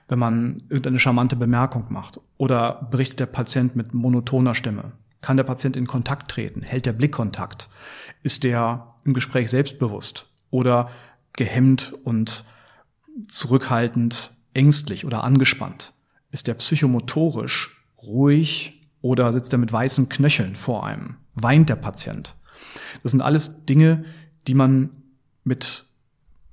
wenn 0.07 0.19
man 0.19 0.63
irgendeine 0.69 0.99
charmante 0.99 1.35
Bemerkung 1.35 1.85
macht 1.89 2.19
oder 2.37 2.87
berichtet 2.91 3.19
der 3.19 3.25
Patient 3.27 3.75
mit 3.75 3.93
monotoner 3.93 4.55
Stimme. 4.55 4.93
Kann 5.21 5.37
der 5.37 5.43
Patient 5.43 5.75
in 5.75 5.87
Kontakt 5.87 6.31
treten? 6.31 6.61
Hält 6.63 6.85
der 6.85 6.93
Blick 6.93 7.13
Kontakt? 7.13 7.69
Ist 8.23 8.43
der 8.43 8.95
im 9.05 9.13
Gespräch 9.13 9.49
selbstbewusst 9.49 10.29
oder 10.49 10.89
gehemmt 11.33 11.93
und 12.03 12.45
zurückhaltend, 13.27 14.35
ängstlich 14.53 15.05
oder 15.05 15.23
angespannt? 15.23 15.93
Ist 16.31 16.47
der 16.47 16.55
psychomotorisch 16.55 17.85
ruhig 18.01 18.89
oder 19.01 19.31
sitzt 19.31 19.53
er 19.53 19.59
mit 19.59 19.71
weißen 19.71 20.09
Knöcheln 20.09 20.55
vor 20.55 20.85
einem? 20.85 21.17
Weint 21.35 21.69
der 21.69 21.75
Patient? 21.75 22.35
Das 23.01 23.11
sind 23.11 23.21
alles 23.21 23.65
Dinge, 23.65 24.05
die 24.47 24.55
man 24.55 25.02
mit 25.43 25.85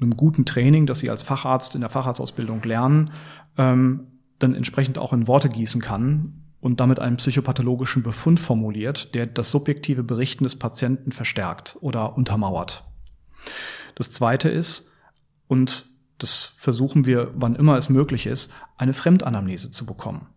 einem 0.01 0.17
guten 0.17 0.45
Training, 0.45 0.87
das 0.87 1.01
Sie 1.01 1.11
als 1.11 1.23
Facharzt 1.23 1.75
in 1.75 1.81
der 1.81 1.91
Facharztausbildung 1.91 2.63
lernen, 2.63 3.11
ähm, 3.59 4.07
dann 4.39 4.55
entsprechend 4.55 4.99
auch 4.99 5.13
in 5.13 5.29
Worte 5.29 5.49
gießen 5.49 5.81
kann 5.81 6.45
und 6.61 6.81
damit 6.81 6.99
einen 6.99 7.17
psychopathologischen 7.17 8.03
Befund 8.03 8.41
formuliert, 8.41 9.15
der 9.15 9.27
das 9.27 9.51
subjektive 9.51 10.03
Berichten 10.03 10.45
des 10.45 10.57
Patienten 10.57 11.13
verstärkt 11.13 11.77
oder 11.81 12.17
untermauert. 12.17 12.85
Das 13.95 14.13
Zweite 14.13 14.49
ist, 14.49 14.91
und 15.47 15.87
das 16.19 16.45
versuchen 16.45 17.07
wir, 17.07 17.33
wann 17.35 17.57
immer 17.57 17.77
es 17.77 17.89
möglich 17.89 18.27
ist, 18.27 18.53
eine 18.77 18.93
Fremdanamnese 18.93 19.71
zu 19.71 19.87
bekommen. 19.87 20.29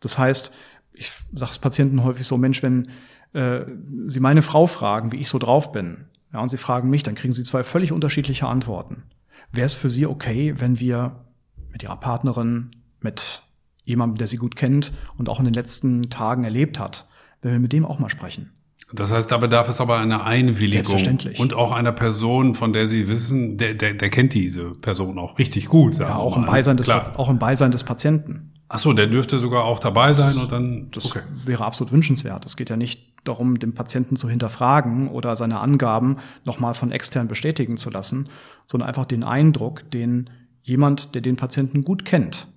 Das 0.00 0.18
heißt, 0.18 0.52
ich 0.92 1.10
sage 1.32 1.50
es 1.50 1.58
Patienten 1.58 2.04
häufig 2.04 2.26
so, 2.26 2.36
Mensch, 2.36 2.62
wenn 2.62 2.90
äh, 3.32 3.64
Sie 4.06 4.20
meine 4.20 4.42
Frau 4.42 4.66
fragen, 4.66 5.12
wie 5.12 5.16
ich 5.16 5.28
so 5.28 5.38
drauf 5.38 5.72
bin, 5.72 6.06
ja, 6.34 6.40
und 6.40 6.48
Sie 6.48 6.56
fragen 6.56 6.90
mich, 6.90 7.04
dann 7.04 7.14
kriegen 7.14 7.32
Sie 7.32 7.44
zwei 7.44 7.62
völlig 7.62 7.92
unterschiedliche 7.92 8.48
Antworten. 8.48 9.04
Wäre 9.52 9.66
es 9.66 9.74
für 9.74 9.88
Sie 9.88 10.04
okay, 10.04 10.54
wenn 10.58 10.80
wir 10.80 11.24
mit 11.70 11.84
Ihrer 11.84 11.96
Partnerin, 11.96 12.72
mit 13.00 13.42
jemandem, 13.84 14.18
der 14.18 14.26
Sie 14.26 14.36
gut 14.36 14.56
kennt 14.56 14.92
und 15.16 15.28
auch 15.28 15.38
in 15.38 15.44
den 15.44 15.54
letzten 15.54 16.10
Tagen 16.10 16.42
erlebt 16.42 16.80
hat, 16.80 17.06
wenn 17.40 17.52
wir 17.52 17.60
mit 17.60 17.72
dem 17.72 17.86
auch 17.86 18.00
mal 18.00 18.10
sprechen? 18.10 18.50
Das 18.92 19.12
heißt, 19.12 19.30
da 19.30 19.38
bedarf 19.38 19.68
es 19.68 19.80
aber 19.80 19.98
einer 19.98 20.24
Einwilligung. 20.24 20.84
Selbstverständlich. 20.84 21.38
Und 21.38 21.54
auch 21.54 21.70
einer 21.70 21.92
Person, 21.92 22.54
von 22.54 22.72
der 22.72 22.88
Sie 22.88 23.08
wissen, 23.08 23.56
der, 23.56 23.74
der, 23.74 23.94
der 23.94 24.10
kennt 24.10 24.34
diese 24.34 24.72
Person 24.72 25.18
auch 25.20 25.38
richtig 25.38 25.68
gut. 25.68 25.98
Ja, 25.98 26.16
auch 26.16 26.36
im, 26.36 26.46
Beisein 26.46 26.76
des, 26.76 26.86
Klar. 26.86 27.12
auch 27.16 27.30
im 27.30 27.38
Beisein 27.38 27.70
des 27.70 27.84
Patienten. 27.84 28.52
Ach 28.68 28.80
so, 28.80 28.92
der 28.92 29.06
dürfte 29.06 29.38
sogar 29.38 29.64
auch 29.64 29.78
dabei 29.78 30.14
sein 30.14 30.36
und 30.36 30.50
dann. 30.50 30.90
Das 30.90 31.06
okay. 31.06 31.20
wäre 31.44 31.64
absolut 31.64 31.92
wünschenswert. 31.92 32.44
Es 32.44 32.56
geht 32.56 32.70
ja 32.70 32.76
nicht 32.76 33.13
darum, 33.24 33.58
den 33.58 33.74
Patienten 33.74 34.16
zu 34.16 34.28
hinterfragen 34.28 35.08
oder 35.08 35.36
seine 35.36 35.60
Angaben 35.60 36.18
nochmal 36.44 36.74
von 36.74 36.92
extern 36.92 37.28
bestätigen 37.28 37.76
zu 37.76 37.90
lassen, 37.90 38.28
sondern 38.66 38.88
einfach 38.88 39.06
den 39.06 39.24
Eindruck, 39.24 39.90
den 39.90 40.30
jemand, 40.62 41.14
der 41.14 41.22
den 41.22 41.36
Patienten 41.36 41.84
gut 41.84 42.04
kennt, 42.04 42.48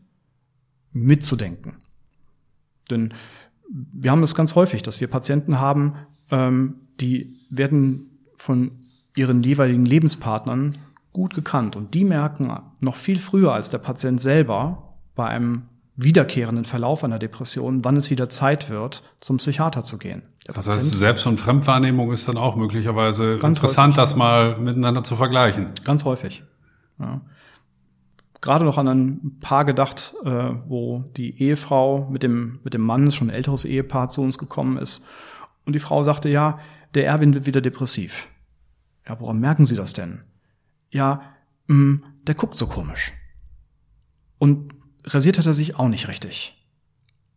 mitzudenken. 0.91 1.75
Denn 2.89 3.13
wir 3.69 4.11
haben 4.11 4.23
es 4.23 4.35
ganz 4.35 4.55
häufig, 4.55 4.81
dass 4.81 5.01
wir 5.01 5.09
Patienten 5.09 5.59
haben, 5.59 5.95
ähm, 6.31 6.75
die 6.99 7.39
werden 7.49 8.19
von 8.37 8.71
ihren 9.15 9.43
jeweiligen 9.43 9.85
Lebenspartnern 9.85 10.77
gut 11.11 11.33
gekannt 11.33 11.75
und 11.75 11.93
die 11.93 12.03
merken 12.03 12.55
noch 12.79 12.95
viel 12.95 13.19
früher 13.19 13.51
als 13.51 13.69
der 13.69 13.79
Patient 13.79 14.21
selber 14.21 14.97
bei 15.15 15.27
einem 15.27 15.63
wiederkehrenden 15.97 16.63
Verlauf 16.63 17.03
einer 17.03 17.17
Depression, 17.17 17.83
wann 17.83 17.97
es 17.97 18.11
wieder 18.11 18.29
Zeit 18.29 18.69
wird, 18.69 19.03
zum 19.19 19.37
Psychiater 19.37 19.83
zu 19.83 19.97
gehen. 19.97 20.21
Der 20.47 20.53
das 20.53 20.65
Patient, 20.65 20.85
heißt, 20.85 20.97
Selbst- 20.97 21.27
und 21.27 21.39
Fremdwahrnehmung 21.39 22.11
ist 22.11 22.27
dann 22.27 22.37
auch 22.37 22.55
möglicherweise 22.55 23.33
interessant, 23.33 23.97
häufig. 23.97 24.03
das 24.03 24.15
mal 24.15 24.57
miteinander 24.59 25.03
zu 25.03 25.15
vergleichen. 25.15 25.71
Ganz 25.83 26.05
häufig. 26.05 26.43
Ja. 26.99 27.21
Gerade 28.41 28.63
noch 28.63 28.77
an 28.77 28.87
ein 28.87 29.39
Paar 29.39 29.65
gedacht, 29.65 30.13
äh, 30.23 30.29
wo 30.67 31.03
die 31.17 31.41
Ehefrau 31.41 32.07
mit 32.11 32.21
dem, 32.21 32.59
mit 32.63 32.75
dem 32.75 32.81
Mann, 32.81 33.11
schon 33.11 33.29
ein 33.29 33.35
älteres 33.35 33.65
Ehepaar, 33.65 34.09
zu 34.09 34.21
uns 34.21 34.37
gekommen 34.37 34.77
ist. 34.77 35.03
Und 35.65 35.73
die 35.73 35.79
Frau 35.79 36.03
sagte, 36.03 36.29
ja, 36.29 36.59
der 36.93 37.07
Erwin 37.07 37.33
wird 37.33 37.47
wieder 37.47 37.61
depressiv. 37.61 38.29
Ja, 39.07 39.19
woran 39.19 39.39
merken 39.39 39.65
Sie 39.65 39.75
das 39.75 39.93
denn? 39.93 40.21
Ja, 40.91 41.23
mh, 41.65 41.75
mm, 41.75 42.03
der 42.27 42.35
guckt 42.35 42.55
so 42.55 42.67
komisch. 42.67 43.13
Und 44.37 44.76
rasiert 45.07 45.39
hat 45.39 45.45
er 45.45 45.53
sich 45.53 45.77
auch 45.77 45.87
nicht 45.87 46.07
richtig. 46.07 46.55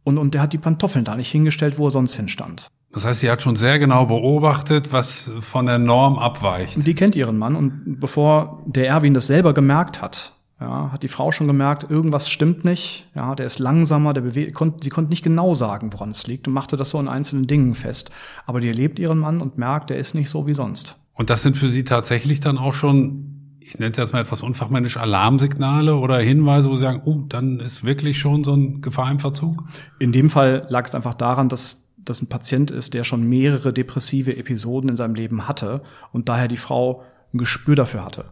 Und, 0.04 0.18
und 0.18 0.34
der 0.34 0.42
hat 0.42 0.52
die 0.52 0.58
Pantoffeln 0.58 1.04
da 1.04 1.16
nicht 1.16 1.30
hingestellt, 1.30 1.78
wo 1.78 1.88
er 1.88 1.90
sonst 1.90 2.14
hinstand. 2.14 2.68
Das 2.92 3.04
heißt, 3.04 3.20
sie 3.20 3.30
hat 3.30 3.40
schon 3.40 3.54
sehr 3.54 3.78
genau 3.78 4.06
beobachtet, 4.06 4.92
was 4.92 5.30
von 5.40 5.66
der 5.66 5.78
Norm 5.78 6.18
abweicht. 6.18 6.76
Und 6.76 6.86
die 6.86 6.94
kennt 6.94 7.14
ihren 7.14 7.38
Mann 7.38 7.54
und 7.54 8.00
bevor 8.00 8.62
der 8.66 8.88
Erwin 8.88 9.14
das 9.14 9.28
selber 9.28 9.54
gemerkt 9.54 10.02
hat, 10.02 10.32
ja, 10.60 10.90
hat 10.92 11.02
die 11.02 11.08
Frau 11.08 11.32
schon 11.32 11.46
gemerkt, 11.46 11.88
irgendwas 11.88 12.28
stimmt 12.28 12.64
nicht. 12.64 13.06
Ja, 13.14 13.34
der 13.34 13.46
ist 13.46 13.60
langsamer, 13.60 14.12
der 14.12 14.20
bewegt, 14.20 14.54
konnt, 14.54 14.84
sie 14.84 14.90
konnte 14.90 15.10
nicht 15.10 15.22
genau 15.22 15.54
sagen, 15.54 15.92
woran 15.92 16.10
es 16.10 16.26
liegt 16.26 16.48
und 16.48 16.54
machte 16.54 16.76
das 16.76 16.90
so 16.90 17.00
in 17.00 17.08
einzelnen 17.08 17.46
Dingen 17.46 17.74
fest. 17.74 18.10
Aber 18.44 18.60
die 18.60 18.68
erlebt 18.68 18.98
ihren 18.98 19.18
Mann 19.18 19.40
und 19.40 19.56
merkt, 19.56 19.88
der 19.88 19.96
ist 19.96 20.14
nicht 20.14 20.28
so 20.28 20.46
wie 20.46 20.54
sonst. 20.54 20.96
Und 21.14 21.30
das 21.30 21.42
sind 21.42 21.56
für 21.56 21.70
sie 21.70 21.84
tatsächlich 21.84 22.40
dann 22.40 22.58
auch 22.58 22.74
schon 22.74 23.39
ich 23.70 23.78
nenne 23.78 23.92
es 23.92 23.98
jetzt 23.98 24.12
mal 24.12 24.20
etwas 24.20 24.42
unfachmännisch, 24.42 24.96
Alarmsignale 24.96 25.94
oder 25.94 26.18
Hinweise, 26.18 26.68
wo 26.70 26.74
Sie 26.74 26.82
sagen, 26.82 27.02
oh, 27.04 27.22
dann 27.28 27.60
ist 27.60 27.84
wirklich 27.84 28.18
schon 28.18 28.42
so 28.42 28.52
ein 28.52 28.80
Gefahr 28.80 29.08
im 29.12 29.20
Verzug? 29.20 29.62
In 30.00 30.10
dem 30.10 30.28
Fall 30.28 30.66
lag 30.68 30.86
es 30.86 30.94
einfach 30.96 31.14
daran, 31.14 31.48
dass 31.48 31.84
das 31.96 32.20
ein 32.20 32.28
Patient 32.28 32.72
ist, 32.72 32.94
der 32.94 33.04
schon 33.04 33.28
mehrere 33.28 33.72
depressive 33.72 34.36
Episoden 34.36 34.90
in 34.90 34.96
seinem 34.96 35.14
Leben 35.14 35.46
hatte 35.46 35.82
und 36.10 36.28
daher 36.28 36.48
die 36.48 36.56
Frau 36.56 37.04
ein 37.32 37.38
Gespür 37.38 37.76
dafür 37.76 38.04
hatte. 38.04 38.24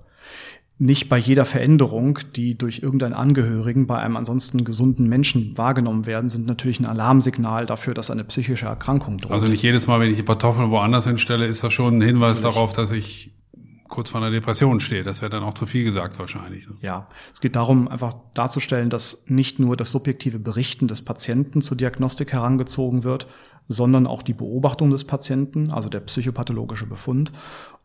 Nicht 0.81 1.09
bei 1.09 1.19
jeder 1.19 1.45
Veränderung, 1.45 2.19
die 2.35 2.59
durch 2.59 2.81
irgendeinen 2.81 3.15
Angehörigen 3.15 3.87
bei 3.87 3.99
einem 4.01 4.17
ansonsten 4.17 4.65
gesunden 4.65 5.09
Menschen 5.09 5.57
wahrgenommen 5.57 6.07
werden, 6.07 6.29
sind 6.31 6.49
natürlich 6.49 6.81
ein 6.81 6.87
Alarmsignal 6.87 7.65
dafür, 7.67 7.95
dass 7.95 8.11
eine 8.11 8.25
psychische 8.25 8.67
Erkrankung 8.67 9.19
droht. 9.19 9.33
Also 9.33 9.47
nicht 9.47 9.63
jedes 9.63 9.87
Mal, 9.87 10.01
wenn 10.01 10.11
ich 10.11 10.17
die 10.17 10.25
Kartoffeln 10.25 10.73
woanders 10.73 11.07
hinstelle, 11.07 11.47
ist 11.47 11.63
das 11.63 11.73
schon 11.73 11.99
ein 11.99 12.03
Hinweis 12.03 12.43
natürlich. 12.43 12.55
darauf, 12.55 12.73
dass 12.73 12.91
ich 12.91 13.31
kurz 13.89 14.11
vor 14.11 14.21
einer 14.21 14.31
Depression 14.31 14.81
stehe. 14.81 15.03
Das 15.03 15.23
wäre 15.23 15.31
dann 15.31 15.43
auch 15.43 15.55
zu 15.55 15.67
viel 15.67 15.85
gesagt 15.85 16.19
wahrscheinlich. 16.19 16.69
Ne? 16.69 16.77
Ja, 16.81 17.09
es 17.33 17.41
geht 17.41 17.57
darum, 17.57 17.89
einfach 17.89 18.15
darzustellen, 18.35 18.91
dass 18.91 19.25
nicht 19.27 19.59
nur 19.59 19.77
das 19.77 19.91
subjektive 19.91 20.39
Berichten 20.39 20.89
des 20.89 21.05
Patienten 21.05 21.63
zur 21.63 21.77
Diagnostik 21.77 22.33
herangezogen 22.33 23.05
wird, 23.05 23.27
sondern 23.69 24.07
auch 24.07 24.23
die 24.23 24.33
Beobachtung 24.33 24.91
des 24.91 25.05
Patienten, 25.05 25.71
also 25.71 25.89
der 25.89 26.01
psychopathologische 26.01 26.87
Befund 26.87 27.33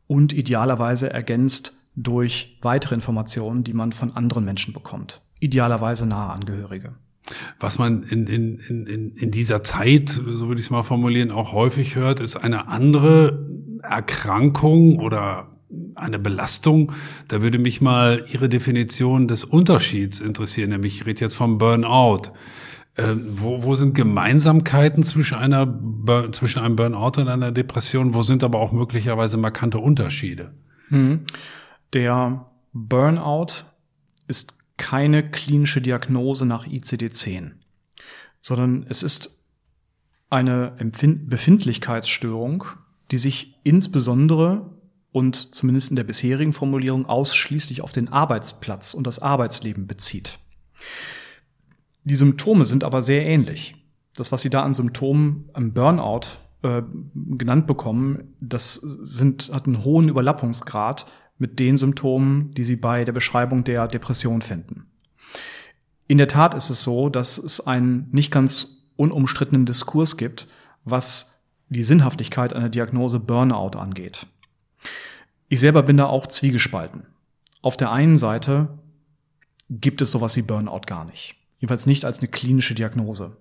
und 0.08 0.34
idealerweise 0.34 1.12
ergänzt 1.12 1.74
durch 1.96 2.58
weitere 2.62 2.96
Informationen, 2.96 3.64
die 3.64 3.74
man 3.74 3.92
von 3.92 4.16
anderen 4.16 4.46
Menschen 4.46 4.74
bekommt. 4.74 5.22
Idealerweise 5.40 6.06
nahe 6.06 6.32
Angehörige. 6.32 6.96
Was 7.60 7.80
man 7.80 8.04
in, 8.04 8.28
in, 8.28 8.58
in, 8.58 9.16
in 9.16 9.32
dieser 9.32 9.64
Zeit, 9.64 10.10
so 10.10 10.48
würde 10.48 10.60
ich 10.60 10.68
es 10.68 10.72
mal 10.72 10.84
formulieren, 10.84 11.32
auch 11.32 11.54
häufig 11.54 11.96
hört, 11.96 12.20
ist 12.20 12.36
eine 12.36 12.68
andere 12.68 13.48
Erkrankung 13.82 15.00
oder 15.00 15.53
eine 15.96 16.20
Belastung. 16.20 16.92
Da 17.28 17.42
würde 17.42 17.60
mich 17.60 17.82
mal 17.82 18.26
Ihre 18.32 18.50
Definition 18.50 19.28
des 19.28 19.44
Unterschieds 19.44 20.20
interessieren, 20.20 20.70
nämlich 20.70 21.02
ich 21.02 21.06
rede 21.06 21.22
jetzt 21.22 21.36
vom 21.36 21.58
Burnout. 21.58 22.32
Äh, 22.96 23.16
wo, 23.28 23.64
wo 23.64 23.76
sind 23.76 23.96
Gemeinsamkeiten 23.96 25.04
zwischen, 25.04 25.36
einer, 25.36 25.80
zwischen 26.32 26.62
einem 26.62 26.76
Burnout 26.76 27.20
und 27.20 27.28
einer 27.28 27.52
Depression? 27.52 28.14
Wo 28.14 28.22
sind 28.22 28.44
aber 28.44 28.60
auch 28.60 28.72
möglicherweise 28.72 29.38
markante 29.38 29.80
Unterschiede? 29.80 30.54
Mhm. 30.90 31.26
Der 31.94 32.52
Burnout 32.72 33.66
ist 34.28 34.54
keine 34.78 35.30
klinische 35.30 35.82
Diagnose 35.82 36.46
nach 36.46 36.68
ICD-10, 36.68 37.52
sondern 38.42 38.86
es 38.90 39.04
ist 39.04 39.40
eine 40.30 40.74
Empfind 40.78 41.30
Befindlichkeitsstörung, 41.30 42.66
die 43.12 43.18
sich 43.18 43.60
insbesondere 43.64 44.73
und 45.14 45.56
zumindest 45.56 45.92
in 45.92 45.96
der 45.96 46.04
bisherigen 46.04 46.52
Formulierung 46.52 47.06
ausschließlich 47.06 47.82
auf 47.82 47.94
den 47.94 48.10
Arbeitsplatz 48.10 48.94
und 48.94 49.08
das 49.08 49.20
Arbeitsleben 49.20 49.88
bezieht. 49.88 50.40
Die 52.04 52.16
Symptome 52.16 52.66
sind 52.66 52.84
aber 52.84 53.02
sehr 53.02 53.26
ähnlich. 53.26 53.76
Das, 54.16 54.32
was 54.32 54.42
Sie 54.42 54.50
da 54.50 54.64
an 54.64 54.74
Symptomen 54.74 55.50
am 55.54 55.74
Burnout 55.74 56.28
äh, 56.64 56.82
genannt 57.14 57.68
bekommen, 57.68 58.34
das 58.42 58.74
sind, 58.74 59.52
hat 59.54 59.68
einen 59.68 59.86
hohen 59.86 60.10
Überlappungsgrad 60.10 61.06
mit 61.38 61.60
den 61.60 61.78
Symptomen, 61.78 62.52
die 62.56 62.64
Sie 62.64 62.76
bei 62.76 63.06
der 63.06 63.14
Beschreibung 63.14 63.64
der 63.64 63.88
Depression 63.88 64.42
finden. 64.42 64.88
In 66.08 66.18
der 66.18 66.28
Tat 66.28 66.54
ist 66.54 66.70
es 66.70 66.84
so, 66.84 67.10
dass 67.10 67.38
es 67.38 67.66
einen 67.66 68.10
nicht 68.12 68.32
ganz 68.32 68.84
unumstrittenen 68.96 69.66
Diskurs 69.66 70.18
gibt, 70.18 70.48
was 70.86 71.44
die 71.70 71.84
Sinnhaftigkeit 71.84 72.54
einer 72.54 72.70
Diagnose 72.70 73.20
Burnout 73.20 73.78
angeht. 73.78 74.28
Ich 75.54 75.60
selber 75.60 75.84
bin 75.84 75.98
da 75.98 76.08
auch 76.08 76.26
zwiegespalten. 76.26 77.04
Auf 77.62 77.78
der 77.78 77.92
einen 77.92 78.18
Seite 78.18 78.70
gibt 79.70 80.02
es 80.02 80.10
sowas 80.10 80.36
wie 80.36 80.42
Burnout 80.42 80.82
gar 80.88 81.06
nicht. 81.06 81.36
Jedenfalls 81.60 81.86
nicht 81.86 82.06
als 82.06 82.18
eine 82.18 82.30
klinische 82.30 82.74
Diagnose. 82.74 83.38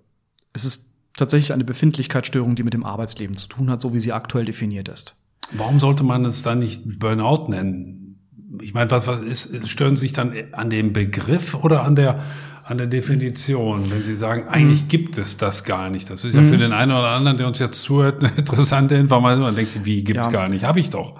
Es 0.53 0.67
ist 0.67 0.91
tatsächlich 1.17 1.55
eine 1.55 1.65
Befindlichkeitsstörung, 1.65 2.55
die 2.55 2.65
mit 2.65 2.75
dem 2.75 2.85
Arbeitsleben 2.85 3.35
zu 3.35 3.49
tun 3.49 3.71
hat, 3.71 3.81
so 3.81 3.95
wie 3.95 4.01
sie 4.01 4.13
aktuell 4.13 4.45
definiert 4.45 4.91
ist. 4.91 5.15
Warum 5.53 5.79
sollte 5.79 6.05
man 6.05 6.27
es 6.27 6.43
dann 6.43 6.59
nicht 6.59 6.99
Burnout 6.99 7.49
nennen? 7.49 8.19
Ich 8.61 8.75
meine, 8.75 8.91
was, 8.91 9.07
was 9.07 9.23
ist, 9.23 9.71
stören 9.71 9.97
Sie 9.97 10.03
sich 10.03 10.13
dann 10.13 10.35
an 10.53 10.69
dem 10.69 10.93
Begriff 10.93 11.55
oder 11.55 11.83
an 11.83 11.97
der, 11.97 12.23
an 12.65 12.77
der 12.77 12.89
Definition, 12.89 13.91
wenn 13.91 14.05
Sie 14.05 14.17
sagen, 14.17 14.49
eigentlich 14.49 14.83
mhm. 14.83 14.89
gibt 14.89 15.17
es 15.17 15.39
das 15.39 15.65
gar 15.65 15.89
nicht. 15.89 16.11
Das 16.11 16.25
ist 16.27 16.35
ja 16.35 16.43
für 16.43 16.57
mhm. 16.57 16.61
den 16.61 16.73
einen 16.73 16.93
oder 16.93 17.09
anderen, 17.09 17.39
der 17.39 17.47
uns 17.47 17.59
jetzt 17.59 17.81
zuhört, 17.81 18.23
eine 18.23 18.35
interessante 18.37 18.97
Information. 18.97 19.45
Man 19.45 19.57
denkt, 19.57 19.83
wie 19.87 20.05
gibt's 20.05 20.27
ja. 20.27 20.33
gar 20.33 20.51
nicht? 20.51 20.65
Habe 20.65 20.79
ich 20.79 20.91
doch. 20.91 21.19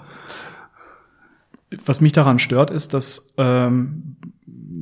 Was 1.85 2.01
mich 2.01 2.11
daran 2.11 2.39
stört, 2.39 2.71
ist, 2.71 2.93
dass 2.93 3.33
ähm, 3.37 4.17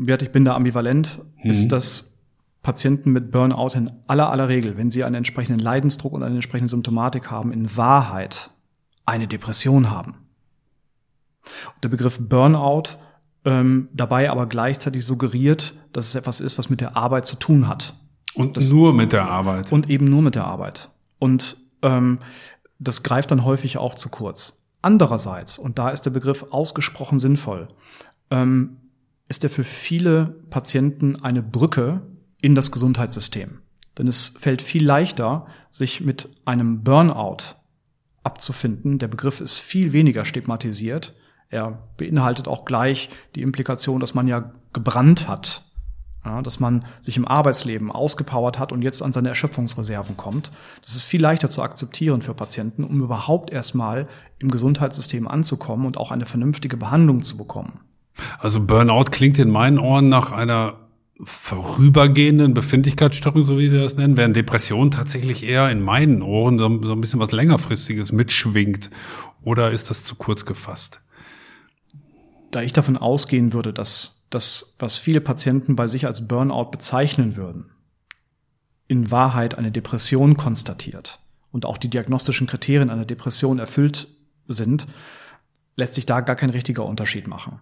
ich 0.08 0.32
bin 0.32 0.46
da 0.46 0.56
ambivalent, 0.56 1.24
mhm. 1.44 1.52
ist, 1.52 1.70
dass 1.70 2.20
Patienten 2.64 3.12
mit 3.12 3.32
Burnout 3.32 3.76
in 3.76 3.92
aller 4.08 4.30
aller 4.30 4.48
Regel, 4.48 4.78
wenn 4.78 4.90
sie 4.90 5.04
einen 5.04 5.16
entsprechenden 5.16 5.60
Leidensdruck 5.60 6.14
und 6.14 6.24
eine 6.24 6.36
entsprechende 6.36 6.70
Symptomatik 6.70 7.32
haben, 7.32 7.52
in 7.52 7.76
Wahrheit 7.76 8.52
eine 9.06 9.28
Depression 9.28 9.90
haben. 9.90 10.16
Der 11.82 11.90
Begriff 11.90 12.20
Burnout 12.20 12.98
ähm, 13.46 13.90
dabei 13.94 14.30
aber 14.30 14.46
gleichzeitig 14.46 15.06
suggeriert, 15.06 15.74
dass 15.94 16.08
es 16.08 16.16
etwas 16.16 16.40
ist, 16.40 16.60
was 16.60 16.70
mit 16.70 16.82
der 16.82 16.96
Arbeit 16.96 17.26
zu 17.26 17.36
tun 17.36 17.68
hat. 17.68 17.96
Und 18.36 18.58
das, 18.58 18.70
nur 18.70 18.94
mit 18.94 19.14
der 19.14 19.26
Arbeit. 19.26 19.72
Und 19.72 19.90
eben 19.90 20.06
nur 20.06 20.22
mit 20.22 20.36
der 20.36 20.46
Arbeit. 20.46 20.90
Und 21.18 21.58
ähm, 21.82 22.20
das 22.80 23.04
greift 23.04 23.32
dann 23.32 23.44
häufig 23.44 23.78
auch 23.78 23.96
zu 23.96 24.10
kurz. 24.10 24.61
Andererseits, 24.82 25.58
und 25.58 25.78
da 25.80 25.90
ist 25.90 26.04
der 26.04 26.12
Begriff 26.12 26.46
ausgesprochen 26.52 27.20
sinnvoll, 27.20 27.68
ähm, 28.30 28.78
ist 29.28 29.44
er 29.44 29.50
für 29.50 29.64
viele 29.64 30.44
Patienten 30.50 31.24
eine 31.24 31.42
Brücke 31.42 32.02
in 32.42 32.56
das 32.56 32.72
Gesundheitssystem. 32.72 33.60
Denn 33.98 34.08
es 34.08 34.36
fällt 34.40 34.62
viel 34.62 34.86
leichter, 34.86 35.46
sich 35.70 36.02
mit 36.02 36.30
einem 36.46 36.84
Burnout 36.84 37.56
abzufinden. 38.24 39.00
Der 39.00 39.08
Begriff 39.08 39.42
ist 39.42 39.60
viel 39.60 39.94
weniger 39.94 40.26
stigmatisiert 40.26 41.14
er 41.52 41.84
beinhaltet 41.98 42.48
auch 42.48 42.66
gleich 42.66 43.10
die 43.36 43.42
Implikation, 43.42 44.00
dass 44.00 44.14
man 44.14 44.28
ja 44.28 44.52
gebrannt 44.72 45.28
hat, 45.28 45.66
ja, 46.26 46.42
dass 46.42 46.60
man 46.60 46.86
sich 47.02 47.18
im 47.18 47.28
Arbeitsleben 47.28 47.92
ausgepowert 47.92 48.60
hat 48.60 48.72
und 48.72 48.82
jetzt 48.82 49.02
an 49.02 49.12
seine 49.12 49.30
Erschöpfungsreserven 49.30 50.18
kommt. 50.18 50.52
Das 50.84 50.96
ist 50.96 51.04
viel 51.04 51.22
leichter 51.22 51.50
zu 51.50 51.62
akzeptieren 51.64 52.22
für 52.22 52.34
Patienten, 52.34 52.84
um 52.84 53.02
überhaupt 53.02 53.52
erstmal 53.52 54.08
im 54.40 54.52
Gesundheitssystem 54.52 55.28
anzukommen 55.28 55.86
und 55.86 55.98
auch 55.98 56.12
eine 56.12 56.26
vernünftige 56.26 56.78
Behandlung 56.78 57.22
zu 57.22 57.38
bekommen. 57.38 57.80
Also 58.40 58.62
Burnout 58.62 59.06
klingt 59.12 59.40
in 59.40 59.50
meinen 59.50 59.80
Ohren 59.80 60.10
nach 60.10 60.32
einer 60.32 60.76
vorübergehenden 61.24 62.54
Befindlichkeitsstörung, 62.54 63.44
so 63.44 63.60
wie 63.60 63.72
wir 63.72 63.82
das 63.82 63.96
nennen, 63.96 64.18
während 64.18 64.36
Depression 64.36 64.90
tatsächlich 64.90 65.48
eher 65.48 65.70
in 65.70 65.82
meinen 65.82 66.24
Ohren 66.24 66.58
so, 66.58 66.66
ein 66.66 67.02
bisschen 67.02 67.20
was 67.20 67.32
längerfristiges 67.32 68.12
mitschwingt. 68.12 68.90
Oder 69.44 69.72
ist 69.72 69.90
das 69.90 70.04
zu 70.04 70.16
kurz 70.16 70.46
gefasst? 70.46 71.02
da 72.52 72.62
ich 72.62 72.74
davon 72.74 72.98
ausgehen 72.98 73.54
würde, 73.54 73.74
dass 73.74 74.21
das, 74.32 74.76
was 74.80 74.98
viele 74.98 75.22
Patienten 75.22 75.76
bei 75.76 75.88
sich 75.88 76.08
als 76.08 76.28
Burnout 76.28 76.72
bezeichnen 76.72 77.36
würden, 77.36 77.70
in 78.88 79.12
Wahrheit 79.12 79.56
eine 79.56 79.72
Depression 79.72 80.36
konstatiert 80.36 81.20
und 81.52 81.66
auch 81.66 81.78
die 81.78 81.90
diagnostischen 81.90 82.48
Kriterien 82.48 82.90
einer 82.90 83.06
Depression 83.06 83.60
erfüllt 83.60 84.08
sind, 84.48 84.88
lässt 85.76 85.94
sich 85.94 86.06
da 86.06 86.22
gar 86.22 86.36
kein 86.36 86.50
richtiger 86.50 86.86
Unterschied 86.86 87.28
machen. 87.28 87.60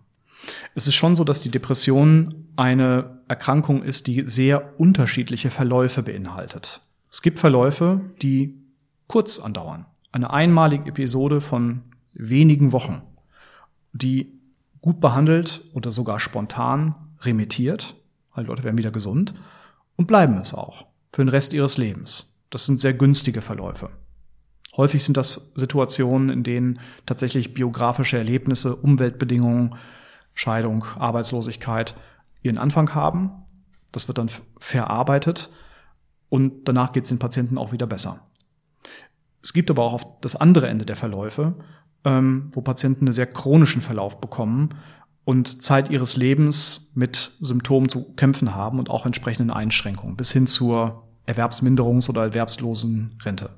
Es 0.73 0.87
ist 0.87 0.95
schon 0.95 1.15
so, 1.15 1.23
dass 1.23 1.41
die 1.41 1.51
Depression 1.51 2.47
eine 2.55 3.19
Erkrankung 3.27 3.83
ist, 3.83 4.07
die 4.07 4.23
sehr 4.25 4.79
unterschiedliche 4.79 5.49
Verläufe 5.49 6.01
beinhaltet. 6.01 6.81
Es 7.11 7.21
gibt 7.21 7.39
Verläufe, 7.39 8.01
die 8.21 8.55
kurz 9.07 9.39
andauern. 9.39 9.85
Eine 10.11 10.31
einmalige 10.31 10.89
Episode 10.89 11.41
von 11.41 11.81
wenigen 12.13 12.71
Wochen, 12.71 13.01
die 13.91 14.38
gut 14.81 14.99
behandelt 14.99 15.63
oder 15.73 15.91
sogar 15.91 16.19
spontan 16.19 16.95
remittiert, 17.21 17.95
weil 18.33 18.45
Leute 18.45 18.63
werden 18.63 18.77
wieder 18.77 18.91
gesund 18.91 19.33
und 19.95 20.07
bleiben 20.07 20.37
es 20.37 20.53
auch 20.53 20.85
für 21.11 21.23
den 21.23 21.29
Rest 21.29 21.53
ihres 21.53 21.77
Lebens. 21.77 22.37
Das 22.49 22.65
sind 22.65 22.79
sehr 22.79 22.93
günstige 22.93 23.41
Verläufe. 23.41 23.89
Häufig 24.77 25.03
sind 25.03 25.17
das 25.17 25.51
Situationen, 25.55 26.29
in 26.29 26.43
denen 26.43 26.79
tatsächlich 27.05 27.53
biografische 27.53 28.17
Erlebnisse, 28.17 28.75
Umweltbedingungen, 28.75 29.75
Scheidung, 30.33 30.85
Arbeitslosigkeit 30.97 31.95
ihren 32.43 32.57
Anfang 32.57 32.93
haben. 32.93 33.31
Das 33.91 34.07
wird 34.07 34.19
dann 34.19 34.29
verarbeitet 34.59 35.49
und 36.29 36.65
danach 36.65 36.93
geht 36.93 37.03
es 37.03 37.09
den 37.09 37.19
Patienten 37.19 37.57
auch 37.57 37.71
wieder 37.71 37.87
besser. 37.87 38.25
Es 39.41 39.53
gibt 39.53 39.69
aber 39.69 39.83
auch 39.83 39.93
auf 39.93 40.21
das 40.21 40.35
andere 40.35 40.67
Ende 40.67 40.85
der 40.85 40.95
Verläufe 40.95 41.55
ähm, 42.05 42.49
wo 42.53 42.61
Patienten 42.61 43.05
einen 43.05 43.13
sehr 43.13 43.27
chronischen 43.27 43.81
Verlauf 43.81 44.21
bekommen 44.21 44.69
und 45.25 45.61
Zeit 45.61 45.89
ihres 45.89 46.17
Lebens 46.17 46.91
mit 46.95 47.31
Symptomen 47.39 47.89
zu 47.89 48.13
kämpfen 48.13 48.55
haben 48.55 48.79
und 48.79 48.89
auch 48.89 49.05
entsprechenden 49.05 49.51
Einschränkungen 49.51 50.15
bis 50.15 50.31
hin 50.31 50.47
zur 50.47 51.03
Erwerbsminderungs- 51.27 52.09
oder 52.09 52.23
erwerbslosen 52.23 53.15
Rente. 53.23 53.51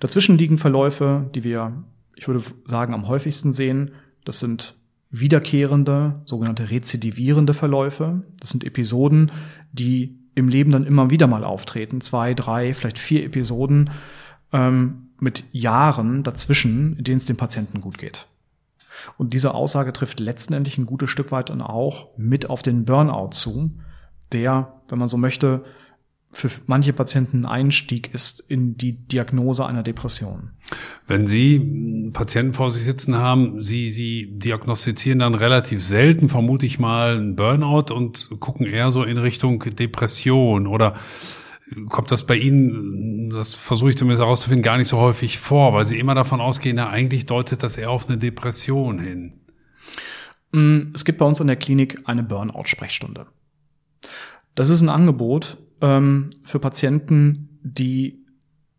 Dazwischen 0.00 0.38
liegen 0.38 0.58
Verläufe, 0.58 1.30
die 1.34 1.44
wir, 1.44 1.84
ich 2.14 2.28
würde 2.28 2.42
sagen, 2.64 2.94
am 2.94 3.08
häufigsten 3.08 3.52
sehen. 3.52 3.92
Das 4.24 4.40
sind 4.40 4.76
wiederkehrende, 5.10 6.20
sogenannte 6.24 6.70
rezidivierende 6.70 7.54
Verläufe. 7.54 8.22
Das 8.40 8.50
sind 8.50 8.64
Episoden, 8.64 9.30
die 9.72 10.18
im 10.34 10.48
Leben 10.48 10.70
dann 10.70 10.84
immer 10.84 11.10
wieder 11.10 11.26
mal 11.26 11.44
auftreten. 11.44 12.00
Zwei, 12.00 12.34
drei, 12.34 12.74
vielleicht 12.74 12.98
vier 12.98 13.24
Episoden, 13.24 13.90
ähm, 14.52 15.05
mit 15.18 15.44
Jahren 15.52 16.22
dazwischen, 16.22 16.96
in 16.96 17.04
denen 17.04 17.16
es 17.16 17.26
dem 17.26 17.36
Patienten 17.36 17.80
gut 17.80 17.98
geht. 17.98 18.26
Und 19.18 19.34
diese 19.34 19.54
Aussage 19.54 19.92
trifft 19.92 20.20
letztendlich 20.20 20.78
ein 20.78 20.86
gutes 20.86 21.10
Stück 21.10 21.32
weit 21.32 21.50
dann 21.50 21.60
auch 21.60 22.16
mit 22.16 22.48
auf 22.48 22.62
den 22.62 22.84
Burnout 22.84 23.30
zu, 23.32 23.70
der, 24.32 24.80
wenn 24.88 24.98
man 24.98 25.08
so 25.08 25.16
möchte, 25.16 25.62
für 26.32 26.50
manche 26.66 26.92
Patienten 26.92 27.42
ein 27.42 27.46
Einstieg 27.46 28.12
ist 28.12 28.40
in 28.40 28.76
die 28.76 28.92
Diagnose 28.92 29.64
einer 29.64 29.82
Depression. 29.82 30.50
Wenn 31.06 31.26
Sie 31.26 32.10
Patienten 32.12 32.52
vor 32.52 32.70
sich 32.70 32.84
sitzen 32.84 33.16
haben, 33.16 33.62
Sie, 33.62 33.90
Sie 33.90 34.38
diagnostizieren 34.38 35.20
dann 35.20 35.34
relativ 35.34 35.82
selten, 35.82 36.28
vermute 36.28 36.66
ich 36.66 36.78
mal, 36.78 37.16
einen 37.16 37.36
Burnout 37.36 37.94
und 37.94 38.28
gucken 38.40 38.66
eher 38.66 38.90
so 38.90 39.02
in 39.02 39.16
Richtung 39.16 39.60
Depression 39.60 40.66
oder 40.66 40.94
kommt 41.88 42.10
das 42.10 42.26
bei 42.26 42.36
Ihnen, 42.36 43.30
das 43.30 43.54
versuche 43.54 43.90
ich 43.90 43.98
zumindest 43.98 44.22
herauszufinden, 44.22 44.62
gar 44.62 44.78
nicht 44.78 44.88
so 44.88 44.98
häufig 44.98 45.38
vor, 45.38 45.72
weil 45.72 45.84
Sie 45.84 45.98
immer 45.98 46.14
davon 46.14 46.40
ausgehen, 46.40 46.76
ja, 46.76 46.88
eigentlich 46.88 47.26
deutet 47.26 47.62
das 47.62 47.76
eher 47.76 47.90
auf 47.90 48.08
eine 48.08 48.18
Depression 48.18 48.98
hin. 48.98 49.40
Mm, 50.52 50.92
es 50.94 51.04
gibt 51.04 51.18
bei 51.18 51.26
uns 51.26 51.40
in 51.40 51.48
der 51.48 51.56
Klinik 51.56 52.02
eine 52.04 52.22
Burnout-Sprechstunde. 52.22 53.26
Das 54.54 54.70
ist 54.70 54.80
ein 54.80 54.88
Angebot 54.88 55.58
ähm, 55.80 56.30
für 56.42 56.60
Patienten, 56.60 57.58
die 57.62 58.24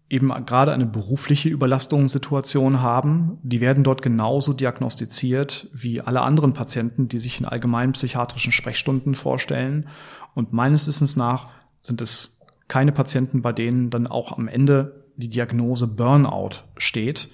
eben 0.10 0.30
gerade 0.45 0.71
eine 0.71 0.86
berufliche 0.86 1.50
Überlastungssituation 1.50 2.82
haben. 2.82 3.39
Die 3.43 3.60
werden 3.60 3.84
dort 3.84 4.02
genauso 4.02 4.54
diagnostiziert 4.54 5.69
wie 5.73 6.00
alle 6.00 6.21
anderen 6.21 6.54
Patienten, 6.54 7.10
die 7.10 7.19
sich 7.19 7.41
in 7.41 7.45
allgemeinen 7.45 7.91
psychiatrischen 7.91 8.54
Sprechstunden 8.54 9.15
vorstellen. 9.15 9.89
Und 10.34 10.54
meines 10.54 10.88
Wissens 10.88 11.17
nach 11.17 11.50
sind 11.82 12.02
es 12.02 12.37
keine 12.67 12.91
Patienten, 12.91 13.41
bei 13.41 13.53
denen 13.53 13.89
dann 13.89 14.08
auch 14.08 14.38
am 14.38 14.47
Ende 14.47 15.06
die 15.15 15.30
Diagnose 15.30 15.88
Burnout 15.88 16.63
steht, 16.77 17.30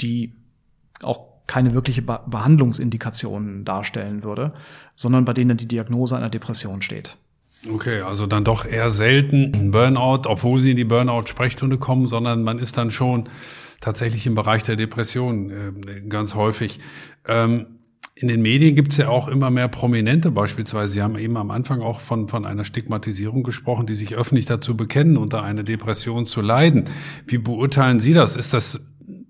die 0.00 0.34
auch 1.02 1.32
keine 1.46 1.74
wirkliche 1.74 2.02
Be 2.02 2.20
Behandlungsindikation 2.26 3.64
darstellen 3.64 4.22
würde, 4.22 4.52
sondern 4.94 5.24
bei 5.24 5.32
denen 5.32 5.56
die 5.56 5.66
Diagnose 5.66 6.16
einer 6.16 6.30
Depression 6.30 6.82
steht. 6.82 7.16
Okay, 7.70 8.00
also 8.00 8.26
dann 8.26 8.44
doch 8.44 8.64
eher 8.64 8.90
selten 8.90 9.70
Burnout, 9.70 10.22
obwohl 10.26 10.60
sie 10.60 10.72
in 10.72 10.76
die 10.76 10.84
Burnout-Sprechstunde 10.84 11.78
kommen, 11.78 12.08
sondern 12.08 12.42
man 12.42 12.58
ist 12.58 12.76
dann 12.76 12.90
schon 12.90 13.28
tatsächlich 13.80 14.26
im 14.26 14.34
Bereich 14.34 14.64
der 14.64 14.76
Depression 14.76 15.50
äh, 15.50 16.00
ganz 16.08 16.34
häufig. 16.34 16.80
Ähm, 17.26 17.66
in 18.14 18.28
den 18.28 18.42
Medien 18.42 18.76
gibt 18.76 18.92
es 18.92 18.98
ja 18.98 19.08
auch 19.08 19.28
immer 19.28 19.50
mehr 19.50 19.68
Prominente 19.68 20.30
beispielsweise. 20.30 20.92
Sie 20.92 21.02
haben 21.02 21.16
eben 21.16 21.36
am 21.36 21.50
Anfang 21.50 21.80
auch 21.80 22.00
von, 22.00 22.28
von 22.28 22.44
einer 22.44 22.64
Stigmatisierung 22.64 23.42
gesprochen, 23.42 23.86
die 23.86 23.94
sich 23.94 24.14
öffentlich 24.14 24.44
dazu 24.44 24.76
bekennen, 24.76 25.16
unter 25.16 25.42
einer 25.42 25.62
Depression 25.62 26.26
zu 26.26 26.42
leiden. 26.42 26.84
Wie 27.26 27.38
beurteilen 27.38 28.00
Sie 28.00 28.12
das? 28.12 28.36
Ist 28.36 28.52
das 28.52 28.80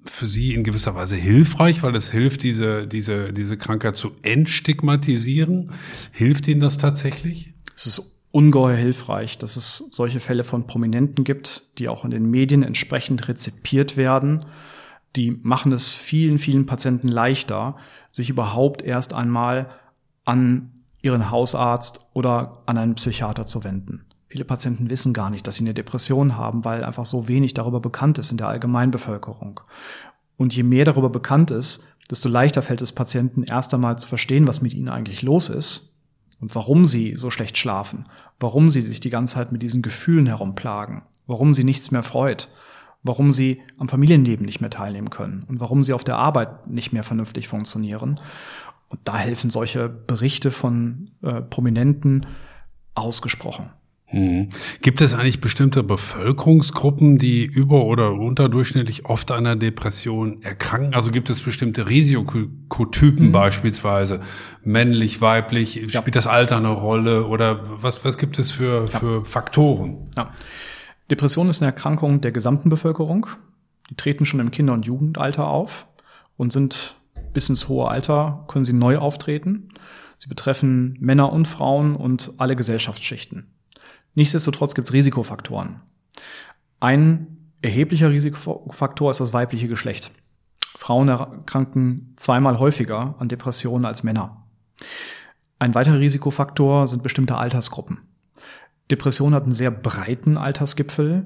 für 0.05 0.27
Sie 0.27 0.55
in 0.55 0.65
gewisser 0.65 0.95
Weise 0.97 1.17
hilfreich, 1.17 1.83
weil 1.83 1.95
es 1.95 2.11
hilft, 2.11 2.43
diese, 2.43 2.89
diese, 2.89 3.33
diese 3.33 3.57
Krankheit 3.57 3.97
zu 3.97 4.13
entstigmatisieren? 4.23 5.73
Hilft 6.11 6.49
Ihnen 6.49 6.61
das 6.61 6.77
tatsächlich? 6.77 7.55
Es 7.77 7.87
ist 7.87 8.21
ungeheuer 8.33 8.77
hilfreich, 8.77 9.39
dass 9.39 9.57
es 9.57 9.77
solche 9.93 10.19
Fälle 10.19 10.43
von 10.43 10.67
Prominenten 10.67 11.23
gibt, 11.23 11.79
die 11.79 11.89
auch 11.89 12.05
in 12.05 12.11
den 12.11 12.29
Medien 12.29 12.65
entsprechend 12.65 13.29
rezipiert 13.29 13.97
werden. 13.97 14.45
Die 15.15 15.31
machen 15.31 15.73
es 15.73 15.95
vielen, 15.95 16.39
vielen 16.39 16.67
Patienten 16.67 17.09
leichter, 17.09 17.77
sich 18.13 18.31
überhaupt 18.31 18.83
erst 18.83 19.13
einmal 19.15 19.71
an 20.25 20.71
ihren 21.01 21.31
Hausarzt 21.31 22.07
oder 22.13 22.63
an 22.67 22.79
einen 22.79 22.95
Psychiater 22.95 23.45
zu 23.47 23.65
wenden. 23.65 24.05
Viele 24.29 24.45
Patienten 24.45 24.89
wissen 24.89 25.13
gar 25.13 25.29
nicht, 25.29 25.47
dass 25.47 25.57
sie 25.57 25.65
eine 25.65 25.75
Depression 25.75 26.37
haben, 26.37 26.65
weil 26.65 26.85
einfach 26.85 27.05
so 27.05 27.29
wenig 27.29 27.55
darüber 27.55 27.81
bekannt 27.81 28.19
ist 28.19 28.31
in 28.31 28.39
der 28.39 28.49
Allgemeinbevölkerung. 28.49 29.61
Und 30.37 30.55
je 30.55 30.63
mehr 30.63 30.85
darüber 30.85 31.11
bekannt 31.11 31.51
ist, 31.51 31.87
desto 32.11 32.29
leichter 32.29 32.63
fällt 32.63 32.83
es 32.83 32.93
Patienten 32.93 33.43
erst 33.43 33.75
einmal 33.75 33.99
zu 33.99 34.07
verstehen, 34.07 34.47
was 34.47 34.63
mit 34.63 34.75
ihnen 34.75 34.89
eigentlich 34.89 35.23
los 35.23 35.49
ist 35.49 36.01
und 36.41 36.55
warum 36.55 36.87
sie 36.87 37.15
so 37.17 37.31
schlecht 37.31 37.59
schlafen, 37.59 38.07
warum 38.41 38.71
sie 38.71 38.83
sich 38.83 39.01
die 39.01 39.11
ganze 39.11 39.35
Zeit 39.35 39.53
mit 39.53 39.63
diesen 39.63 39.83
Gefühlen 39.83 40.27
herumplagen, 40.27 41.03
warum 41.27 41.55
sie 41.55 41.65
nichts 41.65 41.91
mehr 41.91 42.03
freut, 42.03 42.49
warum 43.03 43.33
sie 43.33 43.63
am 43.79 43.89
Familienleben 43.89 44.47
nicht 44.47 44.61
mehr 44.61 44.71
teilnehmen 44.71 45.11
können 45.11 45.45
und 45.49 45.61
warum 45.61 45.85
sie 45.85 45.93
auf 45.93 46.05
der 46.05 46.17
Arbeit 46.17 46.67
nicht 46.69 46.93
mehr 46.93 47.03
vernünftig 47.03 47.49
funktionieren. 47.49 48.21
Und 48.89 49.01
da 49.05 49.17
helfen 49.17 49.51
solche 49.51 49.89
Berichte 49.89 50.51
von 50.51 51.11
äh, 51.23 51.41
Prominenten 51.41 52.27
ausgesprochen. 52.95 53.71
Mhm. 54.13 54.51
Gibt 54.83 55.01
es 55.01 55.15
eigentlich 55.15 55.41
bestimmte 55.41 55.83
Bevölkerungsgruppen, 55.83 57.17
die 57.17 57.45
über- 57.45 57.85
oder 57.85 58.13
unterdurchschnittlich 58.13 59.07
oft 59.07 59.31
an 59.31 59.47
einer 59.47 59.57
Depression 59.57 60.43
erkranken? 60.43 60.95
Also 60.95 61.11
gibt 61.11 61.31
es 61.31 61.41
bestimmte 61.41 61.89
Risikotypen 61.89 63.29
mhm. 63.29 63.33
beispielsweise? 63.33 64.21
Männlich, 64.63 65.21
weiblich? 65.21 65.77
Ja. 65.77 66.01
Spielt 66.01 66.17
das 66.17 66.27
Alter 66.27 66.59
eine 66.59 66.69
Rolle? 66.69 67.27
Oder 67.27 67.63
was, 67.83 68.05
was 68.05 68.19
gibt 68.19 68.39
es 68.39 68.51
für, 68.51 68.87
ja. 68.93 68.99
für 68.99 69.25
Faktoren? 69.25 70.11
Ja. 70.17 70.31
Depression 71.13 71.51
ist 71.51 71.61
eine 71.61 71.73
Erkrankung 71.73 72.23
der 72.23 72.33
gesamten 72.33 72.71
Bevölkerung. 72.71 73.27
Die 73.91 73.97
treten 73.97 74.25
schon 74.25 74.41
im 74.41 74.51
Kinder- 74.51 74.73
und 74.73 74.87
Jugendalter 74.87 75.47
auf 75.47 75.87
und 76.39 76.55
sind 76.55 76.95
bis 77.35 77.51
ins 77.51 77.69
hohe 77.69 77.87
Alter, 77.89 78.47
können 78.49 78.65
sie 78.65 78.73
neu 78.73 78.97
auftreten. 78.97 79.69
Sie 80.17 80.31
betreffen 80.31 80.97
Männer 81.01 81.31
und 81.31 81.47
Frauen 81.47 81.97
und 81.97 82.33
alle 82.39 82.57
Gesellschaftsschichten. 82.57 83.53
Nichtsdestotrotz 84.15 84.75
gibt 84.75 84.87
es 84.87 84.95
Risikofaktoren. 84.95 85.83
Ein 86.81 87.53
erheblicher 87.61 88.09
Risikofaktor 88.09 89.11
ist 89.11 89.21
das 89.21 89.35
weibliche 89.35 89.69
Geschlecht. 89.69 90.13
Frauen 90.77 91.09
erkranken 91.09 92.15
zweimal 92.17 92.59
häufiger 92.59 93.17
an 93.19 93.29
Depressionen 93.29 93.85
als 93.85 94.03
Männer. 94.03 94.47
Ein 95.59 95.75
weiterer 95.75 95.99
Risikofaktor 95.99 96.89
sind 96.89 97.03
bestimmte 97.03 97.37
Altersgruppen. 97.37 97.99
Depression 98.91 99.35
hat 99.35 99.45
einen 99.45 99.53
sehr 99.53 99.71
breiten 99.71 100.37
Altersgipfel, 100.37 101.25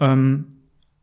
ähm, 0.00 0.46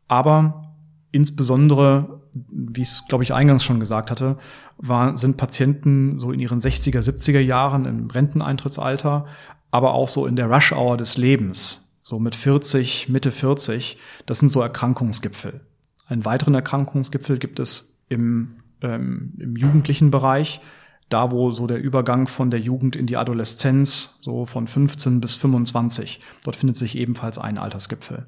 aber 0.08 0.74
insbesondere, 1.12 2.20
wie 2.32 2.82
ich 2.82 2.88
es, 2.88 3.04
glaube 3.08 3.24
ich, 3.24 3.34
eingangs 3.34 3.64
schon 3.64 3.80
gesagt 3.80 4.10
hatte, 4.10 4.38
war, 4.78 5.18
sind 5.18 5.36
Patienten 5.36 6.18
so 6.18 6.32
in 6.32 6.40
ihren 6.40 6.60
60er, 6.60 7.00
70er 7.00 7.40
Jahren 7.40 7.84
im 7.84 8.08
Renteneintrittsalter 8.08 9.26
aber 9.70 9.94
auch 9.94 10.08
so 10.08 10.26
in 10.26 10.36
der 10.36 10.50
Rush-Hour 10.50 10.96
des 10.96 11.16
Lebens, 11.16 12.00
so 12.02 12.18
mit 12.18 12.34
40, 12.34 13.08
Mitte 13.08 13.30
40, 13.30 13.98
das 14.26 14.40
sind 14.40 14.48
so 14.48 14.60
Erkrankungsgipfel. 14.60 15.60
Einen 16.06 16.24
weiteren 16.24 16.54
Erkrankungsgipfel 16.54 17.38
gibt 17.38 17.60
es 17.60 18.04
im, 18.08 18.56
ähm, 18.82 19.34
im 19.38 19.56
jugendlichen 19.56 20.10
Bereich, 20.10 20.60
da 21.10 21.30
wo 21.30 21.50
so 21.50 21.66
der 21.66 21.82
Übergang 21.82 22.26
von 22.26 22.50
der 22.50 22.60
Jugend 22.60 22.96
in 22.96 23.06
die 23.06 23.16
Adoleszenz, 23.16 24.18
so 24.22 24.46
von 24.46 24.66
15 24.66 25.20
bis 25.20 25.36
25, 25.36 26.20
dort 26.44 26.56
findet 26.56 26.76
sich 26.76 26.96
ebenfalls 26.96 27.36
ein 27.36 27.58
Altersgipfel. 27.58 28.26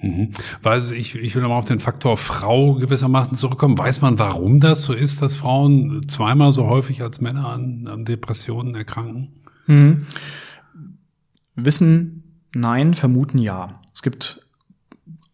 Mhm. 0.00 0.30
Weil 0.62 0.92
ich, 0.92 1.14
ich 1.14 1.34
will 1.34 1.42
nochmal 1.42 1.58
auf 1.58 1.64
den 1.64 1.78
Faktor 1.78 2.16
Frau 2.16 2.74
gewissermaßen 2.74 3.36
zurückkommen. 3.38 3.78
Weiß 3.78 4.00
man, 4.00 4.18
warum 4.18 4.58
das 4.58 4.82
so 4.82 4.92
ist, 4.92 5.22
dass 5.22 5.36
Frauen 5.36 6.08
zweimal 6.08 6.52
so 6.52 6.66
häufig 6.66 7.02
als 7.02 7.20
Männer 7.20 7.48
an, 7.48 7.86
an 7.86 8.04
Depressionen 8.04 8.74
erkranken? 8.74 9.42
Mhm. 9.66 10.06
Wissen, 11.54 12.40
nein, 12.54 12.94
vermuten 12.94 13.38
ja. 13.38 13.80
Es 13.92 14.02
gibt 14.02 14.46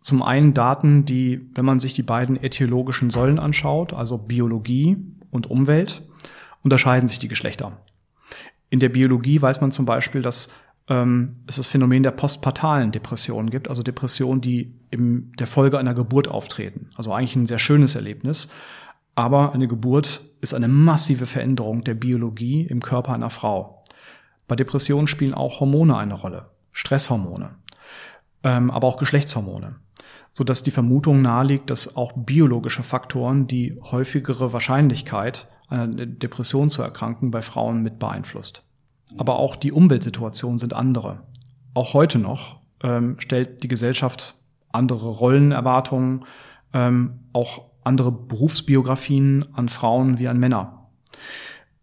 zum 0.01 0.23
einen 0.23 0.55
Daten, 0.55 1.05
die, 1.05 1.51
wenn 1.55 1.64
man 1.64 1.81
sich 1.81 1.94
die 1.94 2.03
beiden 2.03 2.37
äthiologischen 2.37 3.11
Säulen 3.11 3.38
anschaut, 3.38 3.92
also 3.92 4.18
Biologie 4.18 4.97
und 5.31 5.51
Umwelt, 5.51 6.08
unterscheiden 6.62 7.09
sich 7.09 7.18
die 7.18 7.29
Geschlechter. 7.29 7.79
In 8.71 8.81
der 8.81 8.88
Biologie 8.88 9.40
weiß 9.40 9.61
man 9.61 9.73
zum 9.73 9.87
Beispiel, 9.87 10.23
dass 10.23 10.53
ähm, 10.88 11.37
es 11.47 11.57
das 11.57 11.68
Phänomen 11.68 12.03
der 12.03 12.11
postpartalen 12.11 12.92
Depressionen 12.92 13.51
gibt, 13.51 13.68
also 13.68 13.83
Depressionen, 13.83 14.40
die 14.40 14.75
in 14.90 15.33
der 15.38 15.47
Folge 15.47 15.79
einer 15.79 15.94
Geburt 15.94 16.29
auftreten. 16.29 16.90
Also 16.97 17.12
eigentlich 17.12 17.37
ein 17.37 17.47
sehr 17.47 17.59
schönes 17.59 17.94
Erlebnis. 17.94 18.49
Aber 19.14 19.53
eine 19.53 19.66
Geburt 19.66 20.25
ist 20.40 20.55
eine 20.55 20.68
massive 20.68 21.27
Veränderung 21.27 21.83
der 21.83 21.94
Biologie 21.94 22.62
im 22.62 22.81
Körper 22.81 23.14
einer 23.14 23.31
Frau. 23.31 23.83
Bei 24.47 24.57
Depressionen 24.57 25.09
spielen 25.09 25.35
auch 25.35 25.61
Hormone 25.61 25.97
eine 25.97 26.14
Rolle, 26.14 26.51
Stresshormone, 26.73 27.57
ähm, 28.44 28.71
aber 28.71 28.87
auch 28.87 28.97
Geschlechtshormone, 28.97 29.77
so 30.33 30.44
dass 30.44 30.62
die 30.62 30.71
Vermutung 30.71 31.21
naheliegt, 31.21 31.68
dass 31.68 31.97
auch 31.97 32.12
biologische 32.14 32.83
Faktoren 32.83 33.47
die 33.47 33.79
häufigere 33.83 34.53
Wahrscheinlichkeit 34.53 35.49
einer 35.69 36.07
Depression 36.07 36.71
zu 36.71 36.83
erkranken 36.83 37.31
bei 37.31 37.43
Frauen 37.43 37.83
mit 37.83 37.99
beeinflusst. 37.99 38.65
Aber 39.17 39.39
auch 39.39 39.57
die 39.57 39.73
Umweltsituationen 39.73 40.59
sind 40.59 40.75
andere. 40.75 41.23
Auch 41.75 41.95
heute 41.95 42.19
noch 42.19 42.61
ähm, 42.83 43.17
stellt 43.19 43.63
die 43.63 43.69
Gesellschaft 43.69 44.35
andere 44.71 45.09
Rollenerwartungen, 45.09 46.25
ähm, 46.73 47.21
auch 47.33 47.63
andere 47.85 48.13
Berufsbiografien 48.13 49.47
an 49.55 49.69
Frauen 49.69 50.19
wie 50.19 50.29
an 50.29 50.39
Männer 50.39 50.79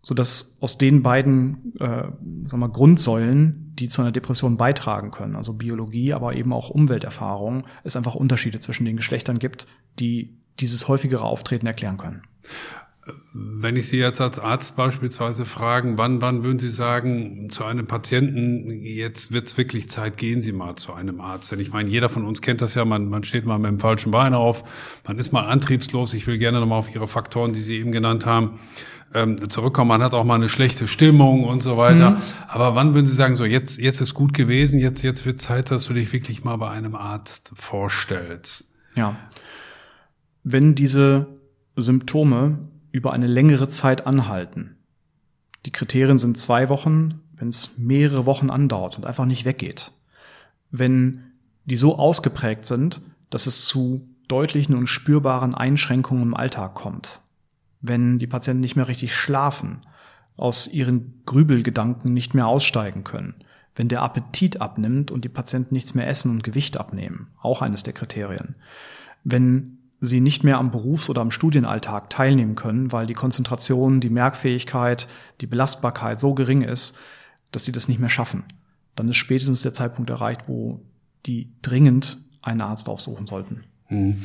so 0.06 0.14
dass 0.14 0.58
aus 0.62 0.78
den 0.78 1.02
beiden 1.02 1.74
äh, 1.80 2.04
sagen 2.48 2.60
wir, 2.60 2.70
Grundsäulen, 2.70 3.74
die 3.74 3.90
zu 3.90 4.04
einer 4.04 4.12
Depression 4.12 4.56
beitragen 4.56 5.10
können, 5.10 5.36
also 5.36 5.54
Biologie, 5.54 6.14
aber 6.14 6.36
eben 6.36 6.54
auch 6.54 6.70
Umwelterfahrung, 6.70 7.66
es 7.84 7.96
einfach 7.96 8.14
Unterschiede 8.14 8.60
zwischen 8.60 8.86
den 8.86 8.98
Geschlechtern 8.98 9.40
gibt, 9.40 9.66
die 9.98 10.38
dieses 10.60 10.88
häufigere 10.88 11.24
Auftreten 11.24 11.66
erklären 11.66 11.98
können. 11.98 12.22
Wenn 13.34 13.76
ich 13.76 13.88
Sie 13.88 14.00
jetzt 14.00 14.20
als 14.20 14.40
Arzt 14.40 14.76
beispielsweise 14.76 15.46
fragen, 15.46 15.98
wann, 16.00 16.24
wann 16.24 16.44
würden 16.44 16.58
Sie 16.58 16.70
sagen 16.70 17.50
zu 17.52 17.64
einem 17.64 17.86
Patienten, 17.86 18.72
jetzt 18.72 19.32
wird's 19.32 19.58
wirklich 19.58 19.90
Zeit, 19.90 20.18
gehen 20.18 20.42
Sie 20.42 20.52
mal 20.52 20.76
zu 20.76 20.94
einem 20.94 21.22
Arzt. 21.22 21.52
Denn 21.52 21.60
ich 21.60 21.72
meine, 21.72 21.88
jeder 21.88 22.10
von 22.10 22.26
uns 22.26 22.42
kennt 22.42 22.62
das 22.62 22.74
ja, 22.74 22.84
man, 22.84 23.08
man 23.08 23.24
steht 23.24 23.46
mal 23.46 23.60
mit 23.60 23.70
dem 23.70 23.80
falschen 23.80 24.10
Bein 24.10 24.34
auf, 24.34 24.64
man 25.06 25.20
ist 25.20 25.32
mal 25.32 25.46
antriebslos. 25.46 26.14
Ich 26.16 26.26
will 26.26 26.40
gerne 26.40 26.60
nochmal 26.60 26.80
auf 26.80 26.94
Ihre 26.94 27.08
Faktoren, 27.08 27.54
die 27.54 27.62
Sie 27.62 27.78
eben 27.78 27.92
genannt 27.92 28.26
haben, 28.26 28.60
ähm, 29.14 29.50
zurückkommen. 29.50 29.90
Man 29.90 30.02
hat 30.02 30.16
auch 30.16 30.24
mal 30.24 30.36
eine 30.36 30.50
schlechte 30.50 30.88
Stimmung 30.88 31.44
und 31.44 31.62
so 31.62 31.78
weiter. 31.78 32.12
Mhm. 32.12 32.18
Aber 32.48 32.74
wann 32.74 32.96
würden 32.96 33.06
Sie 33.06 33.14
sagen, 33.14 33.36
so 33.36 33.46
jetzt, 33.46 33.78
jetzt 33.78 34.02
ist 34.02 34.16
gut 34.16 34.34
gewesen, 34.34 34.80
jetzt, 34.80 35.04
jetzt 35.04 35.28
wird 35.28 35.42
Zeit, 35.42 35.70
dass 35.70 35.86
du 35.86 35.94
dich 35.94 36.12
wirklich 36.12 36.44
mal 36.44 36.58
bei 36.58 36.70
einem 36.70 36.96
Arzt 36.96 37.52
vorstellst? 37.54 38.74
Ja. 38.96 39.16
Wenn 40.44 40.74
diese 40.74 41.28
Symptome 41.76 42.60
über 42.96 43.12
eine 43.12 43.28
längere 43.28 43.68
Zeit 43.68 44.08
anhalten, 44.08 44.78
die 45.66 45.72
Kriterien 45.72 46.18
sind 46.18 46.38
zwei 46.38 46.70
Wochen, 46.70 47.20
wenn 47.36 47.50
es 47.50 47.78
mehrere 47.78 48.26
Wochen 48.26 48.50
andauert 48.50 48.98
und 48.98 49.06
einfach 49.06 49.26
nicht 49.26 49.44
weggeht. 49.44 49.92
Wenn 50.72 51.32
die 51.66 51.76
so 51.76 51.98
ausgeprägt 51.98 52.66
sind, 52.66 53.02
dass 53.30 53.48
es 53.48 53.66
zu 53.66 54.08
deutlichen 54.30 54.76
und 54.76 54.88
spürbaren 54.88 55.54
Einschränkungen 55.54 56.24
im 56.24 56.36
Alltag 56.36 56.74
kommt. 56.74 57.20
Wenn 57.82 58.18
die 58.18 58.28
Patienten 58.28 58.62
nicht 58.62 58.78
mehr 58.78 58.88
richtig 58.88 59.14
schlafen, 59.14 59.82
aus 60.38 60.66
ihren 60.68 61.22
Grübelgedanken 61.26 62.14
nicht 62.14 62.34
mehr 62.34 62.48
aussteigen 62.48 63.04
können, 63.04 63.36
wenn 63.76 63.90
der 63.90 64.04
Appetit 64.04 64.62
abnimmt 64.62 65.12
und 65.12 65.26
die 65.26 65.30
Patienten 65.30 65.74
nichts 65.74 65.96
mehr 65.96 66.08
essen 66.08 66.32
und 66.32 66.44
Gewicht 66.44 66.78
abnehmen, 66.78 67.28
auch 67.42 67.62
eines 67.62 67.84
der 67.84 67.94
Kriterien, 67.94 68.56
wenn 69.26 69.75
sie 70.02 70.22
nicht 70.22 70.44
mehr 70.44 70.58
am 70.58 70.72
Berufs- 70.72 71.10
oder 71.10 71.22
am 71.22 71.32
Studienalltag 71.32 72.10
teilnehmen 72.10 72.56
können, 72.56 72.92
weil 72.92 73.08
die 73.08 73.14
Konzentration, 73.14 74.02
die 74.02 74.10
Merkfähigkeit, 74.10 75.08
die 75.42 75.48
Belastbarkeit 75.48 76.20
so 76.20 76.34
gering 76.34 76.62
ist, 76.62 76.98
dass 77.52 77.66
sie 77.66 77.72
das 77.72 77.88
nicht 77.88 78.00
mehr 78.00 78.10
schaffen. 78.10 78.44
Dann 78.96 79.10
ist 79.10 79.18
spätestens 79.18 79.62
der 79.62 79.74
Zeitpunkt 79.74 80.10
erreicht, 80.10 80.48
wo 80.48 80.82
die 81.26 81.52
dringend 81.62 82.20
einen 82.42 82.62
Arzt 82.62 82.90
aufsuchen 82.90 83.26
sollten. 83.26 83.64
Hm. 83.88 84.16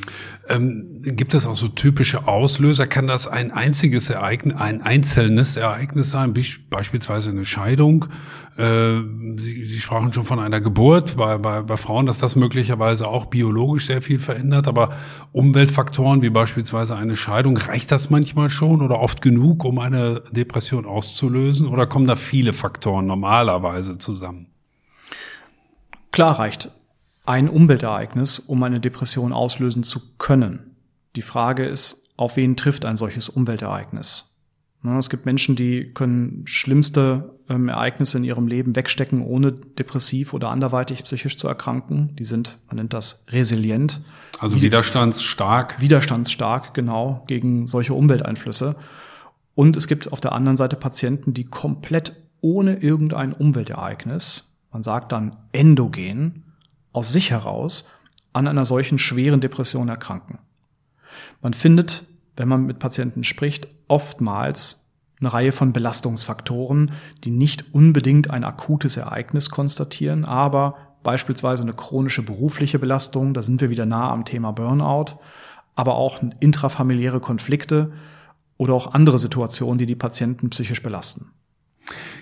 Ähm, 0.49 1.01
gibt 1.03 1.35
es 1.35 1.45
auch 1.45 1.55
so 1.55 1.67
typische 1.67 2.27
Auslöser? 2.27 2.87
Kann 2.87 3.05
das 3.05 3.27
ein 3.27 3.51
einziges 3.51 4.09
Ereignis, 4.09 4.55
ein 4.55 4.81
einzelnes 4.81 5.55
Ereignis 5.55 6.09
sein, 6.09 6.33
beispielsweise 6.71 7.29
eine 7.29 7.45
Scheidung? 7.45 8.07
Äh, 8.57 9.01
Sie, 9.37 9.65
Sie 9.65 9.79
sprachen 9.79 10.13
schon 10.13 10.25
von 10.25 10.39
einer 10.39 10.61
Geburt 10.61 11.15
bei, 11.15 11.37
bei, 11.37 11.61
bei 11.61 11.77
Frauen, 11.77 12.07
dass 12.07 12.17
das 12.17 12.35
möglicherweise 12.35 13.07
auch 13.07 13.25
biologisch 13.25 13.85
sehr 13.85 14.01
viel 14.01 14.17
verändert, 14.17 14.67
aber 14.67 14.89
Umweltfaktoren 15.31 16.23
wie 16.23 16.31
beispielsweise 16.31 16.95
eine 16.95 17.15
Scheidung, 17.15 17.55
reicht 17.55 17.91
das 17.91 18.09
manchmal 18.09 18.49
schon 18.49 18.81
oder 18.81 18.99
oft 18.99 19.21
genug, 19.21 19.63
um 19.63 19.77
eine 19.77 20.23
Depression 20.31 20.87
auszulösen? 20.87 21.67
Oder 21.67 21.85
kommen 21.85 22.07
da 22.07 22.15
viele 22.15 22.53
Faktoren 22.53 23.05
normalerweise 23.05 23.99
zusammen? 23.99 24.47
Klar 26.11 26.39
reicht 26.39 26.71
ein 27.25 27.49
Umweltereignis, 27.49 28.39
um 28.39 28.63
eine 28.63 28.79
Depression 28.79 29.33
auslösen 29.33 29.83
zu 29.83 29.99
können. 30.17 30.75
Die 31.15 31.21
Frage 31.21 31.65
ist, 31.65 32.09
auf 32.17 32.35
wen 32.35 32.55
trifft 32.55 32.85
ein 32.85 32.97
solches 32.97 33.29
Umweltereignis? 33.29 34.27
Es 34.83 35.11
gibt 35.11 35.27
Menschen, 35.27 35.55
die 35.55 35.93
können 35.93 36.41
schlimmste 36.45 37.35
ähm, 37.49 37.69
Ereignisse 37.69 38.17
in 38.17 38.23
ihrem 38.23 38.47
Leben 38.47 38.75
wegstecken, 38.75 39.21
ohne 39.21 39.51
depressiv 39.51 40.33
oder 40.33 40.49
anderweitig 40.49 41.03
psychisch 41.03 41.37
zu 41.37 41.47
erkranken. 41.47 42.15
Die 42.15 42.25
sind, 42.25 42.57
man 42.67 42.77
nennt 42.77 42.93
das 42.93 43.23
resilient. 43.29 44.01
Also 44.39 44.59
widerstandsstark. 44.59 45.79
Widerstandsstark, 45.79 46.73
genau, 46.73 47.23
gegen 47.27 47.67
solche 47.67 47.93
Umwelteinflüsse. 47.93 48.75
Und 49.53 49.77
es 49.77 49.87
gibt 49.87 50.11
auf 50.11 50.19
der 50.19 50.31
anderen 50.31 50.57
Seite 50.57 50.77
Patienten, 50.77 51.35
die 51.35 51.45
komplett 51.45 52.15
ohne 52.41 52.77
irgendein 52.77 53.33
Umweltereignis, 53.33 54.63
man 54.71 54.81
sagt 54.81 55.11
dann 55.11 55.37
endogen, 55.51 56.50
aus 56.93 57.11
sich 57.11 57.31
heraus 57.31 57.87
an 58.33 58.47
einer 58.47 58.65
solchen 58.65 58.99
schweren 58.99 59.41
Depression 59.41 59.89
erkranken. 59.89 60.39
Man 61.41 61.53
findet, 61.53 62.05
wenn 62.35 62.47
man 62.47 62.65
mit 62.65 62.79
Patienten 62.79 63.23
spricht, 63.23 63.67
oftmals 63.87 64.89
eine 65.19 65.33
Reihe 65.33 65.51
von 65.51 65.73
Belastungsfaktoren, 65.73 66.91
die 67.23 67.31
nicht 67.31 67.73
unbedingt 67.73 68.29
ein 68.31 68.43
akutes 68.43 68.97
Ereignis 68.97 69.49
konstatieren, 69.49 70.25
aber 70.25 70.75
beispielsweise 71.03 71.63
eine 71.63 71.73
chronische 71.73 72.23
berufliche 72.23 72.79
Belastung, 72.79 73.33
da 73.33 73.41
sind 73.41 73.61
wir 73.61 73.69
wieder 73.69 73.85
nah 73.85 74.11
am 74.11 74.25
Thema 74.25 74.51
Burnout, 74.51 75.19
aber 75.75 75.95
auch 75.95 76.21
intrafamiliäre 76.39 77.19
Konflikte 77.19 77.91
oder 78.57 78.73
auch 78.73 78.93
andere 78.93 79.19
Situationen, 79.19 79.77
die 79.77 79.85
die 79.85 79.95
Patienten 79.95 80.49
psychisch 80.49 80.83
belasten. 80.83 81.31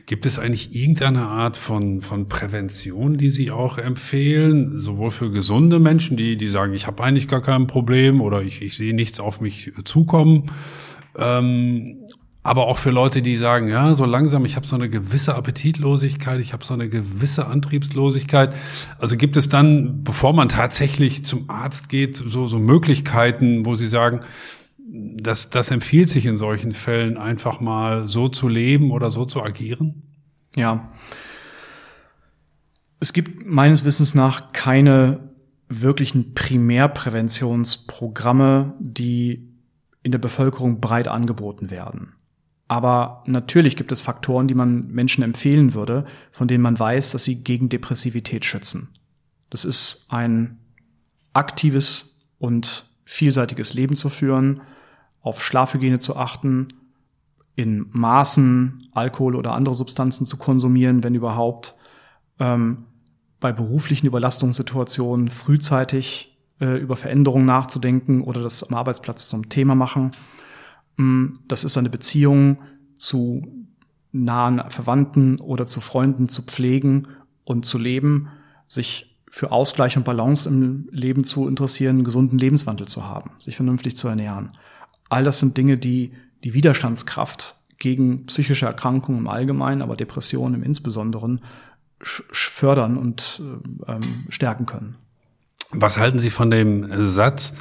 Gibt 0.10 0.26
es 0.26 0.40
eigentlich 0.40 0.76
irgendeine 0.76 1.22
Art 1.22 1.56
von, 1.56 2.02
von 2.02 2.28
Prävention, 2.28 3.20
die 3.20 3.30
Sie 3.30 3.52
auch 3.52 3.78
empfehlen, 3.78 4.80
sowohl 4.80 5.12
für 5.12 5.30
gesunde 5.30 5.78
Menschen, 5.78 6.18
die, 6.18 6.36
die 6.36 6.48
sagen, 6.48 6.74
ich 6.74 6.88
habe 6.88 7.04
eigentlich 7.04 7.28
gar 7.28 7.44
kein 7.44 7.68
Problem 7.68 8.20
oder 8.20 8.42
ich, 8.42 8.64
ich 8.64 8.76
sehe 8.76 8.96
nichts 8.96 9.20
auf 9.20 9.40
mich 9.40 9.72
zukommen, 9.84 10.50
ähm, 11.16 11.98
aber 12.42 12.66
auch 12.66 12.80
für 12.80 12.90
Leute, 12.90 13.22
die 13.22 13.36
sagen, 13.36 13.68
ja, 13.68 13.94
so 13.94 14.06
langsam, 14.06 14.46
ich 14.46 14.56
habe 14.56 14.66
so 14.66 14.76
eine 14.76 14.90
gewisse 14.90 15.36
Appetitlosigkeit, 15.36 16.40
ich 16.40 16.54
habe 16.54 16.66
so 16.66 16.74
eine 16.74 16.90
gewisse 16.90 17.46
Antriebslosigkeit. 17.46 18.56
Also 18.98 19.16
gibt 19.16 19.38
es 19.38 19.48
dann, 19.48 20.04
bevor 20.04 20.34
man 20.34 20.50
tatsächlich 20.50 21.24
zum 21.24 21.52
Arzt 21.52 21.88
geht, 21.88 22.18
so, 22.18 22.48
so 22.48 22.58
Möglichkeiten, 22.58 23.64
wo 23.64 23.76
Sie 23.76 23.86
sagen, 23.86 24.22
das, 24.92 25.50
das 25.50 25.72
empfiehlt 25.72 26.10
sich 26.10 26.26
in 26.26 26.38
solchen 26.38 26.72
Fällen 26.72 27.18
einfach 27.18 27.60
mal 27.60 28.08
so 28.08 28.30
zu 28.30 28.48
leben 28.48 28.92
oder 28.92 29.12
so 29.12 29.26
zu 29.26 29.44
agieren? 29.44 30.04
Ja. 30.56 30.88
Es 33.00 33.12
gibt 33.14 33.46
meines 33.46 33.86
Wissens 33.86 34.16
nach 34.16 34.52
keine 34.52 35.30
wirklichen 35.70 36.34
Primärpräventionsprogramme, 36.34 38.74
die 38.80 39.48
in 40.02 40.12
der 40.12 40.20
Bevölkerung 40.20 40.82
breit 40.82 41.08
angeboten 41.08 41.70
werden. 41.70 42.16
Aber 42.68 43.24
natürlich 43.26 43.76
gibt 43.76 43.92
es 43.92 44.02
Faktoren, 44.02 44.48
die 44.48 44.56
man 44.56 44.88
Menschen 44.88 45.24
empfehlen 45.24 45.76
würde, 45.76 46.06
von 46.32 46.48
denen 46.48 46.64
man 46.64 46.80
weiß, 46.80 47.12
dass 47.12 47.24
sie 47.24 47.44
gegen 47.44 47.70
Depressivität 47.70 48.46
schützen. 48.46 48.90
Das 49.50 49.66
ist 49.66 50.08
ein 50.10 50.58
aktives 51.34 52.28
und 52.40 52.86
vielseitiges 53.06 53.74
Leben 53.74 53.96
zu 53.96 54.10
führen, 54.10 54.62
auf 55.22 55.44
Schlafhygiene 55.44 56.00
zu 56.00 56.16
achten, 56.16 56.70
in 57.56 57.88
Maßen 57.92 58.88
Alkohol 58.94 59.36
oder 59.36 59.54
andere 59.54 59.76
Substanzen 59.76 60.26
zu 60.26 60.38
konsumieren, 60.38 61.04
wenn 61.04 61.16
überhaupt, 61.16 61.76
ähm, 62.40 62.86
bei 63.40 63.52
beruflichen 63.52 64.08
Überlastungssituationen 64.08 65.30
frühzeitig 65.30 66.38
äh, 66.60 66.78
über 66.78 66.96
Veränderungen 66.96 67.46
nachzudenken 67.46 68.22
oder 68.22 68.42
das 68.42 68.64
am 68.64 68.76
Arbeitsplatz 68.76 69.30
zum 69.30 69.50
Thema 69.50 69.76
machen. 69.76 70.12
Mm, 70.98 71.28
das 71.48 71.64
ist 71.64 71.78
eine 71.78 71.90
Beziehung 71.90 72.60
zu 72.96 73.48
nahen 74.12 74.62
Verwandten 74.70 75.40
oder 75.40 75.68
zu 75.68 75.82
Freunden 75.82 76.30
zu 76.30 76.42
pflegen 76.44 77.08
und 77.44 77.66
zu 77.66 77.78
leben, 77.78 78.30
sich 78.68 79.18
für 79.30 79.52
Ausgleich 79.52 79.96
und 79.96 80.04
Balance 80.04 80.50
im 80.50 80.90
Leben 80.92 81.24
zu 81.24 81.48
interessieren, 81.48 81.98
einen 81.98 82.04
gesunden 82.04 82.40
Lebenswandel 82.40 82.88
zu 82.88 83.06
haben, 83.06 83.32
sich 83.38 83.56
vernünftig 83.56 83.96
zu 83.96 84.08
ernähren. 84.08 84.52
All 85.10 85.24
das 85.24 85.40
sind 85.40 85.58
Dinge, 85.58 85.78
die 85.78 86.12
die 86.44 86.54
Widerstandskraft 86.54 87.56
gegen 87.80 88.26
psychische 88.26 88.66
Erkrankungen 88.66 89.22
im 89.22 89.28
Allgemeinen, 89.28 89.82
aber 89.82 89.96
Depressionen 89.96 90.56
im 90.56 90.64
Insbesonderen 90.64 91.42
fördern 92.02 92.98
und 92.98 93.42
äh, 93.88 93.92
ähm, 93.92 94.26
stärken 94.30 94.66
können. 94.66 94.96
Was 95.72 95.98
halten 95.98 96.18
Sie 96.18 96.30
von 96.30 96.50
dem 96.50 97.06
Satz, 97.06 97.54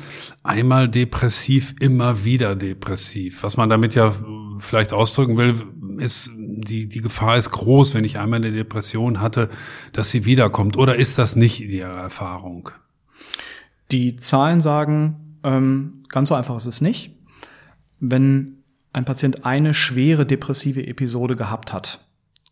einmal 0.43 0.89
depressiv, 0.89 1.75
immer 1.81 2.25
wieder 2.25 2.57
depressiv? 2.57 3.43
Was 3.43 3.57
man 3.57 3.69
damit 3.69 3.95
ja 3.95 4.15
vielleicht 4.61 4.93
ausdrücken 4.95 5.37
will, 5.37 5.63
ist, 5.99 6.31
die, 6.35 6.89
die 6.89 7.01
Gefahr 7.03 7.37
ist 7.37 7.51
groß, 7.51 7.93
wenn 7.95 8.05
ich 8.05 8.19
einmal 8.19 8.39
eine 8.39 8.53
Depression 8.53 9.21
hatte, 9.21 9.51
dass 9.93 10.11
sie 10.11 10.25
wiederkommt. 10.25 10.79
Oder 10.79 10.97
ist 10.97 11.19
das 11.19 11.37
nicht 11.37 11.61
Ihre 11.61 11.91
Erfahrung? 11.91 12.71
Die 13.91 14.17
Zahlen 14.17 14.61
sagen, 14.63 15.39
ähm, 15.43 16.05
ganz 16.09 16.31
so 16.31 16.35
einfach 16.35 16.57
ist 16.57 16.67
es 16.67 16.81
nicht 16.81 17.18
wenn 18.01 18.63
ein 18.93 19.05
Patient 19.05 19.45
eine 19.45 19.75
schwere 19.75 20.27
depressive 20.27 20.87
Episode 20.87 21.37
gehabt 21.37 21.73
hat 21.73 22.01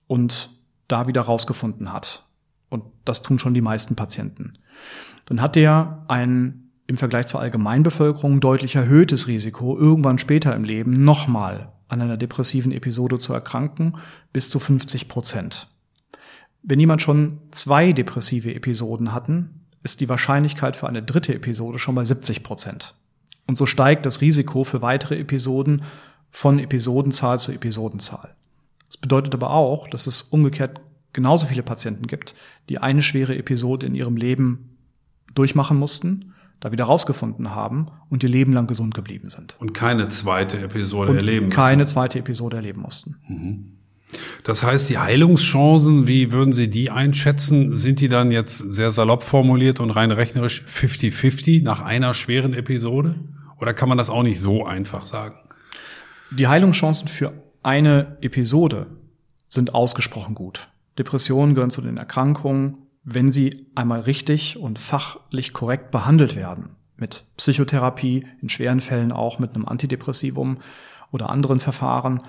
und 0.06 0.50
da 0.88 1.06
wieder 1.06 1.22
rausgefunden 1.22 1.92
hat, 1.92 2.24
und 2.68 2.84
das 3.04 3.22
tun 3.22 3.38
schon 3.38 3.54
die 3.54 3.60
meisten 3.60 3.96
Patienten, 3.96 4.58
dann 5.26 5.40
hat 5.40 5.56
der 5.56 6.04
ein 6.08 6.62
im 6.86 6.96
Vergleich 6.96 7.26
zur 7.26 7.40
Allgemeinbevölkerung 7.40 8.40
deutlich 8.40 8.76
erhöhtes 8.76 9.26
Risiko, 9.26 9.76
irgendwann 9.76 10.18
später 10.18 10.54
im 10.54 10.64
Leben 10.64 10.92
nochmal 10.92 11.72
an 11.88 12.00
einer 12.00 12.16
depressiven 12.16 12.72
Episode 12.72 13.18
zu 13.18 13.32
erkranken, 13.32 13.96
bis 14.32 14.50
zu 14.50 14.58
50 14.58 15.08
Prozent. 15.08 15.68
Wenn 16.62 16.80
jemand 16.80 17.02
schon 17.02 17.38
zwei 17.50 17.92
depressive 17.92 18.54
Episoden 18.54 19.12
hatten, 19.12 19.66
ist 19.82 20.00
die 20.00 20.08
Wahrscheinlichkeit 20.08 20.76
für 20.76 20.88
eine 20.88 21.02
dritte 21.02 21.34
Episode 21.34 21.78
schon 21.78 21.94
bei 21.94 22.04
70 22.04 22.42
Prozent. 22.42 22.94
Und 23.46 23.56
so 23.56 23.66
steigt 23.66 24.06
das 24.06 24.20
Risiko 24.20 24.64
für 24.64 24.82
weitere 24.82 25.18
Episoden 25.18 25.82
von 26.30 26.58
Episodenzahl 26.58 27.38
zu 27.38 27.52
Episodenzahl. 27.52 28.34
Das 28.86 28.96
bedeutet 28.96 29.34
aber 29.34 29.50
auch, 29.50 29.88
dass 29.88 30.06
es 30.06 30.22
umgekehrt 30.22 30.80
genauso 31.12 31.46
viele 31.46 31.62
Patienten 31.62 32.06
gibt, 32.06 32.34
die 32.68 32.78
eine 32.78 33.02
schwere 33.02 33.36
Episode 33.36 33.86
in 33.86 33.94
ihrem 33.94 34.16
Leben 34.16 34.76
durchmachen 35.34 35.78
mussten, 35.78 36.34
da 36.60 36.72
wieder 36.72 36.84
rausgefunden 36.84 37.54
haben 37.54 37.86
und 38.08 38.22
ihr 38.22 38.28
Leben 38.28 38.52
lang 38.52 38.66
gesund 38.66 38.94
geblieben 38.94 39.30
sind. 39.30 39.56
Und 39.58 39.74
keine 39.74 40.08
zweite 40.08 40.58
Episode 40.58 41.12
und 41.12 41.16
erleben 41.16 41.46
mussten. 41.46 41.60
Keine 41.60 41.84
zweite 41.84 42.18
Episode 42.18 42.56
erleben 42.56 42.80
mussten. 42.80 43.16
Mhm. 43.28 43.72
Das 44.44 44.62
heißt, 44.62 44.88
die 44.88 44.98
Heilungschancen, 44.98 46.06
wie 46.06 46.30
würden 46.30 46.52
Sie 46.52 46.70
die 46.70 46.90
einschätzen? 46.90 47.76
Sind 47.76 48.00
die 48.00 48.08
dann 48.08 48.30
jetzt 48.30 48.58
sehr 48.58 48.92
salopp 48.92 49.22
formuliert 49.22 49.80
und 49.80 49.90
rein 49.90 50.12
rechnerisch 50.12 50.62
50-50 50.66 51.64
nach 51.64 51.82
einer 51.82 52.14
schweren 52.14 52.54
Episode? 52.54 53.16
Oder 53.60 53.74
kann 53.74 53.88
man 53.88 53.98
das 53.98 54.10
auch 54.10 54.22
nicht 54.22 54.40
so 54.40 54.64
einfach 54.64 55.06
sagen? 55.06 55.36
Die 56.30 56.48
Heilungschancen 56.48 57.08
für 57.08 57.32
eine 57.62 58.18
Episode 58.20 58.86
sind 59.48 59.74
ausgesprochen 59.74 60.34
gut. 60.34 60.68
Depressionen 60.98 61.54
gehören 61.54 61.70
zu 61.70 61.82
den 61.82 61.96
Erkrankungen, 61.96 62.78
wenn 63.04 63.30
sie 63.30 63.66
einmal 63.74 64.00
richtig 64.00 64.56
und 64.56 64.78
fachlich 64.78 65.52
korrekt 65.52 65.90
behandelt 65.90 66.34
werden. 66.34 66.76
Mit 66.96 67.24
Psychotherapie, 67.36 68.26
in 68.40 68.48
schweren 68.48 68.80
Fällen 68.80 69.12
auch 69.12 69.38
mit 69.38 69.54
einem 69.54 69.66
Antidepressivum 69.66 70.58
oder 71.12 71.30
anderen 71.30 71.60
Verfahren, 71.60 72.22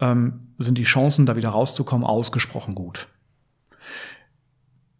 ähm, 0.00 0.54
sind 0.58 0.78
die 0.78 0.84
Chancen, 0.84 1.26
da 1.26 1.36
wieder 1.36 1.50
rauszukommen, 1.50 2.06
ausgesprochen 2.06 2.74
gut. 2.74 3.08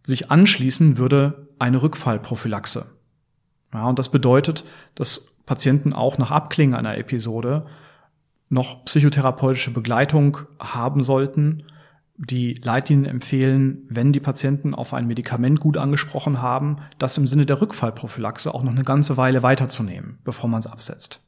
Sich 0.04 0.30
anschließen 0.30 0.98
würde 0.98 1.48
eine 1.58 1.80
Rückfallprophylaxe. 1.82 2.98
Ja, 3.72 3.86
und 3.86 3.98
das 3.98 4.10
bedeutet, 4.10 4.64
dass 4.94 5.31
Patienten 5.46 5.92
auch 5.92 6.18
nach 6.18 6.30
Abklingen 6.30 6.74
einer 6.74 6.96
Episode 6.98 7.66
noch 8.48 8.84
psychotherapeutische 8.84 9.72
Begleitung 9.72 10.38
haben 10.60 11.02
sollten. 11.02 11.64
Die 12.18 12.54
Leitlinien 12.54 13.06
empfehlen, 13.06 13.86
wenn 13.88 14.12
die 14.12 14.20
Patienten 14.20 14.74
auf 14.74 14.92
ein 14.92 15.06
Medikament 15.06 15.58
gut 15.58 15.78
angesprochen 15.78 16.42
haben, 16.42 16.76
das 16.98 17.16
im 17.16 17.26
Sinne 17.26 17.46
der 17.46 17.60
Rückfallprophylaxe 17.60 18.54
auch 18.54 18.62
noch 18.62 18.72
eine 18.72 18.84
ganze 18.84 19.16
Weile 19.16 19.42
weiterzunehmen, 19.42 20.18
bevor 20.22 20.50
man 20.50 20.60
es 20.60 20.66
absetzt. 20.66 21.20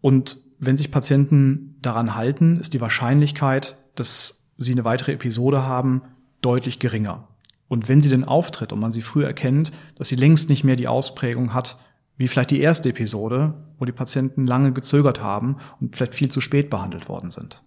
Und 0.00 0.38
wenn 0.58 0.76
sich 0.76 0.90
Patienten 0.90 1.76
daran 1.80 2.14
halten, 2.16 2.58
ist 2.58 2.74
die 2.74 2.80
Wahrscheinlichkeit, 2.80 3.76
dass 3.94 4.52
sie 4.58 4.72
eine 4.72 4.84
weitere 4.84 5.12
Episode 5.12 5.64
haben, 5.64 6.02
deutlich 6.40 6.78
geringer. 6.78 7.28
Und 7.68 7.88
wenn 7.88 8.02
sie 8.02 8.10
denn 8.10 8.24
auftritt 8.24 8.72
und 8.72 8.80
man 8.80 8.90
sie 8.90 9.00
früh 9.02 9.24
erkennt, 9.24 9.72
dass 9.96 10.08
sie 10.08 10.16
längst 10.16 10.48
nicht 10.48 10.64
mehr 10.64 10.76
die 10.76 10.88
Ausprägung 10.88 11.54
hat, 11.54 11.78
wie 12.22 12.28
vielleicht 12.28 12.52
die 12.52 12.60
erste 12.60 12.90
Episode, 12.90 13.52
wo 13.80 13.84
die 13.84 13.90
Patienten 13.90 14.46
lange 14.46 14.72
gezögert 14.72 15.20
haben 15.20 15.56
und 15.80 15.96
vielleicht 15.96 16.14
viel 16.14 16.30
zu 16.30 16.40
spät 16.40 16.70
behandelt 16.70 17.08
worden 17.08 17.30
sind. 17.30 17.64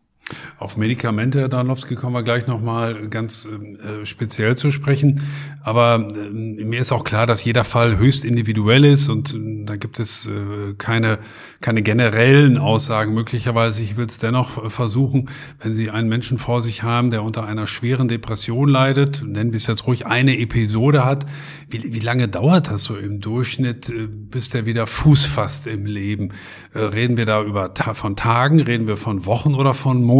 Auf 0.57 0.75
Medikamente, 0.75 1.39
Herr 1.39 1.49
Danlowski, 1.49 1.93
kommen 1.93 2.15
wir 2.15 2.23
gleich 2.23 2.47
nochmal 2.47 3.09
ganz 3.09 3.45
äh, 3.47 4.05
speziell 4.07 4.57
zu 4.57 4.71
sprechen. 4.71 5.21
Aber 5.61 6.07
äh, 6.15 6.29
mir 6.29 6.79
ist 6.79 6.91
auch 6.91 7.03
klar, 7.03 7.27
dass 7.27 7.43
jeder 7.43 7.63
Fall 7.63 7.99
höchst 7.99 8.25
individuell 8.25 8.85
ist 8.85 9.09
und 9.09 9.35
äh, 9.35 9.65
da 9.65 9.75
gibt 9.75 9.99
es 9.99 10.25
äh, 10.25 10.73
keine, 10.79 11.19
keine 11.61 11.83
generellen 11.83 12.57
Aussagen. 12.57 13.13
Möglicherweise, 13.13 13.83
ich 13.83 13.97
will 13.97 14.05
es 14.05 14.17
dennoch 14.17 14.71
versuchen, 14.71 15.29
wenn 15.59 15.73
Sie 15.73 15.91
einen 15.91 16.09
Menschen 16.09 16.39
vor 16.39 16.63
sich 16.63 16.81
haben, 16.81 17.11
der 17.11 17.21
unter 17.21 17.45
einer 17.45 17.67
schweren 17.67 18.07
Depression 18.07 18.67
leidet, 18.67 19.23
nennen 19.23 19.51
wir 19.51 19.57
es 19.57 19.67
jetzt 19.67 19.85
ruhig, 19.85 20.07
eine 20.07 20.39
Episode 20.39 21.05
hat, 21.05 21.27
wie, 21.69 21.93
wie 21.93 21.99
lange 21.99 22.27
dauert 22.27 22.69
das 22.71 22.83
so 22.83 22.95
im 22.95 23.21
Durchschnitt, 23.21 23.89
äh, 23.89 24.07
bis 24.07 24.49
der 24.49 24.65
wieder 24.65 24.87
Fuß 24.87 25.25
fasst 25.25 25.67
im 25.67 25.85
Leben? 25.85 26.29
Äh, 26.73 26.79
reden 26.79 27.15
wir 27.15 27.27
da 27.27 27.43
über 27.43 27.71
von 27.93 28.15
Tagen, 28.15 28.59
reden 28.59 28.87
wir 28.87 28.97
von 28.97 29.27
Wochen 29.27 29.53
oder 29.53 29.75
von 29.75 30.01
Monaten? 30.01 30.14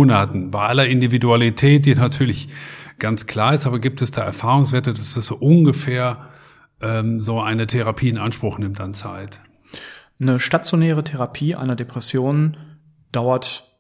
Bei 0.52 0.68
aller 0.68 0.88
Individualität, 0.88 1.86
die 1.86 1.96
natürlich 1.96 2.50
ganz 3.00 3.28
klar 3.28 3.54
ist, 3.54 3.66
aber 3.66 3.80
gibt 3.80 4.02
es 4.02 4.12
da 4.12 4.24
Erfahrungswerte, 4.24 4.94
dass 4.94 5.14
das 5.14 5.26
so 5.26 5.36
ungefähr 5.36 6.30
ähm, 6.82 7.20
so 7.20 7.42
eine 7.42 7.68
Therapie 7.68 8.10
in 8.10 8.18
Anspruch 8.18 8.58
nimmt 8.58 8.82
an 8.82 8.94
Zeit? 8.94 9.40
Eine 10.20 10.40
stationäre 10.40 11.04
Therapie 11.04 11.56
einer 11.56 11.76
Depression 11.76 12.58
dauert 13.12 13.72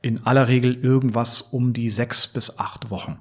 in 0.00 0.26
aller 0.26 0.48
Regel 0.48 0.74
irgendwas 0.74 1.40
um 1.40 1.72
die 1.72 1.90
sechs 1.90 2.26
bis 2.26 2.58
acht 2.58 2.90
Wochen. 2.90 3.18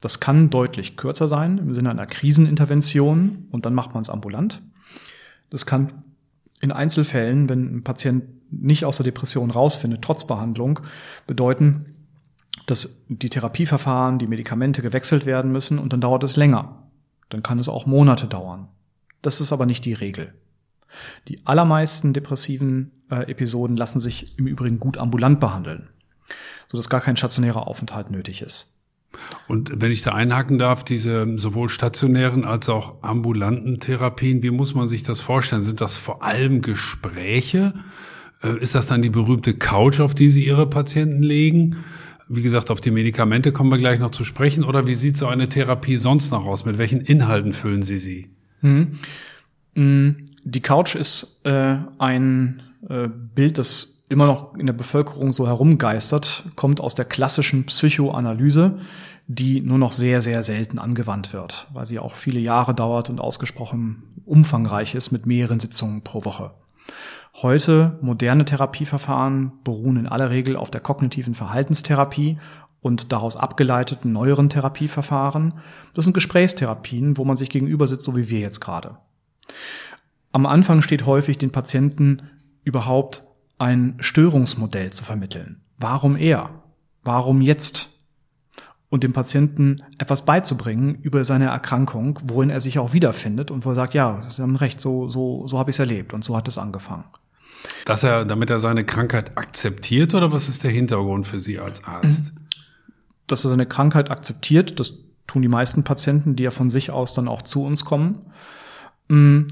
Das 0.00 0.20
kann 0.20 0.50
deutlich 0.50 0.96
kürzer 0.96 1.28
sein 1.28 1.58
im 1.58 1.72
Sinne 1.72 1.90
einer 1.90 2.06
Krisenintervention 2.06 3.46
und 3.50 3.66
dann 3.66 3.74
macht 3.74 3.94
man 3.94 4.02
es 4.02 4.10
ambulant. 4.10 4.62
Das 5.48 5.64
kann 5.64 6.04
in 6.60 6.72
Einzelfällen, 6.72 7.48
wenn 7.48 7.76
ein 7.76 7.84
Patient 7.84 8.24
nicht 8.52 8.84
aus 8.84 8.98
der 8.98 9.04
Depression 9.04 9.50
rausfindet, 9.50 10.02
trotz 10.02 10.26
Behandlung, 10.26 10.80
bedeuten, 11.26 11.86
dass 12.66 13.04
die 13.08 13.30
Therapieverfahren, 13.30 14.18
die 14.18 14.26
Medikamente 14.26 14.82
gewechselt 14.82 15.26
werden 15.26 15.50
müssen 15.50 15.78
und 15.78 15.92
dann 15.92 16.00
dauert 16.00 16.22
es 16.22 16.36
länger. 16.36 16.82
Dann 17.28 17.42
kann 17.42 17.58
es 17.58 17.68
auch 17.68 17.86
Monate 17.86 18.26
dauern. 18.26 18.68
Das 19.22 19.40
ist 19.40 19.52
aber 19.52 19.66
nicht 19.66 19.84
die 19.84 19.94
Regel. 19.94 20.34
Die 21.28 21.46
allermeisten 21.46 22.12
depressiven 22.12 22.90
äh, 23.10 23.30
Episoden 23.30 23.76
lassen 23.76 24.00
sich 24.00 24.38
im 24.38 24.46
Übrigen 24.46 24.78
gut 24.78 24.98
ambulant 24.98 25.40
behandeln, 25.40 25.88
sodass 26.68 26.90
gar 26.90 27.00
kein 27.00 27.16
stationärer 27.16 27.66
Aufenthalt 27.66 28.10
nötig 28.10 28.42
ist. 28.42 28.78
Und 29.46 29.80
wenn 29.80 29.92
ich 29.92 30.02
da 30.02 30.12
einhaken 30.12 30.58
darf, 30.58 30.84
diese 30.84 31.38
sowohl 31.38 31.68
stationären 31.68 32.44
als 32.44 32.68
auch 32.68 33.02
ambulanten 33.02 33.78
Therapien, 33.78 34.42
wie 34.42 34.50
muss 34.50 34.74
man 34.74 34.88
sich 34.88 35.02
das 35.02 35.20
vorstellen? 35.20 35.62
Sind 35.62 35.80
das 35.80 35.96
vor 35.96 36.22
allem 36.22 36.62
Gespräche? 36.62 37.74
Äh, 38.42 38.58
ist 38.58 38.74
das 38.74 38.86
dann 38.86 39.02
die 39.02 39.10
berühmte 39.10 39.54
Couch, 39.54 40.00
auf 40.00 40.14
die 40.14 40.30
Sie 40.30 40.44
Ihre 40.44 40.66
Patienten 40.66 41.22
legen? 41.22 41.76
Wie 42.28 42.42
gesagt, 42.42 42.70
auf 42.70 42.80
die 42.80 42.90
Medikamente 42.90 43.52
kommen 43.52 43.70
wir 43.70 43.78
gleich 43.78 43.98
noch 43.98 44.10
zu 44.10 44.24
sprechen. 44.24 44.64
Oder 44.64 44.86
wie 44.86 44.94
sieht 44.94 45.16
so 45.16 45.26
eine 45.26 45.48
Therapie 45.48 45.96
sonst 45.96 46.30
noch 46.30 46.46
aus? 46.46 46.64
Mit 46.64 46.78
welchen 46.78 47.00
Inhalten 47.00 47.52
füllen 47.52 47.82
Sie 47.82 47.98
sie? 47.98 48.30
Hm. 48.60 48.96
Die 49.74 50.60
Couch 50.60 50.94
ist 50.94 51.40
äh, 51.44 51.76
ein 51.98 52.62
äh, 52.88 53.08
Bild, 53.08 53.58
das 53.58 54.04
immer 54.08 54.26
noch 54.26 54.54
in 54.54 54.66
der 54.66 54.72
Bevölkerung 54.72 55.32
so 55.32 55.46
herumgeistert, 55.46 56.44
kommt 56.56 56.80
aus 56.80 56.94
der 56.94 57.06
klassischen 57.06 57.64
Psychoanalyse, 57.64 58.78
die 59.26 59.60
nur 59.60 59.78
noch 59.78 59.92
sehr, 59.92 60.20
sehr 60.20 60.42
selten 60.42 60.78
angewandt 60.78 61.32
wird, 61.32 61.68
weil 61.72 61.86
sie 61.86 61.98
auch 61.98 62.16
viele 62.16 62.40
Jahre 62.40 62.74
dauert 62.74 63.08
und 63.08 63.20
ausgesprochen 63.20 64.02
umfangreich 64.24 64.94
ist 64.94 65.10
mit 65.10 65.26
mehreren 65.26 65.60
Sitzungen 65.60 66.02
pro 66.02 66.24
Woche. 66.24 66.52
Heute 67.34 67.98
moderne 68.02 68.44
Therapieverfahren 68.44 69.52
beruhen 69.64 69.96
in 69.96 70.06
aller 70.06 70.30
Regel 70.30 70.54
auf 70.56 70.70
der 70.70 70.82
kognitiven 70.82 71.34
Verhaltenstherapie 71.34 72.38
und 72.80 73.12
daraus 73.12 73.36
abgeleiteten 73.36 74.12
neueren 74.12 74.50
Therapieverfahren. 74.50 75.54
Das 75.94 76.04
sind 76.04 76.14
Gesprächstherapien, 76.14 77.16
wo 77.16 77.24
man 77.24 77.36
sich 77.36 77.48
gegenüber 77.48 77.86
sitzt, 77.86 78.04
so 78.04 78.16
wie 78.16 78.28
wir 78.28 78.40
jetzt 78.40 78.60
gerade. 78.60 78.98
Am 80.32 80.46
Anfang 80.46 80.82
steht 80.82 81.06
häufig 81.06 81.38
den 81.38 81.52
Patienten 81.52 82.22
überhaupt 82.64 83.24
ein 83.58 83.96
Störungsmodell 84.00 84.92
zu 84.92 85.04
vermitteln. 85.04 85.62
Warum 85.78 86.16
er? 86.16 86.50
Warum 87.02 87.40
jetzt? 87.40 87.91
Und 88.92 89.04
dem 89.04 89.14
Patienten 89.14 89.82
etwas 89.96 90.26
beizubringen 90.26 90.96
über 90.96 91.24
seine 91.24 91.46
Erkrankung, 91.46 92.18
worin 92.24 92.50
er 92.50 92.60
sich 92.60 92.78
auch 92.78 92.92
wiederfindet 92.92 93.50
und 93.50 93.64
wo 93.64 93.70
er 93.70 93.74
sagt, 93.74 93.94
ja, 93.94 94.22
Sie 94.28 94.42
haben 94.42 94.54
recht, 94.54 94.82
so, 94.82 95.08
so, 95.08 95.48
so 95.48 95.58
habe 95.58 95.70
ich 95.70 95.76
es 95.76 95.80
erlebt 95.80 96.12
und 96.12 96.22
so 96.22 96.36
hat 96.36 96.46
es 96.46 96.58
angefangen. 96.58 97.04
Dass 97.86 98.04
er, 98.04 98.26
damit 98.26 98.50
er 98.50 98.58
seine 98.58 98.84
Krankheit 98.84 99.38
akzeptiert 99.38 100.12
oder 100.12 100.30
was 100.30 100.50
ist 100.50 100.62
der 100.62 100.72
Hintergrund 100.72 101.26
für 101.26 101.40
Sie 101.40 101.58
als 101.58 101.84
Arzt? 101.84 102.34
Dass 103.28 103.46
er 103.46 103.50
seine 103.50 103.64
Krankheit 103.64 104.10
akzeptiert, 104.10 104.78
das 104.78 104.92
tun 105.26 105.40
die 105.40 105.48
meisten 105.48 105.84
Patienten, 105.84 106.36
die 106.36 106.42
ja 106.42 106.50
von 106.50 106.68
sich 106.68 106.90
aus 106.90 107.14
dann 107.14 107.28
auch 107.28 107.40
zu 107.40 107.64
uns 107.64 107.86
kommen. 107.86 108.26
Mm, 109.08 109.46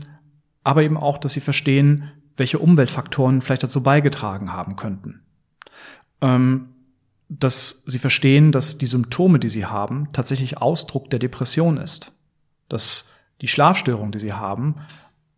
aber 0.64 0.82
eben 0.82 0.99
auch, 0.99 1.16
dass 1.16 1.32
sie 1.32 1.41
verstehen, 1.41 2.11
welche 2.36 2.59
Umweltfaktoren 2.59 3.41
vielleicht 3.41 3.62
dazu 3.62 3.82
beigetragen 3.82 4.53
haben 4.53 4.76
könnten. 4.76 5.22
Dass 7.33 7.85
sie 7.87 8.01
verstehen, 8.01 8.51
dass 8.51 8.76
die 8.76 8.87
Symptome, 8.87 9.39
die 9.39 9.49
sie 9.49 9.64
haben, 9.64 10.09
tatsächlich 10.12 10.59
Ausdruck 10.59 11.11
der 11.11 11.20
Depression 11.20 11.76
ist. 11.78 12.12
Dass 12.68 13.09
die 13.41 13.49
Schlafstörung, 13.49 14.11
die 14.11 14.18
sie 14.18 14.33
haben, 14.33 14.74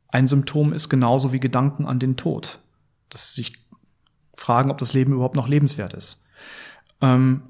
ein 0.09 0.26
Symptom 0.26 0.72
ist 0.72 0.88
genauso 0.88 1.32
wie 1.32 1.40
Gedanken 1.40 1.86
an 1.86 1.99
den 1.99 2.16
Tod. 2.16 2.61
Dass 3.11 3.34
sie 3.34 3.43
sich 3.43 3.53
fragen, 4.34 4.70
ob 4.70 4.78
das 4.78 4.95
Leben 4.95 5.12
überhaupt 5.12 5.36
noch 5.36 5.49
lebenswert 5.49 5.95
ist. 5.95 6.24
Ähm, 7.01 7.43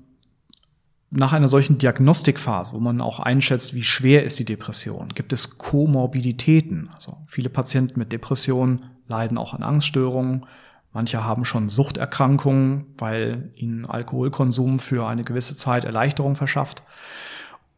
nach 1.10 1.32
einer 1.32 1.48
solchen 1.48 1.78
Diagnostikphase, 1.78 2.72
wo 2.72 2.80
man 2.80 3.00
auch 3.00 3.20
einschätzt, 3.20 3.74
wie 3.74 3.82
schwer 3.82 4.24
ist 4.24 4.38
die 4.38 4.46
Depression, 4.46 5.10
gibt 5.14 5.32
es 5.32 5.58
Komorbiditäten. 5.58 6.88
Also 6.94 7.18
viele 7.26 7.50
Patienten 7.50 7.98
mit 7.98 8.12
Depression 8.12 8.86
leiden 9.08 9.36
auch 9.36 9.52
an 9.52 9.62
Angststörungen. 9.62 10.46
Manche 10.92 11.24
haben 11.24 11.44
schon 11.44 11.68
Suchterkrankungen, 11.68 12.84
weil 12.98 13.50
ihnen 13.54 13.86
Alkoholkonsum 13.86 14.78
für 14.78 15.06
eine 15.06 15.24
gewisse 15.24 15.56
Zeit 15.56 15.84
Erleichterung 15.84 16.36
verschafft. 16.36 16.82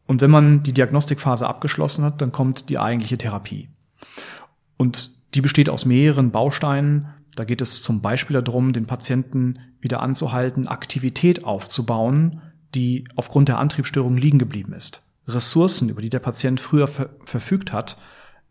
Und 0.05 0.21
wenn 0.21 0.31
man 0.31 0.63
die 0.63 0.73
Diagnostikphase 0.73 1.47
abgeschlossen 1.47 2.03
hat, 2.03 2.21
dann 2.21 2.31
kommt 2.31 2.69
die 2.69 2.77
eigentliche 2.77 3.17
Therapie. 3.17 3.69
Und 4.77 5.11
die 5.33 5.41
besteht 5.41 5.69
aus 5.69 5.85
mehreren 5.85 6.31
Bausteinen. 6.31 7.07
Da 7.35 7.43
geht 7.45 7.61
es 7.61 7.81
zum 7.83 8.01
Beispiel 8.01 8.41
darum, 8.41 8.73
den 8.73 8.85
Patienten 8.85 9.59
wieder 9.79 10.01
anzuhalten, 10.01 10.67
Aktivität 10.67 11.43
aufzubauen, 11.43 12.41
die 12.75 13.05
aufgrund 13.15 13.49
der 13.49 13.59
Antriebsstörung 13.59 14.17
liegen 14.17 14.39
geblieben 14.39 14.73
ist. 14.73 15.01
Ressourcen, 15.27 15.89
über 15.89 16.01
die 16.01 16.09
der 16.09 16.19
Patient 16.19 16.59
früher 16.59 16.87
ver 16.87 17.09
verfügt 17.25 17.73
hat, 17.73 17.97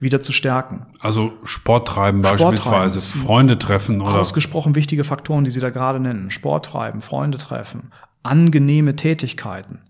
wieder 0.05 0.21
zu 0.21 0.31
stärken. 0.31 0.87
Also 1.01 1.33
Sport 1.43 1.89
treiben 1.89 2.23
beispielsweise, 2.23 3.01
Freunde 3.01 3.59
treffen 3.59 4.01
oder? 4.01 4.21
Ausgesprochen 4.21 4.77
wichtige 4.77 5.03
Faktoren, 5.03 5.45
die 5.45 5.51
Sie 5.51 5.61
da 5.61 5.71
gerade 5.71 5.99
nennen. 5.99 6.31
Sport 6.31 6.67
treiben, 6.67 7.03
Freunde 7.03 7.39
treffen, 7.39 7.91
angenehme 8.23 8.95
Tätigkeiten. 8.95 9.81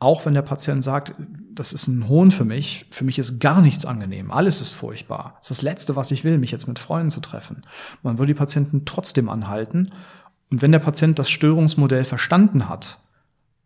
Auch 0.00 0.26
wenn 0.26 0.34
der 0.34 0.42
Patient 0.42 0.82
sagt, 0.82 1.14
das 1.52 1.72
ist 1.72 1.88
ein 1.88 2.08
Hohn 2.08 2.30
für 2.30 2.44
mich, 2.44 2.86
für 2.90 3.04
mich 3.04 3.18
ist 3.18 3.40
gar 3.40 3.60
nichts 3.60 3.84
angenehm, 3.84 4.30
alles 4.30 4.60
ist 4.60 4.72
furchtbar. 4.72 5.36
Das 5.40 5.50
ist 5.50 5.58
das 5.58 5.62
Letzte, 5.62 5.96
was 5.96 6.10
ich 6.10 6.24
will, 6.24 6.38
mich 6.38 6.52
jetzt 6.52 6.68
mit 6.68 6.78
Freunden 6.78 7.10
zu 7.10 7.20
treffen. 7.20 7.64
Man 8.02 8.18
will 8.18 8.26
die 8.26 8.34
Patienten 8.34 8.84
trotzdem 8.84 9.28
anhalten. 9.28 9.90
Und 10.50 10.62
wenn 10.62 10.72
der 10.72 10.78
Patient 10.78 11.18
das 11.18 11.30
Störungsmodell 11.30 12.04
verstanden 12.04 12.68
hat, 12.68 13.00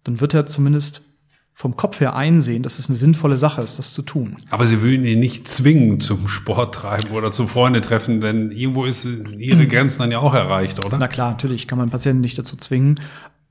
dann 0.04 0.20
wird 0.20 0.34
er 0.34 0.46
zumindest 0.46 1.02
vom 1.54 1.76
Kopf 1.76 2.00
her 2.00 2.16
einsehen, 2.16 2.62
dass 2.62 2.78
es 2.78 2.88
eine 2.88 2.96
sinnvolle 2.96 3.36
Sache 3.36 3.62
ist, 3.62 3.78
das 3.78 3.92
zu 3.92 4.02
tun. 4.02 4.36
Aber 4.50 4.66
Sie 4.66 4.80
würden 4.82 5.04
ihn 5.04 5.20
nicht 5.20 5.46
zwingen 5.46 6.00
zum 6.00 6.26
Sport 6.26 6.74
treiben 6.74 7.10
oder 7.12 7.30
zum 7.30 7.46
Freunde 7.46 7.80
treffen, 7.80 8.20
denn 8.20 8.50
irgendwo 8.50 8.84
ist 8.84 9.06
Ihre 9.36 9.66
Grenzen 9.66 10.00
dann 10.00 10.10
ja 10.10 10.18
auch 10.18 10.34
erreicht, 10.34 10.84
oder? 10.84 10.98
Na 10.98 11.08
klar, 11.08 11.30
natürlich 11.30 11.68
kann 11.68 11.78
man 11.78 11.90
Patienten 11.90 12.20
nicht 12.20 12.38
dazu 12.38 12.56
zwingen. 12.56 13.00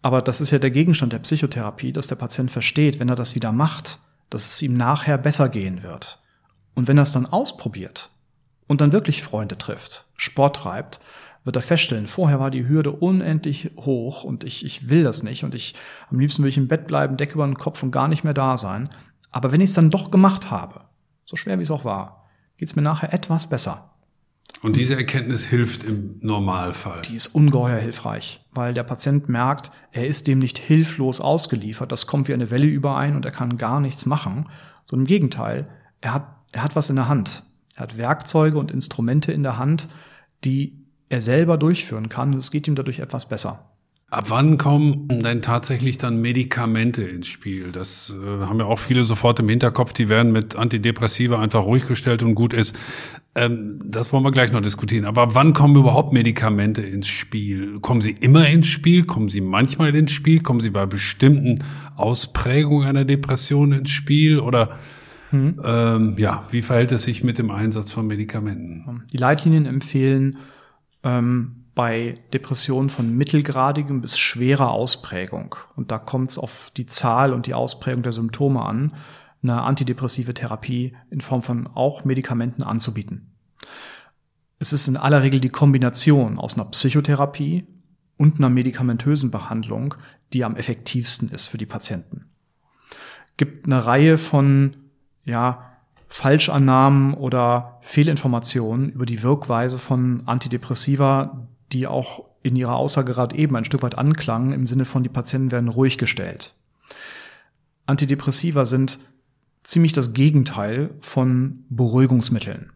Aber 0.01 0.21
das 0.21 0.41
ist 0.41 0.51
ja 0.51 0.59
der 0.59 0.71
Gegenstand 0.71 1.13
der 1.13 1.19
Psychotherapie, 1.19 1.91
dass 1.91 2.07
der 2.07 2.15
Patient 2.15 2.49
versteht, 2.49 2.99
wenn 2.99 3.09
er 3.09 3.15
das 3.15 3.35
wieder 3.35 3.51
macht, 3.51 3.99
dass 4.31 4.53
es 4.53 4.61
ihm 4.61 4.75
nachher 4.75 5.17
besser 5.17 5.47
gehen 5.47 5.83
wird. 5.83 6.19
Und 6.73 6.87
wenn 6.87 6.97
er 6.97 7.03
es 7.03 7.11
dann 7.11 7.27
ausprobiert 7.27 8.09
und 8.67 8.81
dann 8.81 8.93
wirklich 8.93 9.21
Freunde 9.21 9.57
trifft, 9.57 10.05
Sport 10.15 10.55
treibt, 10.55 10.99
wird 11.43 11.55
er 11.55 11.61
feststellen, 11.61 12.07
vorher 12.07 12.39
war 12.39 12.51
die 12.51 12.67
Hürde 12.67 12.91
unendlich 12.91 13.71
hoch 13.77 14.23
und 14.23 14.43
ich, 14.43 14.65
ich 14.65 14.89
will 14.89 15.03
das 15.03 15.23
nicht 15.23 15.43
und 15.43 15.55
ich, 15.55 15.73
am 16.09 16.19
liebsten 16.19 16.43
will 16.43 16.49
ich 16.49 16.57
im 16.57 16.67
Bett 16.67 16.87
bleiben, 16.87 17.17
Decke 17.17 17.33
über 17.33 17.45
den 17.45 17.57
Kopf 17.57 17.81
und 17.81 17.91
gar 17.91 18.07
nicht 18.07 18.23
mehr 18.23 18.33
da 18.33 18.57
sein. 18.57 18.89
Aber 19.31 19.51
wenn 19.51 19.61
ich 19.61 19.69
es 19.69 19.75
dann 19.75 19.89
doch 19.89 20.11
gemacht 20.11 20.51
habe, 20.51 20.81
so 21.25 21.35
schwer 21.35 21.57
wie 21.57 21.63
es 21.63 21.71
auch 21.71 21.85
war, 21.85 22.29
geht 22.57 22.67
es 22.67 22.75
mir 22.75 22.81
nachher 22.81 23.13
etwas 23.13 23.47
besser. 23.47 23.91
Und 24.61 24.75
diese 24.75 24.95
Erkenntnis 24.95 25.45
hilft 25.45 25.83
im 25.83 26.19
Normalfall. 26.21 27.01
Die 27.03 27.15
ist 27.15 27.27
ungeheuer 27.27 27.79
hilfreich, 27.79 28.45
weil 28.51 28.73
der 28.73 28.83
Patient 28.83 29.27
merkt, 29.29 29.71
er 29.91 30.05
ist 30.05 30.27
dem 30.27 30.39
nicht 30.39 30.59
hilflos 30.59 31.19
ausgeliefert. 31.19 31.91
Das 31.91 32.05
kommt 32.05 32.27
wie 32.27 32.33
eine 32.33 32.51
Welle 32.51 32.67
überein 32.67 33.15
und 33.15 33.25
er 33.25 33.31
kann 33.31 33.57
gar 33.57 33.79
nichts 33.79 34.05
machen. 34.05 34.47
Sondern 34.85 35.05
im 35.05 35.07
Gegenteil, 35.07 35.69
er 36.01 36.13
hat, 36.13 36.27
er 36.51 36.63
hat 36.63 36.75
was 36.75 36.89
in 36.89 36.97
der 36.97 37.07
Hand. 37.07 37.43
Er 37.75 37.83
hat 37.83 37.97
Werkzeuge 37.97 38.59
und 38.59 38.69
Instrumente 38.69 39.31
in 39.31 39.41
der 39.41 39.57
Hand, 39.57 39.87
die 40.43 40.80
er 41.11 41.21
selber 41.21 41.57
durchführen 41.57 42.09
kann. 42.09 42.33
Es 42.33 42.51
geht 42.51 42.67
ihm 42.67 42.75
dadurch 42.75 42.99
etwas 42.99 43.27
besser. 43.27 43.65
Ab 44.09 44.25
wann 44.27 44.57
kommen 44.57 45.07
denn 45.07 45.41
tatsächlich 45.41 45.97
dann 45.97 46.19
Medikamente 46.19 47.03
ins 47.03 47.27
Spiel? 47.27 47.71
Das 47.71 48.13
äh, 48.13 48.45
haben 48.45 48.59
ja 48.59 48.65
auch 48.65 48.79
viele 48.79 49.05
sofort 49.05 49.39
im 49.39 49.47
Hinterkopf, 49.47 49.93
die 49.93 50.09
werden 50.09 50.33
mit 50.33 50.57
Antidepressiva 50.57 51.39
einfach 51.39 51.63
ruhig 51.63 51.87
gestellt 51.87 52.21
und 52.21 52.35
gut 52.35 52.53
ist. 52.53 52.77
Ähm, 53.35 53.79
das 53.85 54.11
wollen 54.11 54.25
wir 54.25 54.31
gleich 54.31 54.51
noch 54.51 54.61
diskutieren. 54.61 55.05
Aber 55.05 55.21
ab 55.21 55.29
wann 55.33 55.53
kommen 55.53 55.77
überhaupt 55.77 56.11
Medikamente 56.11 56.81
ins 56.81 57.07
Spiel? 57.07 57.79
Kommen 57.79 58.01
sie 58.01 58.11
immer 58.11 58.49
ins 58.49 58.67
Spiel? 58.67 59.05
Kommen 59.05 59.29
sie 59.29 59.39
manchmal 59.39 59.95
ins 59.95 60.11
Spiel? 60.11 60.41
Kommen 60.41 60.59
sie 60.59 60.71
bei 60.71 60.85
bestimmten 60.85 61.63
Ausprägungen 61.95 62.85
einer 62.87 63.05
Depression 63.05 63.71
ins 63.71 63.91
Spiel? 63.91 64.39
Oder 64.39 64.77
hm. 65.29 65.61
ähm, 65.63 66.15
ja, 66.17 66.43
wie 66.51 66.61
verhält 66.61 66.91
es 66.91 67.03
sich 67.03 67.23
mit 67.23 67.37
dem 67.37 67.49
Einsatz 67.49 67.93
von 67.93 68.07
Medikamenten? 68.07 69.03
Die 69.13 69.17
Leitlinien 69.17 69.65
empfehlen 69.65 70.37
ähm 71.03 71.57
bei 71.73 72.15
Depressionen 72.33 72.89
von 72.89 73.15
mittelgradigem 73.15 74.01
bis 74.01 74.17
schwerer 74.17 74.71
Ausprägung, 74.71 75.55
und 75.75 75.91
da 75.91 75.99
kommt 75.99 76.31
es 76.31 76.37
auf 76.37 76.71
die 76.75 76.85
Zahl 76.85 77.33
und 77.33 77.47
die 77.47 77.53
Ausprägung 77.53 78.03
der 78.03 78.11
Symptome 78.11 78.61
an, 78.61 78.93
eine 79.41 79.61
antidepressive 79.61 80.33
Therapie 80.33 80.95
in 81.09 81.21
Form 81.21 81.41
von 81.41 81.67
auch 81.67 82.03
Medikamenten 82.03 82.63
anzubieten. 82.63 83.31
Es 84.59 84.73
ist 84.73 84.87
in 84.87 84.97
aller 84.97 85.23
Regel 85.23 85.39
die 85.39 85.49
Kombination 85.49 86.37
aus 86.37 86.55
einer 86.55 86.69
Psychotherapie 86.69 87.65
und 88.17 88.37
einer 88.37 88.49
medikamentösen 88.49 89.31
Behandlung, 89.31 89.95
die 90.33 90.43
am 90.43 90.55
effektivsten 90.55 91.29
ist 91.29 91.47
für 91.47 91.57
die 91.57 91.65
Patienten. 91.65 92.25
Gibt 93.37 93.65
eine 93.65 93.85
Reihe 93.85 94.17
von 94.19 94.75
ja, 95.23 95.70
Falschannahmen 96.11 97.13
oder 97.13 97.77
Fehlinformationen 97.79 98.89
über 98.89 99.05
die 99.05 99.23
Wirkweise 99.23 99.77
von 99.77 100.23
Antidepressiva, 100.25 101.47
die 101.71 101.87
auch 101.87 102.25
in 102.43 102.57
ihrer 102.57 102.75
Aussage 102.75 103.13
gerade 103.13 103.37
eben 103.37 103.55
ein 103.55 103.63
Stück 103.63 103.81
weit 103.81 103.97
anklangen, 103.97 104.51
im 104.51 104.67
Sinne 104.67 104.83
von, 104.83 105.03
die 105.03 105.09
Patienten 105.09 105.53
werden 105.53 105.69
ruhig 105.69 105.97
gestellt. 105.97 106.53
Antidepressiva 107.85 108.65
sind 108.65 108.99
ziemlich 109.63 109.93
das 109.93 110.11
Gegenteil 110.11 110.89
von 110.99 111.63
Beruhigungsmitteln. 111.69 112.71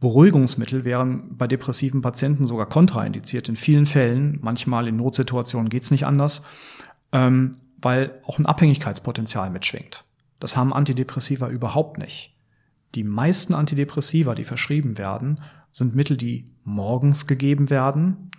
Beruhigungsmittel 0.00 0.84
wären 0.84 1.36
bei 1.36 1.46
depressiven 1.46 2.02
Patienten 2.02 2.46
sogar 2.46 2.66
kontraindiziert 2.66 3.48
in 3.48 3.54
vielen 3.54 3.86
Fällen. 3.86 4.40
Manchmal 4.42 4.88
in 4.88 4.96
Notsituationen 4.96 5.68
geht's 5.68 5.92
nicht 5.92 6.04
anders, 6.04 6.42
ähm, 7.12 7.52
weil 7.80 8.20
auch 8.24 8.40
ein 8.40 8.46
Abhängigkeitspotenzial 8.46 9.50
mitschwingt. 9.50 10.04
Das 10.40 10.56
haben 10.56 10.72
Antidepressiva 10.72 11.48
überhaupt 11.48 11.98
nicht. 11.98 12.34
Die 12.94 13.04
meisten 13.04 13.54
Antidepressiva, 13.54 14.34
die 14.34 14.44
verschrieben 14.44 14.98
werden, 14.98 15.40
sind 15.70 15.94
Mittel, 15.94 16.16
die 16.16 16.50
morgens 16.64 17.26
gegeben 17.26 17.70
werden 17.70 18.30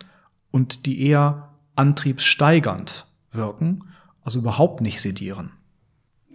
und 0.51 0.85
die 0.85 1.07
eher 1.07 1.53
antriebssteigernd 1.75 3.07
wirken, 3.31 3.85
also 4.23 4.39
überhaupt 4.39 4.81
nicht 4.81 5.01
sedieren. 5.01 5.51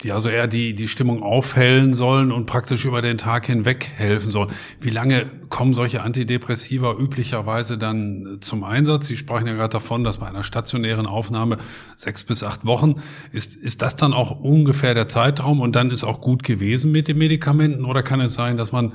Die 0.03 0.13
also 0.13 0.29
eher 0.29 0.47
die, 0.47 0.75
die 0.75 0.89
Stimmung 0.89 1.23
aufhellen 1.23 1.95
sollen 1.95 2.31
und 2.31 2.45
praktisch 2.47 2.85
über 2.85 3.01
den 3.01 3.17
Tag 3.17 3.47
hinweg 3.47 3.91
helfen 3.97 4.31
sollen. 4.31 4.51
Wie 4.81 4.91
lange 4.91 5.27
kommen 5.49 5.73
solche 5.73 6.03
Antidepressiva 6.03 6.93
üblicherweise 6.93 7.79
dann 7.79 8.39
zum 8.41 8.63
Einsatz? 8.63 9.07
Sie 9.07 9.17
sprachen 9.17 9.47
ja 9.47 9.55
gerade 9.55 9.73
davon, 9.73 10.05
dass 10.05 10.19
bei 10.19 10.27
einer 10.27 10.45
stationären 10.45 11.07
Aufnahme 11.07 11.57
sechs 11.97 12.25
bis 12.25 12.45
acht 12.45 12.67
Wochen. 12.67 12.97
Ist, 13.33 13.57
ist 13.57 13.81
das 13.81 13.97
dann 13.97 14.13
auch 14.13 14.39
ungefähr 14.39 14.93
der 14.93 15.09
Zeitraum 15.09 15.61
und 15.61 15.77
dann 15.77 15.91
ist 15.91 16.05
auch 16.05 16.21
gut 16.21 16.43
gewesen 16.43 16.93
mit 16.93 17.09
den 17.09 17.17
Medikamenten? 17.17 17.87
Oder 17.87 18.03
kann 18.03 18.21
es 18.21 18.35
sein, 18.35 18.59
dass 18.59 18.73
man 18.73 18.93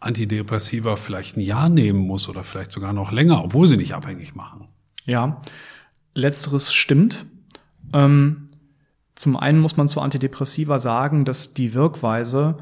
Antidepressiva 0.00 0.96
vielleicht 0.96 1.36
ein 1.36 1.40
Jahr 1.40 1.68
nehmen 1.68 2.00
muss 2.00 2.28
oder 2.28 2.44
vielleicht 2.44 2.72
sogar 2.72 2.92
noch 2.92 3.12
länger, 3.12 3.42
obwohl 3.42 3.68
sie 3.68 3.76
nicht 3.76 3.94
abhängig 3.94 4.34
machen. 4.34 4.68
Ja, 5.04 5.40
letzteres 6.14 6.72
stimmt. 6.72 7.26
Ähm, 7.92 8.45
zum 9.16 9.36
einen 9.36 9.58
muss 9.58 9.76
man 9.76 9.88
zu 9.88 10.00
Antidepressiva 10.00 10.78
sagen, 10.78 11.24
dass 11.24 11.54
die 11.54 11.74
Wirkweise 11.74 12.58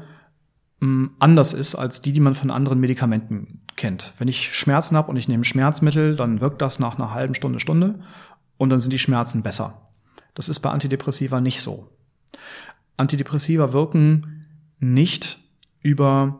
ähm, 0.81 1.11
anders 1.19 1.53
ist 1.53 1.75
als 1.75 2.01
die, 2.01 2.13
die 2.13 2.21
man 2.21 2.33
von 2.33 2.49
anderen 2.49 2.79
Medikamenten 2.79 3.61
kennt. 3.75 4.13
Wenn 4.17 4.29
ich 4.29 4.55
Schmerzen 4.55 4.95
habe 4.95 5.09
und 5.09 5.17
ich 5.17 5.27
nehme 5.27 5.43
Schmerzmittel, 5.43 6.15
dann 6.15 6.39
wirkt 6.39 6.61
das 6.61 6.79
nach 6.79 6.95
einer 6.95 7.13
halben 7.13 7.35
Stunde, 7.35 7.59
Stunde 7.59 7.99
und 8.57 8.69
dann 8.69 8.79
sind 8.79 8.91
die 8.91 8.99
Schmerzen 8.99 9.43
besser. 9.43 9.89
Das 10.33 10.49
ist 10.49 10.61
bei 10.61 10.69
Antidepressiva 10.69 11.41
nicht 11.41 11.61
so. 11.61 11.89
Antidepressiva 12.97 13.73
wirken 13.73 14.45
nicht 14.79 15.39
über 15.81 16.39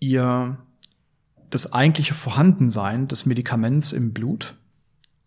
ihr 0.00 0.58
das 1.48 1.72
eigentliche 1.72 2.14
Vorhandensein 2.14 3.08
des 3.08 3.24
Medikaments 3.24 3.92
im 3.92 4.12
Blut, 4.12 4.56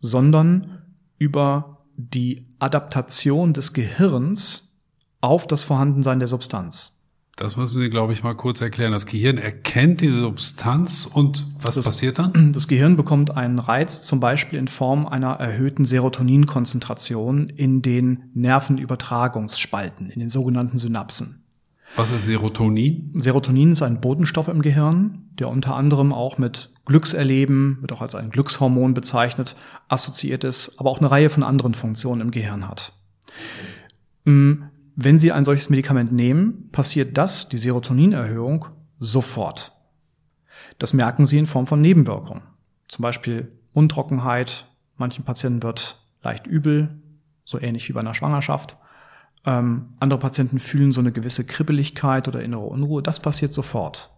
sondern 0.02 0.84
über 1.18 1.79
die 2.00 2.48
Adaptation 2.60 3.52
des 3.52 3.74
Gehirns 3.74 4.80
auf 5.20 5.48
das 5.48 5.66
Vorhandensein 5.66 6.20
der 6.20 6.30
Substanz. 6.30 6.96
Das 7.36 7.56
müssen 7.56 7.80
Sie, 7.80 7.90
glaube 7.90 8.14
ich, 8.14 8.24
mal 8.24 8.36
kurz 8.36 8.60
erklären. 8.62 8.92
Das 8.92 9.06
Gehirn 9.06 9.38
erkennt 9.38 10.02
die 10.02 10.10
Substanz 10.10 11.06
und 11.06 11.46
was 11.62 11.76
das, 11.76 11.86
passiert 11.86 12.20
dann? 12.20 12.52
Das 12.54 12.68
Gehirn 12.68 12.96
bekommt 12.96 13.32
einen 13.32 13.60
Reiz, 13.60 14.02
zum 14.02 14.20
Beispiel 14.20 14.60
in 14.60 14.68
Form 14.68 15.06
einer 15.06 15.34
erhöhten 15.34 15.86
Serotoninkonzentration 15.86 17.50
in 17.50 17.82
den 17.82 18.30
Nervenübertragungsspalten, 18.34 20.10
in 20.10 20.20
den 20.20 20.30
sogenannten 20.30 20.78
Synapsen. 20.78 21.44
Was 21.96 22.12
ist 22.12 22.26
Serotonin? 22.26 23.12
Serotonin 23.16 23.74
ist 23.74 23.82
ein 23.82 24.00
Botenstoff 24.00 24.48
im 24.48 24.62
Gehirn, 24.62 25.30
der 25.40 25.50
unter 25.50 25.76
anderem 25.76 26.14
auch 26.14 26.38
mit 26.38 26.72
Glückserleben, 26.90 27.78
wird 27.82 27.92
auch 27.92 28.02
als 28.02 28.16
ein 28.16 28.32
Glückshormon 28.32 28.96
bezeichnet, 28.96 29.56
assoziiert 29.90 30.44
ist, 30.44 30.80
aber 30.80 30.90
auch 30.90 30.98
eine 30.98 31.12
Reihe 31.12 31.30
von 31.30 31.44
anderen 31.44 31.76
Funktionen 31.76 32.20
im 32.20 32.32
Gehirn 32.32 32.68
hat. 32.68 32.94
Mm, 34.26 34.64
wenn 34.96 35.20
Sie 35.20 35.32
ein 35.32 35.46
solches 35.46 35.70
Medikament 35.70 36.12
nehmen, 36.12 36.68
passiert 36.72 37.16
das, 37.16 37.48
die 37.48 37.60
Serotoninerhöhung, 37.60 38.66
sofort. 38.98 39.72
Das 40.80 40.94
merken 40.94 41.28
Sie 41.28 41.38
in 41.38 41.46
Form 41.46 41.68
von 41.68 41.80
Nebenwirkungen. 41.80 42.42
Zum 42.88 43.04
Beispiel 43.04 43.52
Mundtrockenheit, 43.76 44.66
manchen 44.98 45.24
Patienten 45.24 45.62
wird 45.62 46.04
leicht 46.24 46.48
übel, 46.48 46.90
so 47.46 47.62
ähnlich 47.62 47.88
wie 47.88 47.94
bei 47.94 48.02
einer 48.02 48.16
Schwangerschaft. 48.16 48.78
Ähm, 49.46 49.94
andere 50.00 50.20
Patienten 50.20 50.58
fühlen 50.58 50.92
so 50.92 51.02
eine 51.02 51.12
gewisse 51.12 51.46
Kribbeligkeit 51.46 52.28
oder 52.28 52.42
innere 52.42 52.66
Unruhe. 52.66 53.04
Das 53.04 53.20
passiert 53.20 53.54
sofort. 53.54 54.10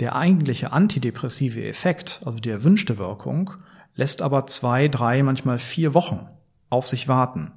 Der 0.00 0.16
eigentliche 0.16 0.72
antidepressive 0.72 1.64
Effekt, 1.64 2.20
also 2.24 2.38
die 2.38 2.50
erwünschte 2.50 2.98
Wirkung, 2.98 3.52
lässt 3.94 4.22
aber 4.22 4.46
zwei, 4.46 4.88
drei, 4.88 5.22
manchmal 5.22 5.58
vier 5.58 5.94
Wochen 5.94 6.26
auf 6.70 6.86
sich 6.86 7.08
warten. 7.08 7.52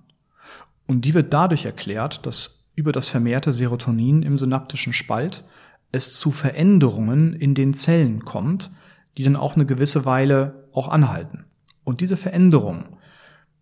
Und 0.88 1.06
die 1.06 1.14
wird 1.14 1.34
dadurch 1.34 1.66
erklärt, 1.66 2.26
dass 2.26 2.70
über 2.76 2.92
das 2.92 3.10
vermehrte 3.10 3.54
Serotonin 3.54 4.24
im 4.24 4.38
synaptischen 4.38 4.94
Spalt 4.94 5.44
es 5.92 6.18
zu 6.20 6.32
Veränderungen 6.32 7.34
in 7.34 7.54
den 7.54 7.74
Zellen 7.74 8.26
kommt, 8.26 8.72
die 9.18 9.24
dann 9.24 9.36
auch 9.36 9.56
eine 9.56 9.66
gewisse 9.66 10.06
Weile 10.06 10.68
auch 10.74 10.88
anhalten. 10.88 11.46
Und 11.84 12.02
diese 12.02 12.18
Veränderung, 12.18 12.98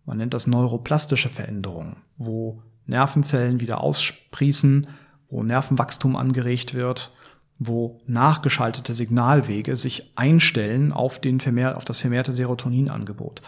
man 0.06 0.18
nennt 0.18 0.34
das 0.34 0.46
neuroplastische 0.46 1.28
Veränderung, 1.28 1.96
wo 2.16 2.62
Nervenzellen 2.86 3.60
wieder 3.60 3.80
aussprießen, 3.80 4.86
wo 5.28 5.42
Nervenwachstum 5.42 6.16
angeregt 6.16 6.74
wird, 6.74 7.12
wo 7.60 8.00
nachgeschaltete 8.06 8.94
Signalwege 8.94 9.76
sich 9.76 10.10
einstellen 10.16 10.92
auf, 10.92 11.20
den 11.20 11.40
vermehr, 11.40 11.76
auf 11.76 11.84
das 11.84 12.00
vermehrte 12.00 12.32
Serotoninangebot. 12.32 13.42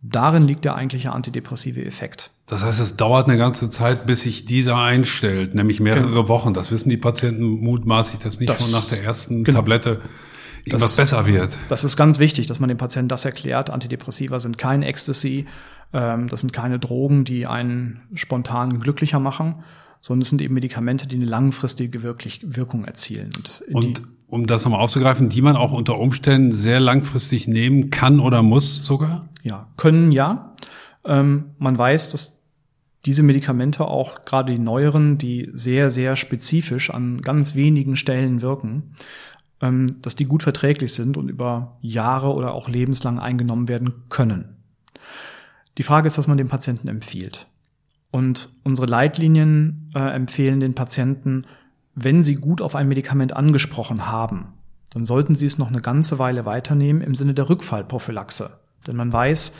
Darin 0.00 0.48
liegt 0.48 0.64
der 0.64 0.74
eigentliche 0.74 1.12
antidepressive 1.12 1.84
Effekt. 1.84 2.30
Das 2.46 2.64
heißt, 2.64 2.80
es 2.80 2.96
dauert 2.96 3.28
eine 3.28 3.38
ganze 3.38 3.70
Zeit, 3.70 4.06
bis 4.06 4.22
sich 4.22 4.46
dieser 4.46 4.78
einstellt, 4.78 5.54
nämlich 5.54 5.80
mehrere 5.80 6.08
genau. 6.08 6.28
Wochen. 6.28 6.54
Das 6.54 6.72
wissen 6.72 6.88
die 6.88 6.96
Patienten 6.96 7.44
mutmaßlich, 7.44 8.20
dass 8.20 8.40
nicht 8.40 8.48
das, 8.48 8.62
schon 8.62 8.72
nach 8.72 8.88
der 8.88 9.04
ersten 9.04 9.44
genau. 9.44 9.58
Tablette 9.58 10.00
irgendwas 10.64 10.96
das, 10.96 10.96
besser 10.96 11.26
wird. 11.26 11.56
Das 11.68 11.84
ist 11.84 11.96
ganz 11.96 12.18
wichtig, 12.18 12.46
dass 12.46 12.58
man 12.58 12.68
dem 12.68 12.78
Patienten 12.78 13.08
das 13.08 13.24
erklärt. 13.24 13.68
Antidepressiva 13.68 14.40
sind 14.40 14.56
kein 14.58 14.82
Ecstasy, 14.82 15.46
ähm, 15.92 16.28
das 16.28 16.40
sind 16.40 16.52
keine 16.52 16.78
Drogen, 16.78 17.24
die 17.24 17.46
einen 17.46 18.00
spontan 18.14 18.80
glücklicher 18.80 19.20
machen, 19.20 19.62
sondern 20.02 20.22
es 20.22 20.28
sind 20.28 20.42
eben 20.42 20.52
Medikamente, 20.52 21.06
die 21.06 21.16
eine 21.16 21.24
langfristige 21.24 22.02
wirklich 22.02 22.40
Wirkung 22.44 22.84
erzielen. 22.84 23.30
Und, 23.36 23.62
Und 23.72 24.02
um 24.26 24.46
das 24.46 24.64
nochmal 24.64 24.80
aufzugreifen, 24.80 25.28
die 25.28 25.40
man 25.40 25.56
auch 25.56 25.72
unter 25.72 25.98
Umständen 25.98 26.52
sehr 26.52 26.80
langfristig 26.80 27.48
nehmen 27.48 27.90
kann 27.90 28.20
oder 28.20 28.42
muss 28.42 28.84
sogar? 28.84 29.28
Ja, 29.42 29.68
können 29.76 30.12
ja. 30.12 30.54
Ähm, 31.04 31.52
man 31.58 31.78
weiß, 31.78 32.10
dass 32.10 32.42
diese 33.04 33.22
Medikamente 33.22 33.86
auch 33.86 34.24
gerade 34.24 34.52
die 34.52 34.58
neueren, 34.58 35.18
die 35.18 35.50
sehr, 35.54 35.90
sehr 35.90 36.16
spezifisch 36.16 36.90
an 36.90 37.20
ganz 37.20 37.54
wenigen 37.54 37.96
Stellen 37.96 38.42
wirken, 38.42 38.94
ähm, 39.60 40.02
dass 40.02 40.16
die 40.16 40.24
gut 40.24 40.42
verträglich 40.42 40.94
sind 40.94 41.16
und 41.16 41.28
über 41.28 41.78
Jahre 41.80 42.32
oder 42.32 42.54
auch 42.54 42.68
lebenslang 42.68 43.18
eingenommen 43.18 43.68
werden 43.68 43.94
können. 44.08 44.56
Die 45.78 45.84
Frage 45.84 46.06
ist, 46.06 46.18
was 46.18 46.28
man 46.28 46.38
dem 46.38 46.48
Patienten 46.48 46.88
empfiehlt. 46.88 47.46
Und 48.12 48.50
unsere 48.62 48.86
Leitlinien 48.86 49.90
äh, 49.94 50.14
empfehlen 50.14 50.60
den 50.60 50.74
Patienten, 50.74 51.46
wenn 51.94 52.22
sie 52.22 52.34
gut 52.34 52.60
auf 52.60 52.76
ein 52.76 52.86
Medikament 52.86 53.34
angesprochen 53.34 54.06
haben, 54.06 54.52
dann 54.90 55.04
sollten 55.04 55.34
sie 55.34 55.46
es 55.46 55.56
noch 55.56 55.68
eine 55.68 55.80
ganze 55.80 56.18
Weile 56.18 56.44
weiternehmen 56.44 57.00
im 57.00 57.14
Sinne 57.14 57.32
der 57.32 57.48
Rückfallprophylaxe. 57.48 58.58
Denn 58.86 58.96
man 58.96 59.12
weiß, 59.12 59.54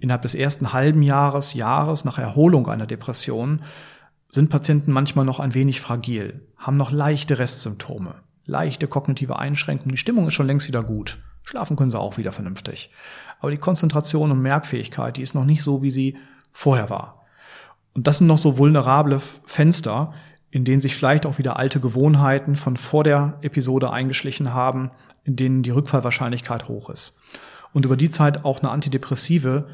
innerhalb 0.00 0.22
des 0.22 0.34
ersten 0.34 0.72
halben 0.72 1.02
Jahres, 1.02 1.52
Jahres 1.52 2.06
nach 2.06 2.18
Erholung 2.18 2.66
einer 2.68 2.86
Depression 2.86 3.60
sind 4.30 4.48
Patienten 4.48 4.90
manchmal 4.90 5.26
noch 5.26 5.38
ein 5.38 5.52
wenig 5.52 5.82
fragil, 5.82 6.46
haben 6.56 6.78
noch 6.78 6.90
leichte 6.90 7.38
Restsymptome, 7.38 8.14
leichte 8.46 8.86
kognitive 8.86 9.38
Einschränkungen, 9.38 9.92
die 9.92 9.98
Stimmung 9.98 10.28
ist 10.28 10.34
schon 10.34 10.46
längst 10.46 10.68
wieder 10.68 10.82
gut, 10.82 11.18
schlafen 11.42 11.76
können 11.76 11.90
sie 11.90 11.98
auch 11.98 12.16
wieder 12.16 12.32
vernünftig. 12.32 12.90
Aber 13.40 13.50
die 13.50 13.58
Konzentration 13.58 14.30
und 14.30 14.40
Merkfähigkeit, 14.40 15.18
die 15.18 15.22
ist 15.22 15.34
noch 15.34 15.44
nicht 15.44 15.62
so, 15.62 15.82
wie 15.82 15.90
sie 15.90 16.16
vorher 16.52 16.88
war. 16.88 17.17
Und 17.98 18.06
das 18.06 18.18
sind 18.18 18.28
noch 18.28 18.38
so 18.38 18.58
vulnerable 18.58 19.20
Fenster, 19.44 20.12
in 20.52 20.64
denen 20.64 20.80
sich 20.80 20.94
vielleicht 20.94 21.26
auch 21.26 21.38
wieder 21.38 21.56
alte 21.56 21.80
Gewohnheiten 21.80 22.54
von 22.54 22.76
vor 22.76 23.02
der 23.02 23.38
Episode 23.42 23.90
eingeschlichen 23.90 24.54
haben, 24.54 24.92
in 25.24 25.34
denen 25.34 25.64
die 25.64 25.70
Rückfallwahrscheinlichkeit 25.70 26.68
hoch 26.68 26.90
ist. 26.90 27.20
Und 27.72 27.84
über 27.84 27.96
die 27.96 28.08
Zeit 28.08 28.44
auch 28.44 28.60
eine 28.60 28.70
Antidepressive 28.70 29.66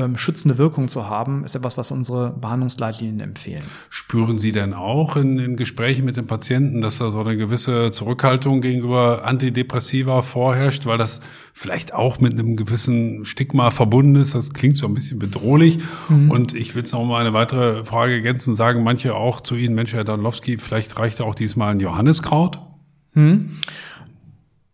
ähm, 0.00 0.16
schützende 0.16 0.58
Wirkung 0.58 0.88
zu 0.88 1.08
haben, 1.08 1.44
ist 1.44 1.54
etwas, 1.54 1.76
was 1.76 1.90
unsere 1.90 2.30
Behandlungsleitlinien 2.30 3.20
empfehlen. 3.20 3.62
Spüren 3.90 4.38
Sie 4.38 4.52
denn 4.52 4.72
auch 4.74 5.16
in, 5.16 5.38
in 5.38 5.56
Gesprächen 5.56 6.04
mit 6.04 6.16
den 6.16 6.26
Patienten, 6.26 6.80
dass 6.80 6.98
da 6.98 7.10
so 7.10 7.20
eine 7.20 7.36
gewisse 7.36 7.90
Zurückhaltung 7.90 8.60
gegenüber 8.60 9.24
Antidepressiva 9.24 10.22
vorherrscht, 10.22 10.86
weil 10.86 10.98
das 10.98 11.20
vielleicht 11.52 11.94
auch 11.94 12.20
mit 12.20 12.32
einem 12.32 12.56
gewissen 12.56 13.24
Stigma 13.24 13.70
verbunden 13.70 14.16
ist? 14.16 14.34
Das 14.34 14.52
klingt 14.52 14.78
so 14.78 14.86
ein 14.86 14.94
bisschen 14.94 15.18
bedrohlich. 15.18 15.78
Mhm. 16.08 16.30
Und 16.30 16.54
ich 16.54 16.74
will 16.74 16.82
jetzt 16.82 16.92
noch 16.92 17.04
mal 17.04 17.20
eine 17.20 17.32
weitere 17.32 17.84
Frage 17.84 18.14
ergänzen. 18.14 18.54
Sagen 18.54 18.82
manche 18.82 19.14
auch 19.14 19.40
zu 19.40 19.56
Ihnen, 19.56 19.74
Mensch, 19.74 19.92
Herr 19.92 20.04
Danlowski, 20.04 20.58
vielleicht 20.58 20.98
reicht 20.98 21.20
auch 21.20 21.34
diesmal 21.34 21.72
ein 21.72 21.80
Johanniskraut? 21.80 22.60
Mhm. 23.12 23.56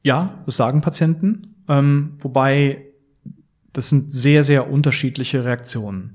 Ja, 0.02 0.38
das 0.46 0.56
sagen 0.56 0.82
Patienten. 0.82 1.56
Ähm, 1.68 2.12
wobei 2.20 2.85
das 3.76 3.90
sind 3.90 4.10
sehr, 4.10 4.44
sehr 4.44 4.70
unterschiedliche 4.70 5.44
Reaktionen. 5.44 6.14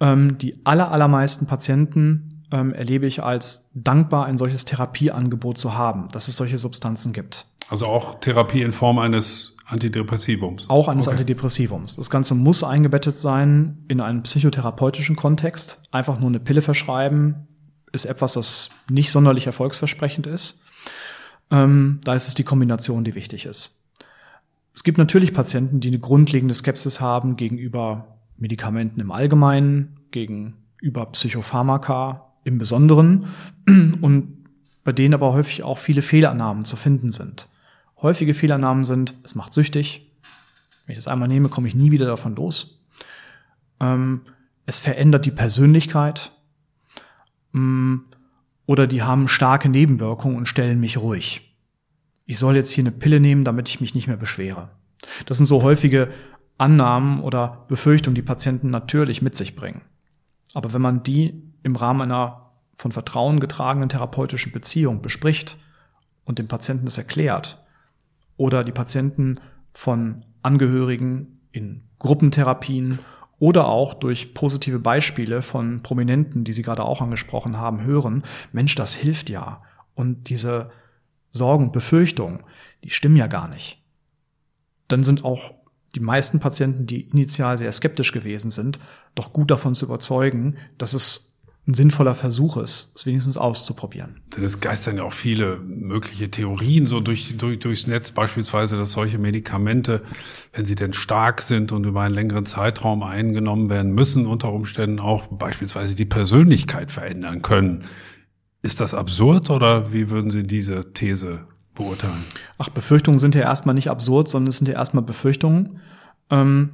Ähm, 0.00 0.38
die 0.38 0.60
aller, 0.64 0.90
allermeisten 0.90 1.46
Patienten 1.46 2.44
ähm, 2.52 2.72
erlebe 2.74 3.06
ich 3.06 3.22
als 3.22 3.70
dankbar, 3.74 4.26
ein 4.26 4.36
solches 4.36 4.64
Therapieangebot 4.64 5.56
zu 5.56 5.74
haben, 5.74 6.08
dass 6.08 6.28
es 6.28 6.36
solche 6.36 6.58
Substanzen 6.58 7.12
gibt. 7.12 7.46
Also 7.70 7.86
auch 7.86 8.20
Therapie 8.20 8.62
in 8.62 8.72
Form 8.72 8.98
eines 8.98 9.56
Antidepressivums. 9.66 10.68
Auch 10.68 10.88
eines 10.88 11.06
okay. 11.06 11.16
Antidepressivums. 11.16 11.96
Das 11.96 12.10
Ganze 12.10 12.34
muss 12.34 12.62
eingebettet 12.62 13.16
sein 13.16 13.78
in 13.88 14.02
einen 14.02 14.22
psychotherapeutischen 14.22 15.16
Kontext. 15.16 15.80
Einfach 15.90 16.18
nur 16.18 16.28
eine 16.28 16.40
Pille 16.40 16.60
verschreiben 16.60 17.48
ist 17.92 18.04
etwas, 18.04 18.34
das 18.34 18.70
nicht 18.90 19.10
sonderlich 19.10 19.46
erfolgsversprechend 19.46 20.26
ist. 20.26 20.62
Ähm, 21.50 22.00
da 22.04 22.14
ist 22.14 22.28
es 22.28 22.34
die 22.34 22.42
Kombination, 22.42 23.04
die 23.04 23.14
wichtig 23.14 23.46
ist. 23.46 23.83
Es 24.74 24.82
gibt 24.82 24.98
natürlich 24.98 25.32
Patienten, 25.32 25.78
die 25.78 25.88
eine 25.88 26.00
grundlegende 26.00 26.52
Skepsis 26.52 27.00
haben 27.00 27.36
gegenüber 27.36 28.18
Medikamenten 28.36 29.00
im 29.00 29.12
Allgemeinen, 29.12 30.00
gegenüber 30.10 31.06
Psychopharmaka 31.06 32.32
im 32.42 32.58
Besonderen 32.58 33.26
und 34.00 34.44
bei 34.82 34.92
denen 34.92 35.14
aber 35.14 35.32
häufig 35.32 35.62
auch 35.62 35.78
viele 35.78 36.02
Fehlannahmen 36.02 36.64
zu 36.64 36.74
finden 36.76 37.12
sind. 37.12 37.48
Häufige 38.02 38.34
Fehlannahmen 38.34 38.84
sind, 38.84 39.14
es 39.22 39.36
macht 39.36 39.52
süchtig. 39.52 40.10
Wenn 40.84 40.92
ich 40.92 40.98
das 40.98 41.08
einmal 41.08 41.28
nehme, 41.28 41.48
komme 41.48 41.68
ich 41.68 41.74
nie 41.74 41.92
wieder 41.92 42.06
davon 42.06 42.34
los. 42.34 42.84
Ähm, 43.80 44.22
es 44.66 44.80
verändert 44.80 45.24
die 45.24 45.30
Persönlichkeit. 45.30 46.32
Mm, 47.52 47.98
oder 48.66 48.86
die 48.86 49.02
haben 49.02 49.28
starke 49.28 49.68
Nebenwirkungen 49.68 50.36
und 50.36 50.48
stellen 50.48 50.80
mich 50.80 50.98
ruhig 50.98 51.43
ich 52.26 52.38
soll 52.38 52.56
jetzt 52.56 52.70
hier 52.70 52.82
eine 52.82 52.92
Pille 52.92 53.20
nehmen, 53.20 53.44
damit 53.44 53.68
ich 53.68 53.80
mich 53.80 53.94
nicht 53.94 54.06
mehr 54.06 54.16
beschwere. 54.16 54.70
Das 55.26 55.36
sind 55.36 55.46
so 55.46 55.62
häufige 55.62 56.08
Annahmen 56.56 57.20
oder 57.20 57.64
Befürchtungen, 57.68 58.14
die 58.14 58.22
Patienten 58.22 58.70
natürlich 58.70 59.22
mit 59.22 59.36
sich 59.36 59.56
bringen. 59.56 59.82
Aber 60.54 60.72
wenn 60.72 60.82
man 60.82 61.02
die 61.02 61.42
im 61.62 61.76
Rahmen 61.76 62.02
einer 62.02 62.52
von 62.78 62.92
Vertrauen 62.92 63.40
getragenen 63.40 63.88
therapeutischen 63.88 64.52
Beziehung 64.52 65.02
bespricht 65.02 65.58
und 66.24 66.38
dem 66.38 66.48
Patienten 66.48 66.84
das 66.86 66.98
erklärt 66.98 67.62
oder 68.36 68.64
die 68.64 68.72
Patienten 68.72 69.40
von 69.72 70.24
Angehörigen 70.42 71.40
in 71.52 71.82
Gruppentherapien 71.98 73.00
oder 73.38 73.66
auch 73.66 73.94
durch 73.94 74.34
positive 74.34 74.78
Beispiele 74.78 75.42
von 75.42 75.82
Prominenten, 75.82 76.44
die 76.44 76.52
Sie 76.52 76.62
gerade 76.62 76.84
auch 76.84 77.00
angesprochen 77.00 77.58
haben, 77.58 77.82
hören, 77.82 78.22
Mensch, 78.52 78.74
das 78.74 78.94
hilft 78.94 79.30
ja. 79.30 79.62
Und 79.94 80.28
diese 80.28 80.70
Sorgen, 81.34 81.72
Befürchtungen, 81.72 82.40
die 82.84 82.90
stimmen 82.90 83.16
ja 83.16 83.26
gar 83.26 83.48
nicht. 83.48 83.82
Dann 84.88 85.04
sind 85.04 85.24
auch 85.24 85.52
die 85.94 86.00
meisten 86.00 86.40
Patienten, 86.40 86.86
die 86.86 87.02
initial 87.02 87.58
sehr 87.58 87.72
skeptisch 87.72 88.12
gewesen 88.12 88.50
sind, 88.50 88.78
doch 89.14 89.32
gut 89.32 89.50
davon 89.50 89.74
zu 89.74 89.84
überzeugen, 89.84 90.56
dass 90.78 90.94
es 90.94 91.34
ein 91.66 91.74
sinnvoller 91.74 92.14
Versuch 92.14 92.58
ist, 92.58 92.92
es 92.94 93.06
wenigstens 93.06 93.38
auszuprobieren. 93.38 94.20
Denn 94.36 94.44
es 94.44 94.60
geistern 94.60 94.98
ja 94.98 95.04
auch 95.04 95.14
viele 95.14 95.56
mögliche 95.56 96.30
Theorien 96.30 96.86
so 96.86 97.00
durch, 97.00 97.36
durch, 97.38 97.58
durchs 97.58 97.86
Netz, 97.86 98.10
beispielsweise, 98.10 98.76
dass 98.76 98.92
solche 98.92 99.18
Medikamente, 99.18 100.02
wenn 100.52 100.66
sie 100.66 100.74
denn 100.74 100.92
stark 100.92 101.40
sind 101.40 101.72
und 101.72 101.84
über 101.84 102.02
einen 102.02 102.14
längeren 102.14 102.44
Zeitraum 102.44 103.02
eingenommen 103.02 103.70
werden 103.70 103.92
müssen, 103.92 104.26
unter 104.26 104.52
Umständen 104.52 105.00
auch 105.00 105.26
beispielsweise 105.28 105.94
die 105.94 106.04
Persönlichkeit 106.04 106.92
verändern 106.92 107.40
können. 107.40 107.84
Ist 108.64 108.80
das 108.80 108.94
absurd 108.94 109.50
oder 109.50 109.92
wie 109.92 110.08
würden 110.08 110.30
Sie 110.30 110.42
diese 110.42 110.94
These 110.94 111.40
beurteilen? 111.74 112.24
Ach, 112.56 112.70
Befürchtungen 112.70 113.18
sind 113.18 113.34
ja 113.34 113.42
erstmal 113.42 113.74
nicht 113.74 113.90
absurd, 113.90 114.30
sondern 114.30 114.48
es 114.48 114.56
sind 114.56 114.68
ja 114.68 114.74
erstmal 114.74 115.02
Befürchtungen. 115.04 115.80
Ähm, 116.30 116.70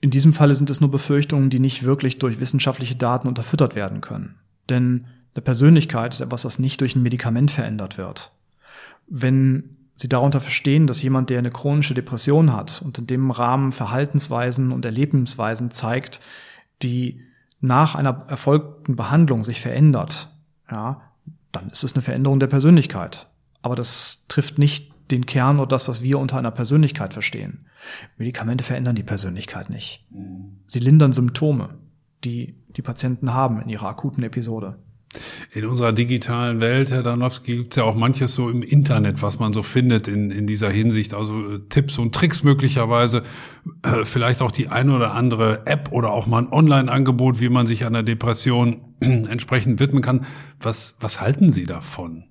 in 0.00 0.08
diesem 0.08 0.32
Falle 0.32 0.54
sind 0.54 0.70
es 0.70 0.80
nur 0.80 0.90
Befürchtungen, 0.90 1.50
die 1.50 1.58
nicht 1.58 1.82
wirklich 1.82 2.18
durch 2.18 2.40
wissenschaftliche 2.40 2.96
Daten 2.96 3.28
unterfüttert 3.28 3.74
werden 3.74 4.00
können. 4.00 4.36
Denn 4.70 5.04
eine 5.34 5.42
Persönlichkeit 5.42 6.14
ist 6.14 6.22
etwas, 6.22 6.42
das 6.42 6.58
nicht 6.58 6.80
durch 6.80 6.96
ein 6.96 7.02
Medikament 7.02 7.50
verändert 7.50 7.98
wird. 7.98 8.32
Wenn 9.06 9.76
Sie 9.96 10.08
darunter 10.08 10.40
verstehen, 10.40 10.86
dass 10.86 11.02
jemand, 11.02 11.28
der 11.28 11.40
eine 11.40 11.50
chronische 11.50 11.92
Depression 11.92 12.54
hat 12.54 12.80
und 12.80 12.96
in 12.96 13.06
dem 13.06 13.30
Rahmen 13.30 13.72
Verhaltensweisen 13.72 14.72
und 14.72 14.86
Erlebensweisen 14.86 15.70
zeigt, 15.70 16.22
die 16.82 17.20
nach 17.60 17.96
einer 17.96 18.24
erfolgten 18.28 18.96
Behandlung 18.96 19.44
sich 19.44 19.60
verändert, 19.60 20.30
ja, 20.70 21.02
dann 21.52 21.70
ist 21.70 21.84
es 21.84 21.94
eine 21.94 22.02
Veränderung 22.02 22.40
der 22.40 22.46
Persönlichkeit. 22.46 23.28
Aber 23.62 23.76
das 23.76 24.24
trifft 24.28 24.58
nicht 24.58 24.92
den 25.10 25.26
Kern 25.26 25.58
oder 25.58 25.68
das, 25.68 25.88
was 25.88 26.02
wir 26.02 26.18
unter 26.18 26.38
einer 26.38 26.50
Persönlichkeit 26.50 27.12
verstehen. 27.12 27.66
Medikamente 28.16 28.64
verändern 28.64 28.94
die 28.94 29.02
Persönlichkeit 29.02 29.70
nicht. 29.70 30.06
Sie 30.66 30.78
lindern 30.78 31.12
Symptome, 31.12 31.70
die 32.24 32.54
die 32.76 32.82
Patienten 32.82 33.34
haben 33.34 33.60
in 33.60 33.68
ihrer 33.68 33.88
akuten 33.88 34.22
Episode. 34.22 34.78
In 35.52 35.66
unserer 35.66 35.92
digitalen 35.92 36.60
Welt, 36.60 36.92
Herr 36.92 37.02
Danowski, 37.02 37.56
gibt 37.56 37.72
es 37.72 37.76
ja 37.78 37.84
auch 37.84 37.96
manches 37.96 38.34
so 38.34 38.48
im 38.48 38.62
Internet, 38.62 39.22
was 39.22 39.40
man 39.40 39.52
so 39.52 39.64
findet 39.64 40.06
in, 40.06 40.30
in 40.30 40.46
dieser 40.46 40.70
Hinsicht. 40.70 41.14
Also 41.14 41.54
äh, 41.54 41.60
Tipps 41.68 41.98
und 41.98 42.14
Tricks 42.14 42.44
möglicherweise, 42.44 43.24
äh, 43.82 44.04
vielleicht 44.04 44.40
auch 44.40 44.52
die 44.52 44.68
eine 44.68 44.94
oder 44.94 45.14
andere 45.14 45.66
App 45.66 45.90
oder 45.90 46.12
auch 46.12 46.28
mal 46.28 46.42
ein 46.42 46.52
Online-Angebot, 46.52 47.40
wie 47.40 47.48
man 47.48 47.66
sich 47.66 47.84
einer 47.84 48.04
Depression 48.04 48.82
entsprechend 49.00 49.80
widmen 49.80 50.02
kann. 50.02 50.26
Was, 50.60 50.94
was 51.00 51.20
halten 51.20 51.50
Sie 51.50 51.66
davon? 51.66 52.24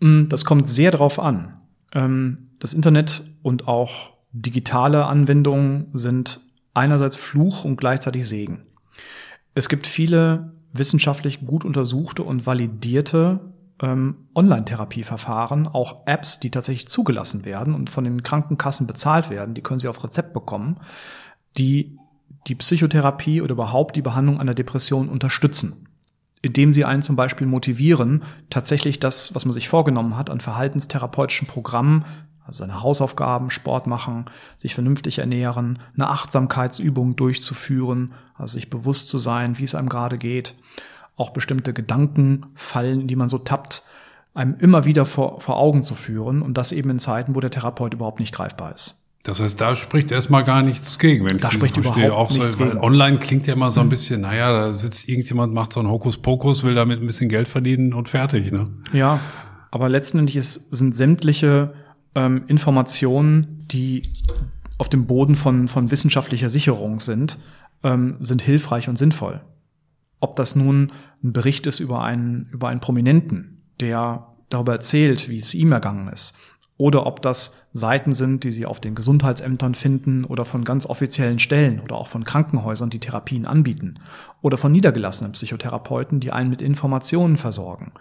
Mm, 0.00 0.28
das 0.28 0.46
kommt 0.46 0.66
sehr 0.66 0.92
darauf 0.92 1.18
an. 1.18 1.58
Ähm, 1.92 2.48
das 2.58 2.72
Internet 2.72 3.22
und 3.42 3.68
auch 3.68 4.14
digitale 4.32 5.04
Anwendungen 5.04 5.88
sind 5.92 6.40
einerseits 6.72 7.16
Fluch 7.16 7.66
und 7.66 7.76
gleichzeitig 7.76 8.26
Segen. 8.26 8.62
Es 9.54 9.68
gibt 9.68 9.86
viele 9.86 10.53
wissenschaftlich 10.74 11.46
gut 11.46 11.64
untersuchte 11.64 12.22
und 12.22 12.46
validierte 12.46 13.40
ähm, 13.80 14.28
Online-Therapieverfahren, 14.34 15.66
auch 15.68 16.06
Apps, 16.06 16.40
die 16.40 16.50
tatsächlich 16.50 16.88
zugelassen 16.88 17.44
werden 17.44 17.74
und 17.74 17.90
von 17.90 18.04
den 18.04 18.22
Krankenkassen 18.22 18.86
bezahlt 18.86 19.30
werden, 19.30 19.54
die 19.54 19.62
können 19.62 19.80
Sie 19.80 19.88
auf 19.88 20.02
Rezept 20.04 20.32
bekommen, 20.32 20.80
die 21.56 21.96
die 22.46 22.54
Psychotherapie 22.54 23.40
oder 23.40 23.52
überhaupt 23.52 23.96
die 23.96 24.02
Behandlung 24.02 24.40
einer 24.40 24.54
Depression 24.54 25.08
unterstützen, 25.08 25.88
indem 26.42 26.72
sie 26.72 26.84
einen 26.84 27.02
zum 27.02 27.16
Beispiel 27.16 27.46
motivieren, 27.46 28.22
tatsächlich 28.50 29.00
das, 29.00 29.34
was 29.34 29.46
man 29.46 29.52
sich 29.52 29.68
vorgenommen 29.68 30.16
hat, 30.16 30.28
an 30.28 30.40
verhaltenstherapeutischen 30.40 31.48
Programmen 31.48 32.04
also 32.46 32.58
seine 32.58 32.82
Hausaufgaben, 32.82 33.50
Sport 33.50 33.86
machen, 33.86 34.26
sich 34.56 34.74
vernünftig 34.74 35.18
ernähren, 35.18 35.78
eine 35.94 36.08
Achtsamkeitsübung 36.08 37.16
durchzuführen, 37.16 38.14
also 38.36 38.54
sich 38.54 38.70
bewusst 38.70 39.08
zu 39.08 39.18
sein, 39.18 39.58
wie 39.58 39.64
es 39.64 39.74
einem 39.74 39.88
gerade 39.88 40.18
geht, 40.18 40.54
auch 41.16 41.30
bestimmte 41.30 41.72
Gedankenfallen, 41.72 43.02
in 43.02 43.08
die 43.08 43.16
man 43.16 43.28
so 43.28 43.38
tappt, 43.38 43.82
einem 44.34 44.56
immer 44.58 44.84
wieder 44.84 45.06
vor, 45.06 45.40
vor 45.40 45.56
Augen 45.56 45.82
zu 45.82 45.94
führen 45.94 46.42
und 46.42 46.58
das 46.58 46.72
eben 46.72 46.90
in 46.90 46.98
Zeiten, 46.98 47.34
wo 47.34 47.40
der 47.40 47.50
Therapeut 47.50 47.94
überhaupt 47.94 48.20
nicht 48.20 48.34
greifbar 48.34 48.74
ist. 48.74 49.00
Das 49.22 49.40
heißt, 49.40 49.58
da 49.58 49.74
spricht 49.74 50.12
erstmal 50.12 50.44
gar 50.44 50.62
nichts 50.62 50.98
gegen. 50.98 51.24
Wenn 51.24 51.38
da 51.38 51.48
ich 51.48 51.54
spricht 51.54 51.74
verstehe. 51.74 52.08
überhaupt 52.08 52.30
auch 52.30 52.36
nichts 52.36 52.52
so, 52.52 52.58
gegen. 52.58 52.76
Online 52.78 53.18
klingt 53.18 53.46
ja 53.46 53.54
immer 53.54 53.70
so 53.70 53.80
ein 53.80 53.84
hm. 53.84 53.90
bisschen, 53.90 54.20
naja, 54.20 54.52
da 54.52 54.74
sitzt 54.74 55.08
irgendjemand, 55.08 55.54
macht 55.54 55.72
so 55.72 55.80
einen 55.80 55.88
Hokuspokus, 55.88 56.62
will 56.62 56.74
damit 56.74 57.00
ein 57.00 57.06
bisschen 57.06 57.30
Geld 57.30 57.48
verdienen 57.48 57.94
und 57.94 58.10
fertig. 58.10 58.52
Ne? 58.52 58.68
Ja, 58.92 59.18
aber 59.70 59.88
letztendlich 59.88 60.36
ist, 60.36 60.74
sind 60.74 60.94
sämtliche 60.94 61.72
ähm, 62.14 62.44
Informationen, 62.46 63.66
die 63.70 64.02
auf 64.78 64.88
dem 64.88 65.06
Boden 65.06 65.36
von, 65.36 65.68
von 65.68 65.90
wissenschaftlicher 65.90 66.50
Sicherung 66.50 67.00
sind, 67.00 67.38
ähm, 67.82 68.16
sind 68.20 68.42
hilfreich 68.42 68.88
und 68.88 68.96
sinnvoll. 68.96 69.40
Ob 70.20 70.36
das 70.36 70.56
nun 70.56 70.92
ein 71.22 71.32
Bericht 71.32 71.66
ist 71.66 71.80
über 71.80 72.02
einen, 72.02 72.48
über 72.50 72.68
einen 72.68 72.80
Prominenten, 72.80 73.62
der 73.80 74.26
darüber 74.48 74.72
erzählt, 74.72 75.28
wie 75.28 75.38
es 75.38 75.54
ihm 75.54 75.72
ergangen 75.72 76.08
ist, 76.08 76.34
oder 76.76 77.06
ob 77.06 77.22
das 77.22 77.56
Seiten 77.72 78.12
sind, 78.12 78.42
die 78.42 78.50
Sie 78.50 78.66
auf 78.66 78.80
den 78.80 78.96
Gesundheitsämtern 78.96 79.74
finden 79.74 80.24
oder 80.24 80.44
von 80.44 80.64
ganz 80.64 80.86
offiziellen 80.86 81.38
Stellen 81.38 81.78
oder 81.80 81.96
auch 81.96 82.08
von 82.08 82.24
Krankenhäusern, 82.24 82.90
die 82.90 82.98
Therapien 82.98 83.46
anbieten 83.46 84.00
oder 84.42 84.56
von 84.56 84.72
niedergelassenen 84.72 85.32
Psychotherapeuten, 85.32 86.18
die 86.18 86.32
einen 86.32 86.50
mit 86.50 86.62
Informationen 86.62 87.36
versorgen. 87.36 87.92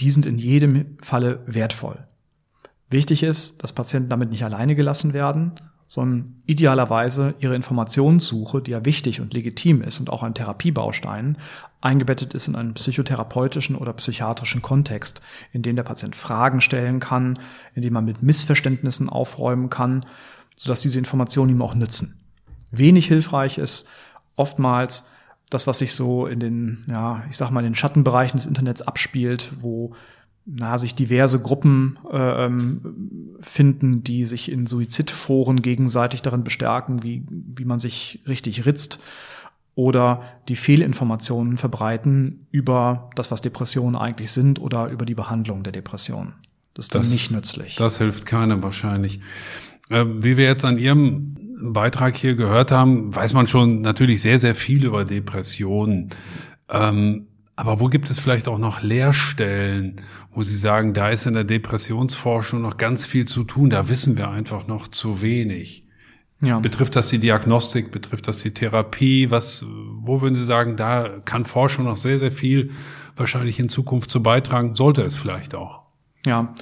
Die 0.00 0.10
sind 0.10 0.26
in 0.26 0.38
jedem 0.38 0.98
Falle 1.00 1.42
wertvoll. 1.46 2.06
Wichtig 2.90 3.22
ist, 3.22 3.62
dass 3.62 3.72
Patienten 3.72 4.10
damit 4.10 4.30
nicht 4.30 4.44
alleine 4.44 4.74
gelassen 4.74 5.12
werden, 5.12 5.52
sondern 5.86 6.42
idealerweise 6.46 7.34
ihre 7.40 7.56
Informationssuche, 7.56 8.62
die 8.62 8.72
ja 8.72 8.84
wichtig 8.84 9.20
und 9.20 9.34
legitim 9.34 9.82
ist 9.82 9.98
und 9.98 10.10
auch 10.10 10.22
ein 10.22 10.34
Therapiebaustein, 10.34 11.36
eingebettet 11.80 12.34
ist 12.34 12.48
in 12.48 12.56
einen 12.56 12.74
psychotherapeutischen 12.74 13.74
oder 13.74 13.92
psychiatrischen 13.94 14.62
Kontext, 14.62 15.20
in 15.52 15.62
dem 15.62 15.76
der 15.76 15.82
Patient 15.82 16.14
Fragen 16.14 16.60
stellen 16.60 17.00
kann, 17.00 17.38
in 17.74 17.82
dem 17.82 17.92
man 17.92 18.04
mit 18.04 18.22
Missverständnissen 18.22 19.08
aufräumen 19.08 19.70
kann, 19.70 20.04
sodass 20.56 20.80
diese 20.80 20.98
Informationen 20.98 21.52
ihm 21.52 21.62
auch 21.62 21.74
nützen. 21.74 22.18
Wenig 22.70 23.06
hilfreich 23.06 23.58
ist 23.58 23.88
oftmals 24.36 25.08
das, 25.48 25.66
was 25.66 25.80
sich 25.80 25.94
so 25.94 26.26
in 26.26 26.38
den, 26.38 26.84
ja, 26.86 27.24
ich 27.30 27.36
sag 27.36 27.50
mal, 27.50 27.60
in 27.60 27.72
den 27.72 27.74
Schattenbereichen 27.74 28.38
des 28.38 28.46
Internets 28.46 28.82
abspielt, 28.82 29.52
wo 29.60 29.94
na, 30.52 30.78
sich 30.78 30.94
diverse 30.94 31.40
Gruppen 31.40 31.98
äh, 32.12 32.46
ähm, 32.46 33.36
finden, 33.40 34.02
die 34.02 34.24
sich 34.24 34.50
in 34.50 34.66
Suizidforen 34.66 35.62
gegenseitig 35.62 36.22
darin 36.22 36.44
bestärken, 36.44 37.02
wie, 37.02 37.24
wie 37.28 37.64
man 37.64 37.78
sich 37.78 38.20
richtig 38.26 38.66
ritzt 38.66 38.98
oder 39.74 40.22
die 40.48 40.56
Fehlinformationen 40.56 41.56
verbreiten 41.56 42.46
über 42.50 43.10
das, 43.14 43.30
was 43.30 43.40
Depressionen 43.42 43.96
eigentlich 43.96 44.32
sind 44.32 44.60
oder 44.60 44.88
über 44.88 45.06
die 45.06 45.14
Behandlung 45.14 45.62
der 45.62 45.72
Depression. 45.72 46.34
Das 46.74 46.86
ist 46.86 46.94
dann 46.94 47.02
das, 47.02 47.10
nicht 47.10 47.30
nützlich. 47.30 47.76
Das 47.76 47.98
hilft 47.98 48.26
keinem 48.26 48.62
wahrscheinlich. 48.62 49.20
Äh, 49.88 50.04
wie 50.06 50.36
wir 50.36 50.44
jetzt 50.44 50.64
an 50.64 50.78
Ihrem 50.78 51.36
Beitrag 51.62 52.16
hier 52.16 52.34
gehört 52.34 52.72
haben, 52.72 53.14
weiß 53.14 53.34
man 53.34 53.46
schon 53.46 53.82
natürlich 53.82 54.22
sehr, 54.22 54.38
sehr 54.38 54.54
viel 54.54 54.84
über 54.84 55.04
Depressionen. 55.04 56.10
Ähm, 56.68 57.26
aber 57.60 57.78
wo 57.78 57.88
gibt 57.88 58.08
es 58.08 58.18
vielleicht 58.18 58.48
auch 58.48 58.56
noch 58.56 58.80
Leerstellen, 58.80 59.96
wo 60.32 60.42
Sie 60.42 60.56
sagen, 60.56 60.94
da 60.94 61.10
ist 61.10 61.26
in 61.26 61.34
der 61.34 61.44
Depressionsforschung 61.44 62.62
noch 62.62 62.78
ganz 62.78 63.04
viel 63.04 63.26
zu 63.26 63.44
tun, 63.44 63.68
da 63.68 63.90
wissen 63.90 64.16
wir 64.16 64.30
einfach 64.30 64.66
noch 64.66 64.88
zu 64.88 65.20
wenig. 65.20 65.86
Ja. 66.40 66.58
Betrifft 66.58 66.96
das 66.96 67.08
die 67.08 67.18
Diagnostik, 67.18 67.92
betrifft 67.92 68.28
das 68.28 68.38
die 68.38 68.54
Therapie? 68.54 69.30
Was, 69.30 69.66
wo 69.66 70.22
würden 70.22 70.34
Sie 70.34 70.44
sagen, 70.46 70.76
da 70.76 71.20
kann 71.26 71.44
Forschung 71.44 71.84
noch 71.84 71.98
sehr, 71.98 72.18
sehr 72.18 72.32
viel 72.32 72.70
wahrscheinlich 73.14 73.60
in 73.60 73.68
Zukunft 73.68 74.10
zu 74.10 74.22
beitragen, 74.22 74.74
sollte 74.74 75.02
es 75.02 75.14
vielleicht 75.14 75.54
auch? 75.54 75.82
Ja. 76.24 76.54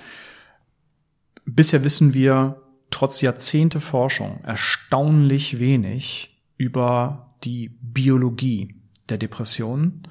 Bisher 1.47 1.85
wissen 1.85 2.13
wir 2.13 2.61
trotz 2.91 3.21
Jahrzehnte 3.21 3.79
Forschung 3.79 4.41
erstaunlich 4.43 5.61
wenig 5.61 6.43
über 6.57 7.37
die 7.45 7.69
Biologie 7.81 8.75
der 9.09 9.19
Depression 9.19 10.03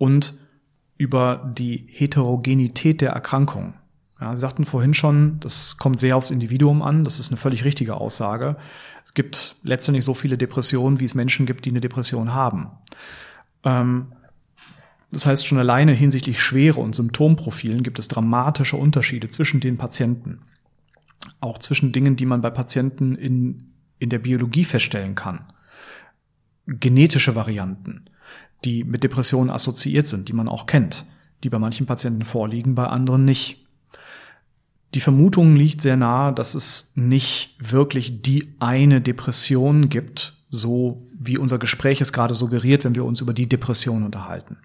und 0.00 0.32
über 0.96 1.52
die 1.54 1.86
Heterogenität 1.90 3.02
der 3.02 3.10
Erkrankung. 3.10 3.74
Ja, 4.18 4.34
Sie 4.34 4.40
sagten 4.40 4.64
vorhin 4.64 4.94
schon, 4.94 5.38
das 5.40 5.76
kommt 5.76 6.00
sehr 6.00 6.16
aufs 6.16 6.30
Individuum 6.30 6.80
an. 6.80 7.04
Das 7.04 7.20
ist 7.20 7.28
eine 7.28 7.36
völlig 7.36 7.64
richtige 7.64 7.94
Aussage. 7.96 8.56
Es 9.04 9.12
gibt 9.12 9.56
letztendlich 9.62 10.06
so 10.06 10.14
viele 10.14 10.38
Depressionen, 10.38 11.00
wie 11.00 11.04
es 11.04 11.14
Menschen 11.14 11.44
gibt, 11.44 11.66
die 11.66 11.70
eine 11.70 11.82
Depression 11.82 12.32
haben. 12.32 12.70
Ähm, 13.62 14.12
das 15.12 15.26
heißt, 15.26 15.46
schon 15.46 15.58
alleine 15.58 15.92
hinsichtlich 15.92 16.40
Schwere 16.40 16.80
und 16.80 16.94
Symptomprofilen 16.94 17.82
gibt 17.82 17.98
es 17.98 18.08
dramatische 18.08 18.78
Unterschiede 18.78 19.28
zwischen 19.28 19.60
den 19.60 19.76
Patienten. 19.76 20.40
Auch 21.40 21.58
zwischen 21.58 21.92
Dingen, 21.92 22.16
die 22.16 22.26
man 22.26 22.40
bei 22.40 22.50
Patienten 22.50 23.16
in, 23.16 23.72
in 23.98 24.08
der 24.08 24.20
Biologie 24.20 24.64
feststellen 24.64 25.14
kann. 25.14 25.44
Genetische 26.66 27.34
Varianten 27.34 28.06
die 28.64 28.84
mit 28.84 29.02
Depressionen 29.04 29.50
assoziiert 29.50 30.06
sind, 30.06 30.28
die 30.28 30.32
man 30.32 30.48
auch 30.48 30.66
kennt, 30.66 31.06
die 31.42 31.48
bei 31.48 31.58
manchen 31.58 31.86
Patienten 31.86 32.22
vorliegen, 32.22 32.74
bei 32.74 32.86
anderen 32.86 33.24
nicht. 33.24 33.64
Die 34.94 35.00
Vermutung 35.00 35.56
liegt 35.56 35.80
sehr 35.80 35.96
nahe, 35.96 36.32
dass 36.32 36.54
es 36.54 36.92
nicht 36.96 37.54
wirklich 37.58 38.22
die 38.22 38.48
eine 38.58 39.00
Depression 39.00 39.88
gibt, 39.88 40.34
so 40.50 41.06
wie 41.18 41.38
unser 41.38 41.58
Gespräch 41.58 42.00
es 42.00 42.12
gerade 42.12 42.34
suggeriert, 42.34 42.84
wenn 42.84 42.94
wir 42.94 43.04
uns 43.04 43.20
über 43.20 43.32
die 43.32 43.48
Depression 43.48 44.02
unterhalten, 44.02 44.56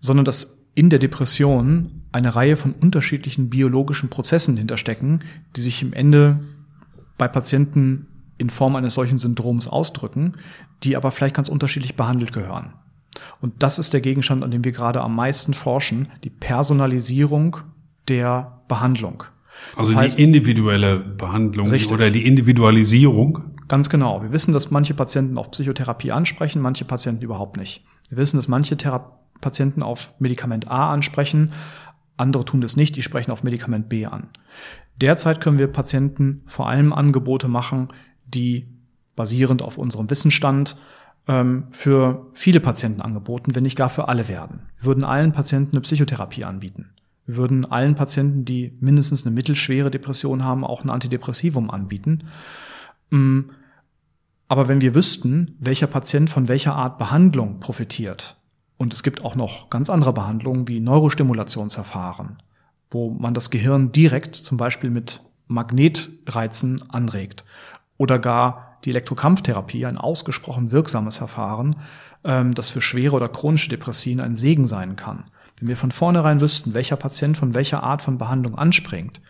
sondern 0.00 0.24
dass 0.24 0.66
in 0.74 0.90
der 0.90 0.98
Depression 0.98 2.02
eine 2.12 2.36
Reihe 2.36 2.56
von 2.56 2.72
unterschiedlichen 2.72 3.50
biologischen 3.50 4.10
Prozessen 4.10 4.56
hinterstecken, 4.56 5.24
die 5.56 5.62
sich 5.62 5.82
im 5.82 5.92
Ende 5.92 6.40
bei 7.16 7.26
Patienten 7.26 8.06
in 8.36 8.50
Form 8.50 8.76
eines 8.76 8.94
solchen 8.94 9.18
Syndroms 9.18 9.66
ausdrücken, 9.66 10.34
die 10.84 10.96
aber 10.96 11.10
vielleicht 11.10 11.34
ganz 11.34 11.48
unterschiedlich 11.48 11.96
behandelt 11.96 12.32
gehören. 12.32 12.74
Und 13.40 13.62
das 13.62 13.78
ist 13.78 13.92
der 13.92 14.00
Gegenstand, 14.00 14.44
an 14.44 14.50
dem 14.50 14.64
wir 14.64 14.72
gerade 14.72 15.00
am 15.00 15.14
meisten 15.14 15.54
forschen, 15.54 16.08
die 16.24 16.30
Personalisierung 16.30 17.58
der 18.08 18.62
Behandlung. 18.68 19.24
Also 19.76 19.92
das 19.92 20.00
heißt, 20.00 20.18
die 20.18 20.22
individuelle 20.22 20.98
Behandlung 20.98 21.68
richtig. 21.70 21.92
oder 21.92 22.10
die 22.10 22.26
Individualisierung. 22.26 23.56
Ganz 23.66 23.90
genau. 23.90 24.22
Wir 24.22 24.32
wissen, 24.32 24.54
dass 24.54 24.70
manche 24.70 24.94
Patienten 24.94 25.36
auf 25.36 25.50
Psychotherapie 25.50 26.12
ansprechen, 26.12 26.62
manche 26.62 26.84
Patienten 26.84 27.22
überhaupt 27.22 27.56
nicht. 27.56 27.84
Wir 28.08 28.18
wissen, 28.18 28.36
dass 28.36 28.48
manche 28.48 28.76
Thera 28.76 29.18
Patienten 29.40 29.82
auf 29.82 30.12
Medikament 30.18 30.68
A 30.68 30.92
ansprechen, 30.92 31.52
andere 32.16 32.44
tun 32.44 32.60
das 32.60 32.76
nicht, 32.76 32.96
die 32.96 33.02
sprechen 33.02 33.30
auf 33.30 33.44
Medikament 33.44 33.88
B 33.88 34.06
an. 34.06 34.28
Derzeit 35.00 35.40
können 35.40 35.58
wir 35.58 35.68
Patienten 35.68 36.42
vor 36.46 36.68
allem 36.68 36.92
Angebote 36.92 37.46
machen, 37.46 37.88
die 38.26 38.66
basierend 39.14 39.62
auf 39.62 39.78
unserem 39.78 40.10
Wissensstand 40.10 40.76
für 41.70 42.26
viele 42.32 42.60
Patienten 42.60 43.02
angeboten, 43.02 43.54
wenn 43.54 43.62
nicht 43.62 43.76
gar 43.76 43.90
für 43.90 44.08
alle 44.08 44.28
werden. 44.28 44.62
Wir 44.78 44.86
würden 44.86 45.04
allen 45.04 45.32
Patienten 45.32 45.72
eine 45.72 45.82
Psychotherapie 45.82 46.44
anbieten. 46.44 46.90
Wir 47.26 47.36
würden 47.36 47.70
allen 47.70 47.94
Patienten, 47.94 48.46
die 48.46 48.72
mindestens 48.80 49.26
eine 49.26 49.34
mittelschwere 49.34 49.90
Depression 49.90 50.42
haben, 50.42 50.64
auch 50.64 50.82
ein 50.82 50.90
Antidepressivum 50.90 51.70
anbieten. 51.70 52.24
Mm, 53.10 53.40
aber 54.48 54.68
wenn 54.68 54.80
wir 54.80 54.94
wüssten, 54.94 55.54
welcher 55.60 55.86
Patient 55.86 56.30
von 56.30 56.48
welcher 56.48 56.74
Art 56.74 56.96
Behandlung 56.96 57.60
profitiert, 57.60 58.36
und 58.78 58.94
es 58.94 59.02
gibt 59.02 59.22
auch 59.22 59.34
noch 59.34 59.68
ganz 59.68 59.90
andere 59.90 60.14
Behandlungen 60.14 60.66
wie 60.68 60.80
Neurostimulationsverfahren, 60.80 62.38
wo 62.88 63.10
man 63.10 63.34
das 63.34 63.50
Gehirn 63.50 63.92
direkt 63.92 64.36
zum 64.36 64.56
Beispiel 64.56 64.88
mit 64.88 65.20
Magnetreizen 65.48 66.90
anregt 66.90 67.44
oder 67.98 68.18
gar 68.18 68.67
die 68.84 68.90
Elektrokrampftherapie 68.90 69.86
ein 69.86 69.98
ausgesprochen 69.98 70.72
wirksames 70.72 71.18
Verfahren, 71.18 71.76
ähm, 72.24 72.54
das 72.54 72.70
für 72.70 72.80
schwere 72.80 73.16
oder 73.16 73.28
chronische 73.28 73.68
Depressien 73.68 74.20
ein 74.20 74.34
Segen 74.34 74.66
sein 74.66 74.96
kann. 74.96 75.24
Wenn 75.58 75.68
wir 75.68 75.76
von 75.76 75.90
vornherein 75.90 76.40
wüssten, 76.40 76.74
welcher 76.74 76.96
Patient 76.96 77.36
von 77.36 77.54
welcher 77.54 77.82
Art 77.82 78.02
von 78.02 78.18
Behandlung 78.18 78.56
anspringt, 78.56 79.20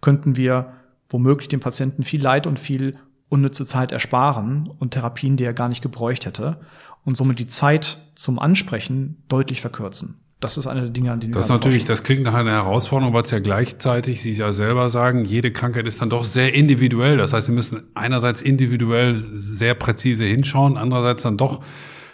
könnten 0.00 0.36
wir 0.36 0.72
womöglich 1.10 1.48
dem 1.48 1.60
Patienten 1.60 2.02
viel 2.02 2.22
Leid 2.22 2.46
und 2.46 2.58
viel 2.58 2.98
unnütze 3.28 3.66
Zeit 3.66 3.92
ersparen 3.92 4.68
und 4.78 4.92
Therapien, 4.92 5.36
die 5.36 5.44
er 5.44 5.54
gar 5.54 5.68
nicht 5.68 5.82
gebräucht 5.82 6.26
hätte 6.26 6.60
und 7.04 7.16
somit 7.16 7.38
die 7.38 7.46
Zeit 7.46 7.98
zum 8.14 8.38
Ansprechen 8.38 9.22
deutlich 9.28 9.60
verkürzen. 9.60 10.23
Das 10.44 10.58
ist 10.58 10.66
eine 10.66 10.82
der 10.82 10.90
Dinge, 10.90 11.10
an 11.10 11.20
denen 11.20 11.32
wir 11.32 11.38
Das 11.38 11.48
natürlich, 11.48 11.86
das 11.86 12.02
klingt 12.02 12.24
nach 12.24 12.34
einer 12.34 12.50
Herausforderung, 12.50 13.14
weil 13.14 13.22
es 13.22 13.30
ja 13.30 13.38
gleichzeitig, 13.38 14.20
Sie 14.20 14.32
ja 14.32 14.52
selber 14.52 14.90
sagen, 14.90 15.24
jede 15.24 15.50
Krankheit 15.50 15.86
ist 15.86 16.02
dann 16.02 16.10
doch 16.10 16.22
sehr 16.22 16.52
individuell. 16.52 17.16
Das 17.16 17.32
heißt, 17.32 17.46
Sie 17.46 17.52
müssen 17.52 17.84
einerseits 17.94 18.42
individuell 18.42 19.24
sehr 19.32 19.74
präzise 19.74 20.24
hinschauen, 20.24 20.76
andererseits 20.76 21.22
dann 21.22 21.38
doch 21.38 21.64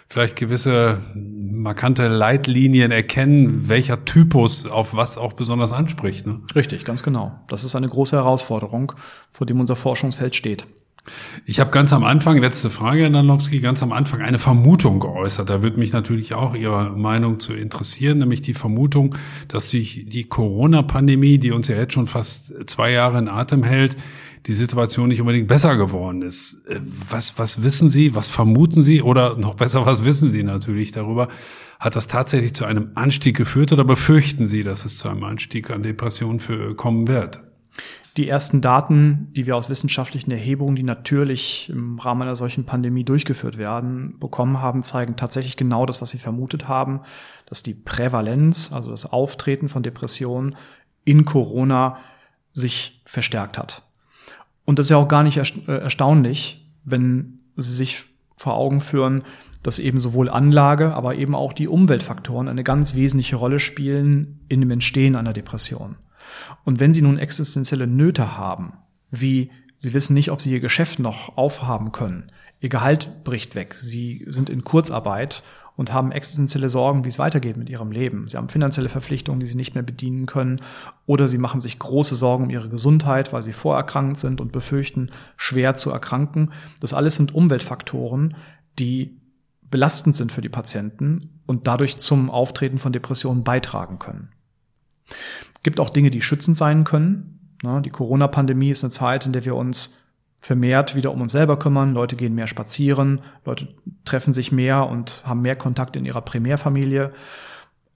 vielleicht 0.07 0.37
gewisse 0.37 0.99
markante 1.13 2.07
Leitlinien 2.07 2.91
erkennen, 2.91 3.67
welcher 3.67 4.05
Typus 4.05 4.65
auf 4.65 4.95
was 4.95 5.17
auch 5.17 5.33
besonders 5.33 5.73
anspricht. 5.73 6.25
Ne? 6.25 6.39
Richtig, 6.55 6.85
ganz 6.85 7.03
genau. 7.03 7.37
Das 7.49 7.65
ist 7.65 7.75
eine 7.75 7.89
große 7.89 8.15
Herausforderung, 8.15 8.93
vor 9.33 9.45
dem 9.45 9.59
unser 9.59 9.75
Forschungsfeld 9.75 10.35
steht. 10.35 10.67
Ich 11.45 11.59
habe 11.59 11.71
ganz 11.71 11.91
am 11.93 12.03
Anfang, 12.03 12.37
letzte 12.37 12.69
Frage, 12.69 13.01
Herr 13.01 13.09
Danlowski, 13.09 13.59
ganz 13.59 13.81
am 13.81 13.91
Anfang 13.91 14.21
eine 14.21 14.37
Vermutung 14.37 14.99
geäußert. 14.99 15.49
Da 15.49 15.63
würde 15.63 15.79
mich 15.79 15.93
natürlich 15.93 16.35
auch 16.35 16.55
Ihre 16.55 16.91
Meinung 16.91 17.39
zu 17.39 17.53
interessieren, 17.53 18.19
nämlich 18.19 18.41
die 18.41 18.53
Vermutung, 18.53 19.15
dass 19.47 19.71
durch 19.71 20.05
die 20.07 20.25
Corona-Pandemie, 20.25 21.39
die 21.39 21.51
uns 21.51 21.67
ja 21.67 21.75
jetzt 21.75 21.93
schon 21.93 22.07
fast 22.07 22.53
zwei 22.69 22.91
Jahre 22.91 23.17
in 23.17 23.27
Atem 23.27 23.63
hält, 23.63 23.95
die 24.47 24.53
Situation 24.53 25.09
nicht 25.09 25.21
unbedingt 25.21 25.47
besser 25.47 25.75
geworden 25.75 26.21
ist. 26.21 26.59
Was, 27.09 27.37
was 27.37 27.63
wissen 27.63 27.89
Sie, 27.89 28.15
was 28.15 28.27
vermuten 28.27 28.83
Sie 28.83 29.01
oder 29.01 29.37
noch 29.37 29.55
besser, 29.55 29.85
was 29.85 30.05
wissen 30.05 30.29
Sie 30.29 30.43
natürlich 30.43 30.91
darüber? 30.91 31.27
Hat 31.79 31.95
das 31.95 32.07
tatsächlich 32.07 32.53
zu 32.53 32.65
einem 32.65 32.91
Anstieg 32.95 33.37
geführt 33.37 33.71
oder 33.71 33.85
befürchten 33.85 34.47
Sie, 34.47 34.63
dass 34.63 34.85
es 34.85 34.97
zu 34.97 35.09
einem 35.09 35.23
Anstieg 35.23 35.71
an 35.71 35.83
Depressionen 35.83 36.39
für, 36.39 36.75
kommen 36.75 37.07
wird? 37.07 37.41
Die 38.17 38.27
ersten 38.27 38.59
Daten, 38.59 39.29
die 39.31 39.45
wir 39.45 39.55
aus 39.55 39.69
wissenschaftlichen 39.69 40.31
Erhebungen, 40.31 40.75
die 40.75 40.83
natürlich 40.83 41.69
im 41.69 41.97
Rahmen 41.97 42.23
einer 42.23 42.35
solchen 42.35 42.65
Pandemie 42.65 43.05
durchgeführt 43.05 43.57
werden, 43.57 44.19
bekommen 44.19 44.61
haben, 44.61 44.83
zeigen 44.83 45.15
tatsächlich 45.15 45.55
genau 45.55 45.85
das, 45.85 46.01
was 46.01 46.09
Sie 46.09 46.17
vermutet 46.17 46.67
haben, 46.67 47.01
dass 47.45 47.63
die 47.63 47.73
Prävalenz, 47.73 48.71
also 48.73 48.91
das 48.91 49.05
Auftreten 49.05 49.69
von 49.69 49.81
Depressionen 49.81 50.57
in 51.05 51.23
Corona 51.23 51.97
sich 52.51 53.01
verstärkt 53.05 53.57
hat. 53.57 53.83
Und 54.65 54.77
das 54.77 54.87
ist 54.87 54.91
ja 54.91 54.97
auch 54.97 55.07
gar 55.07 55.23
nicht 55.23 55.37
äh, 55.37 55.77
erstaunlich, 55.77 56.69
wenn 56.83 57.39
Sie 57.55 57.73
sich 57.73 58.05
vor 58.35 58.55
Augen 58.55 58.81
führen, 58.81 59.23
dass 59.63 59.79
eben 59.79 59.99
sowohl 59.99 60.29
Anlage, 60.29 60.93
aber 60.93 61.15
eben 61.15 61.35
auch 61.35 61.53
die 61.53 61.67
Umweltfaktoren 61.67 62.47
eine 62.47 62.63
ganz 62.63 62.95
wesentliche 62.95 63.35
Rolle 63.35 63.59
spielen 63.59 64.39
in 64.49 64.59
dem 64.59 64.71
Entstehen 64.71 65.15
einer 65.15 65.33
Depression. 65.33 65.95
Und 66.63 66.79
wenn 66.79 66.93
Sie 66.93 67.01
nun 67.01 67.17
existenzielle 67.17 67.87
Nöte 67.87 68.37
haben, 68.37 68.73
wie 69.09 69.51
Sie 69.79 69.93
wissen 69.93 70.13
nicht, 70.13 70.31
ob 70.31 70.41
Sie 70.41 70.51
Ihr 70.51 70.59
Geschäft 70.59 70.99
noch 70.99 71.37
aufhaben 71.37 71.91
können, 71.91 72.31
Ihr 72.59 72.69
Gehalt 72.69 73.23
bricht 73.23 73.55
weg, 73.55 73.73
Sie 73.73 74.25
sind 74.29 74.49
in 74.49 74.63
Kurzarbeit 74.63 75.43
und 75.75 75.91
haben 75.91 76.11
existenzielle 76.11 76.69
Sorgen, 76.69 77.05
wie 77.05 77.09
es 77.09 77.17
weitergeht 77.17 77.57
mit 77.57 77.69
ihrem 77.69 77.91
Leben. 77.91 78.27
Sie 78.27 78.37
haben 78.37 78.49
finanzielle 78.49 78.89
Verpflichtungen, 78.89 79.39
die 79.39 79.45
sie 79.45 79.55
nicht 79.55 79.73
mehr 79.73 79.83
bedienen 79.83 80.25
können, 80.25 80.61
oder 81.05 81.27
sie 81.27 81.37
machen 81.37 81.61
sich 81.61 81.79
große 81.79 82.15
Sorgen 82.15 82.43
um 82.45 82.49
ihre 82.49 82.69
Gesundheit, 82.69 83.33
weil 83.33 83.41
sie 83.41 83.53
vorerkrankt 83.53 84.17
sind 84.17 84.41
und 84.41 84.51
befürchten, 84.51 85.09
schwer 85.37 85.75
zu 85.75 85.89
erkranken. 85.89 86.51
Das 86.81 86.93
alles 86.93 87.15
sind 87.15 87.33
Umweltfaktoren, 87.33 88.35
die 88.77 89.17
belastend 89.63 90.15
sind 90.15 90.31
für 90.31 90.41
die 90.41 90.49
Patienten 90.49 91.41
und 91.47 91.65
dadurch 91.65 91.97
zum 91.97 92.29
Auftreten 92.29 92.77
von 92.77 92.91
Depressionen 92.91 93.43
beitragen 93.43 93.97
können. 93.97 94.29
Gibt 95.63 95.79
auch 95.79 95.89
Dinge, 95.89 96.11
die 96.11 96.21
schützend 96.21 96.57
sein 96.57 96.83
können. 96.83 97.57
Die 97.63 97.89
Corona-Pandemie 97.89 98.71
ist 98.71 98.83
eine 98.83 98.91
Zeit, 98.91 99.25
in 99.25 99.33
der 99.33 99.45
wir 99.45 99.55
uns 99.55 99.97
vermehrt 100.41 100.95
wieder 100.95 101.11
um 101.11 101.21
uns 101.21 101.31
selber 101.31 101.59
kümmern. 101.59 101.93
Leute 101.93 102.15
gehen 102.15 102.33
mehr 102.33 102.47
spazieren, 102.47 103.21
Leute 103.45 103.67
treffen 104.05 104.33
sich 104.33 104.51
mehr 104.51 104.87
und 104.87 105.21
haben 105.25 105.43
mehr 105.43 105.55
Kontakt 105.55 105.95
in 105.95 106.05
ihrer 106.05 106.21
Primärfamilie. 106.21 107.13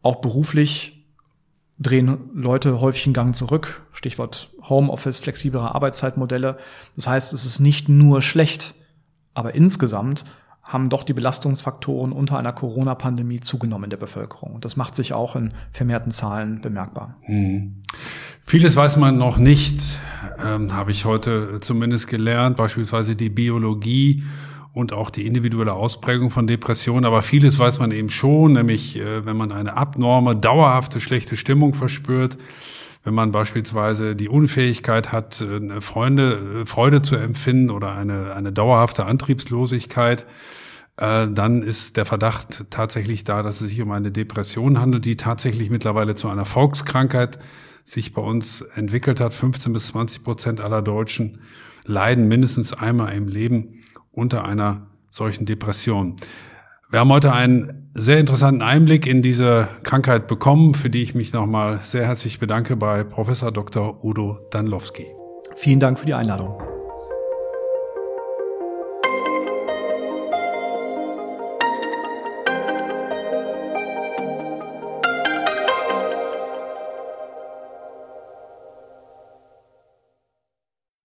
Auch 0.04 0.18
beruflich 0.18 1.08
drehen 1.80 2.30
Leute 2.36 2.80
häufig 2.80 3.08
einen 3.08 3.16
Gang 3.16 3.36
zurück. 3.36 3.82
Stichwort 3.92 4.52
Homeoffice, 4.62 5.20
flexiblere 5.20 5.74
Arbeitszeitmodelle. 5.74 6.58
Das 6.96 7.08
heißt, 7.08 7.34
es 7.34 7.46
ist 7.46 7.60
nicht 7.60 7.90
nur 7.90 8.22
schlecht, 8.22 8.76
aber 9.34 9.56
insgesamt 9.56 10.26
haben 10.66 10.90
doch 10.90 11.04
die 11.04 11.14
Belastungsfaktoren 11.14 12.12
unter 12.12 12.40
einer 12.40 12.52
Corona-Pandemie 12.52 13.40
zugenommen 13.40 13.86
in 13.86 13.90
der 13.92 13.98
Bevölkerung. 13.98 14.56
Und 14.56 14.66
das 14.66 14.76
macht 14.76 14.96
sich 14.96 15.14
auch 15.14 15.36
in 15.36 15.54
vermehrten 15.72 16.12
Zahlen 16.12 16.60
bemerkbar. 16.60 17.16
Hm. 17.22 17.84
Vieles 18.46 18.76
weiß 18.76 18.98
man 18.98 19.18
noch 19.18 19.38
nicht, 19.38 20.00
ähm, 20.44 20.74
habe 20.74 20.90
ich 20.90 21.06
heute 21.06 21.60
zumindest 21.62 22.08
gelernt, 22.08 22.58
beispielsweise 22.58 23.16
die 23.16 23.30
Biologie 23.30 24.24
und 24.74 24.92
auch 24.92 25.12
die 25.12 25.28
individuelle 25.28 25.74
Ausprägung 25.74 26.32
von 26.32 26.48
Depressionen. 26.48 27.06
Aber 27.06 27.22
vieles 27.22 27.60
weiß 27.60 27.78
man 27.80 27.92
eben 27.92 28.10
schon, 28.10 28.54
nämlich 28.54 28.98
äh, 28.98 29.24
wenn 29.26 29.38
man 29.38 29.52
eine 29.52 29.78
abnorme, 29.78 30.36
dauerhafte 30.36 31.00
schlechte 31.00 31.38
Stimmung 31.38 31.76
verspürt, 31.76 32.38
wenn 33.06 33.14
man 33.14 33.32
beispielsweise 33.32 34.16
die 34.16 34.28
Unfähigkeit 34.28 35.12
hat, 35.12 35.42
eine 35.42 35.80
Freunde, 35.80 36.64
äh, 36.64 36.66
Freude 36.66 37.02
zu 37.02 37.16
empfinden 37.16 37.70
oder 37.70 37.96
eine, 37.96 38.34
eine 38.34 38.52
dauerhafte 38.52 39.06
Antriebslosigkeit, 39.06 40.26
äh, 40.98 41.28
dann 41.30 41.62
ist 41.62 41.98
der 41.98 42.06
Verdacht 42.06 42.66
tatsächlich 42.72 43.24
da, 43.24 43.44
dass 43.44 43.62
es 43.62 43.70
sich 43.70 43.82
um 43.82 43.92
eine 43.92 44.12
Depression 44.12 44.80
handelt, 44.80 45.06
die 45.06 45.18
tatsächlich 45.18 45.70
mittlerweile 45.70 46.16
zu 46.16 46.28
einer 46.28 46.46
Volkskrankheit 46.46 47.38
sich 47.84 48.14
bei 48.14 48.24
uns 48.24 48.62
entwickelt 48.62 49.20
hat. 49.20 49.34
15 49.36 49.72
bis 49.72 49.88
20 49.88 50.24
Prozent 50.24 50.60
aller 50.60 50.82
Deutschen 50.82 51.42
leiden 51.86 52.28
mindestens 52.28 52.74
einmal 52.74 53.14
im 53.14 53.28
Leben 53.28 53.82
unter 54.12 54.46
einer 54.46 54.88
solchen 55.12 55.46
Depression. 55.46 56.16
Wir 56.90 57.00
haben 57.00 57.12
heute 57.12 57.34
einen 57.34 57.92
sehr 57.96 58.20
interessanten 58.20 58.62
Einblick 58.62 59.08
in 59.08 59.22
diese 59.22 59.68
Krankheit 59.84 60.28
bekommen, 60.28 60.76
für 60.76 60.90
die 60.90 61.02
ich 61.02 61.16
mich 61.16 61.34
nochmal 61.34 61.80
sehr 61.84 62.06
herzlich 62.06 62.40
bedanke 62.40 62.76
bei 62.76 63.04
Professor 63.04 63.52
Dr. 63.52 64.04
Udo 64.04 64.40
Danlowski. 64.52 65.06
Vielen 65.56 65.80
Dank 65.80 65.98
für 65.98 66.06
die 66.06 66.14
Einladung. 66.14 66.75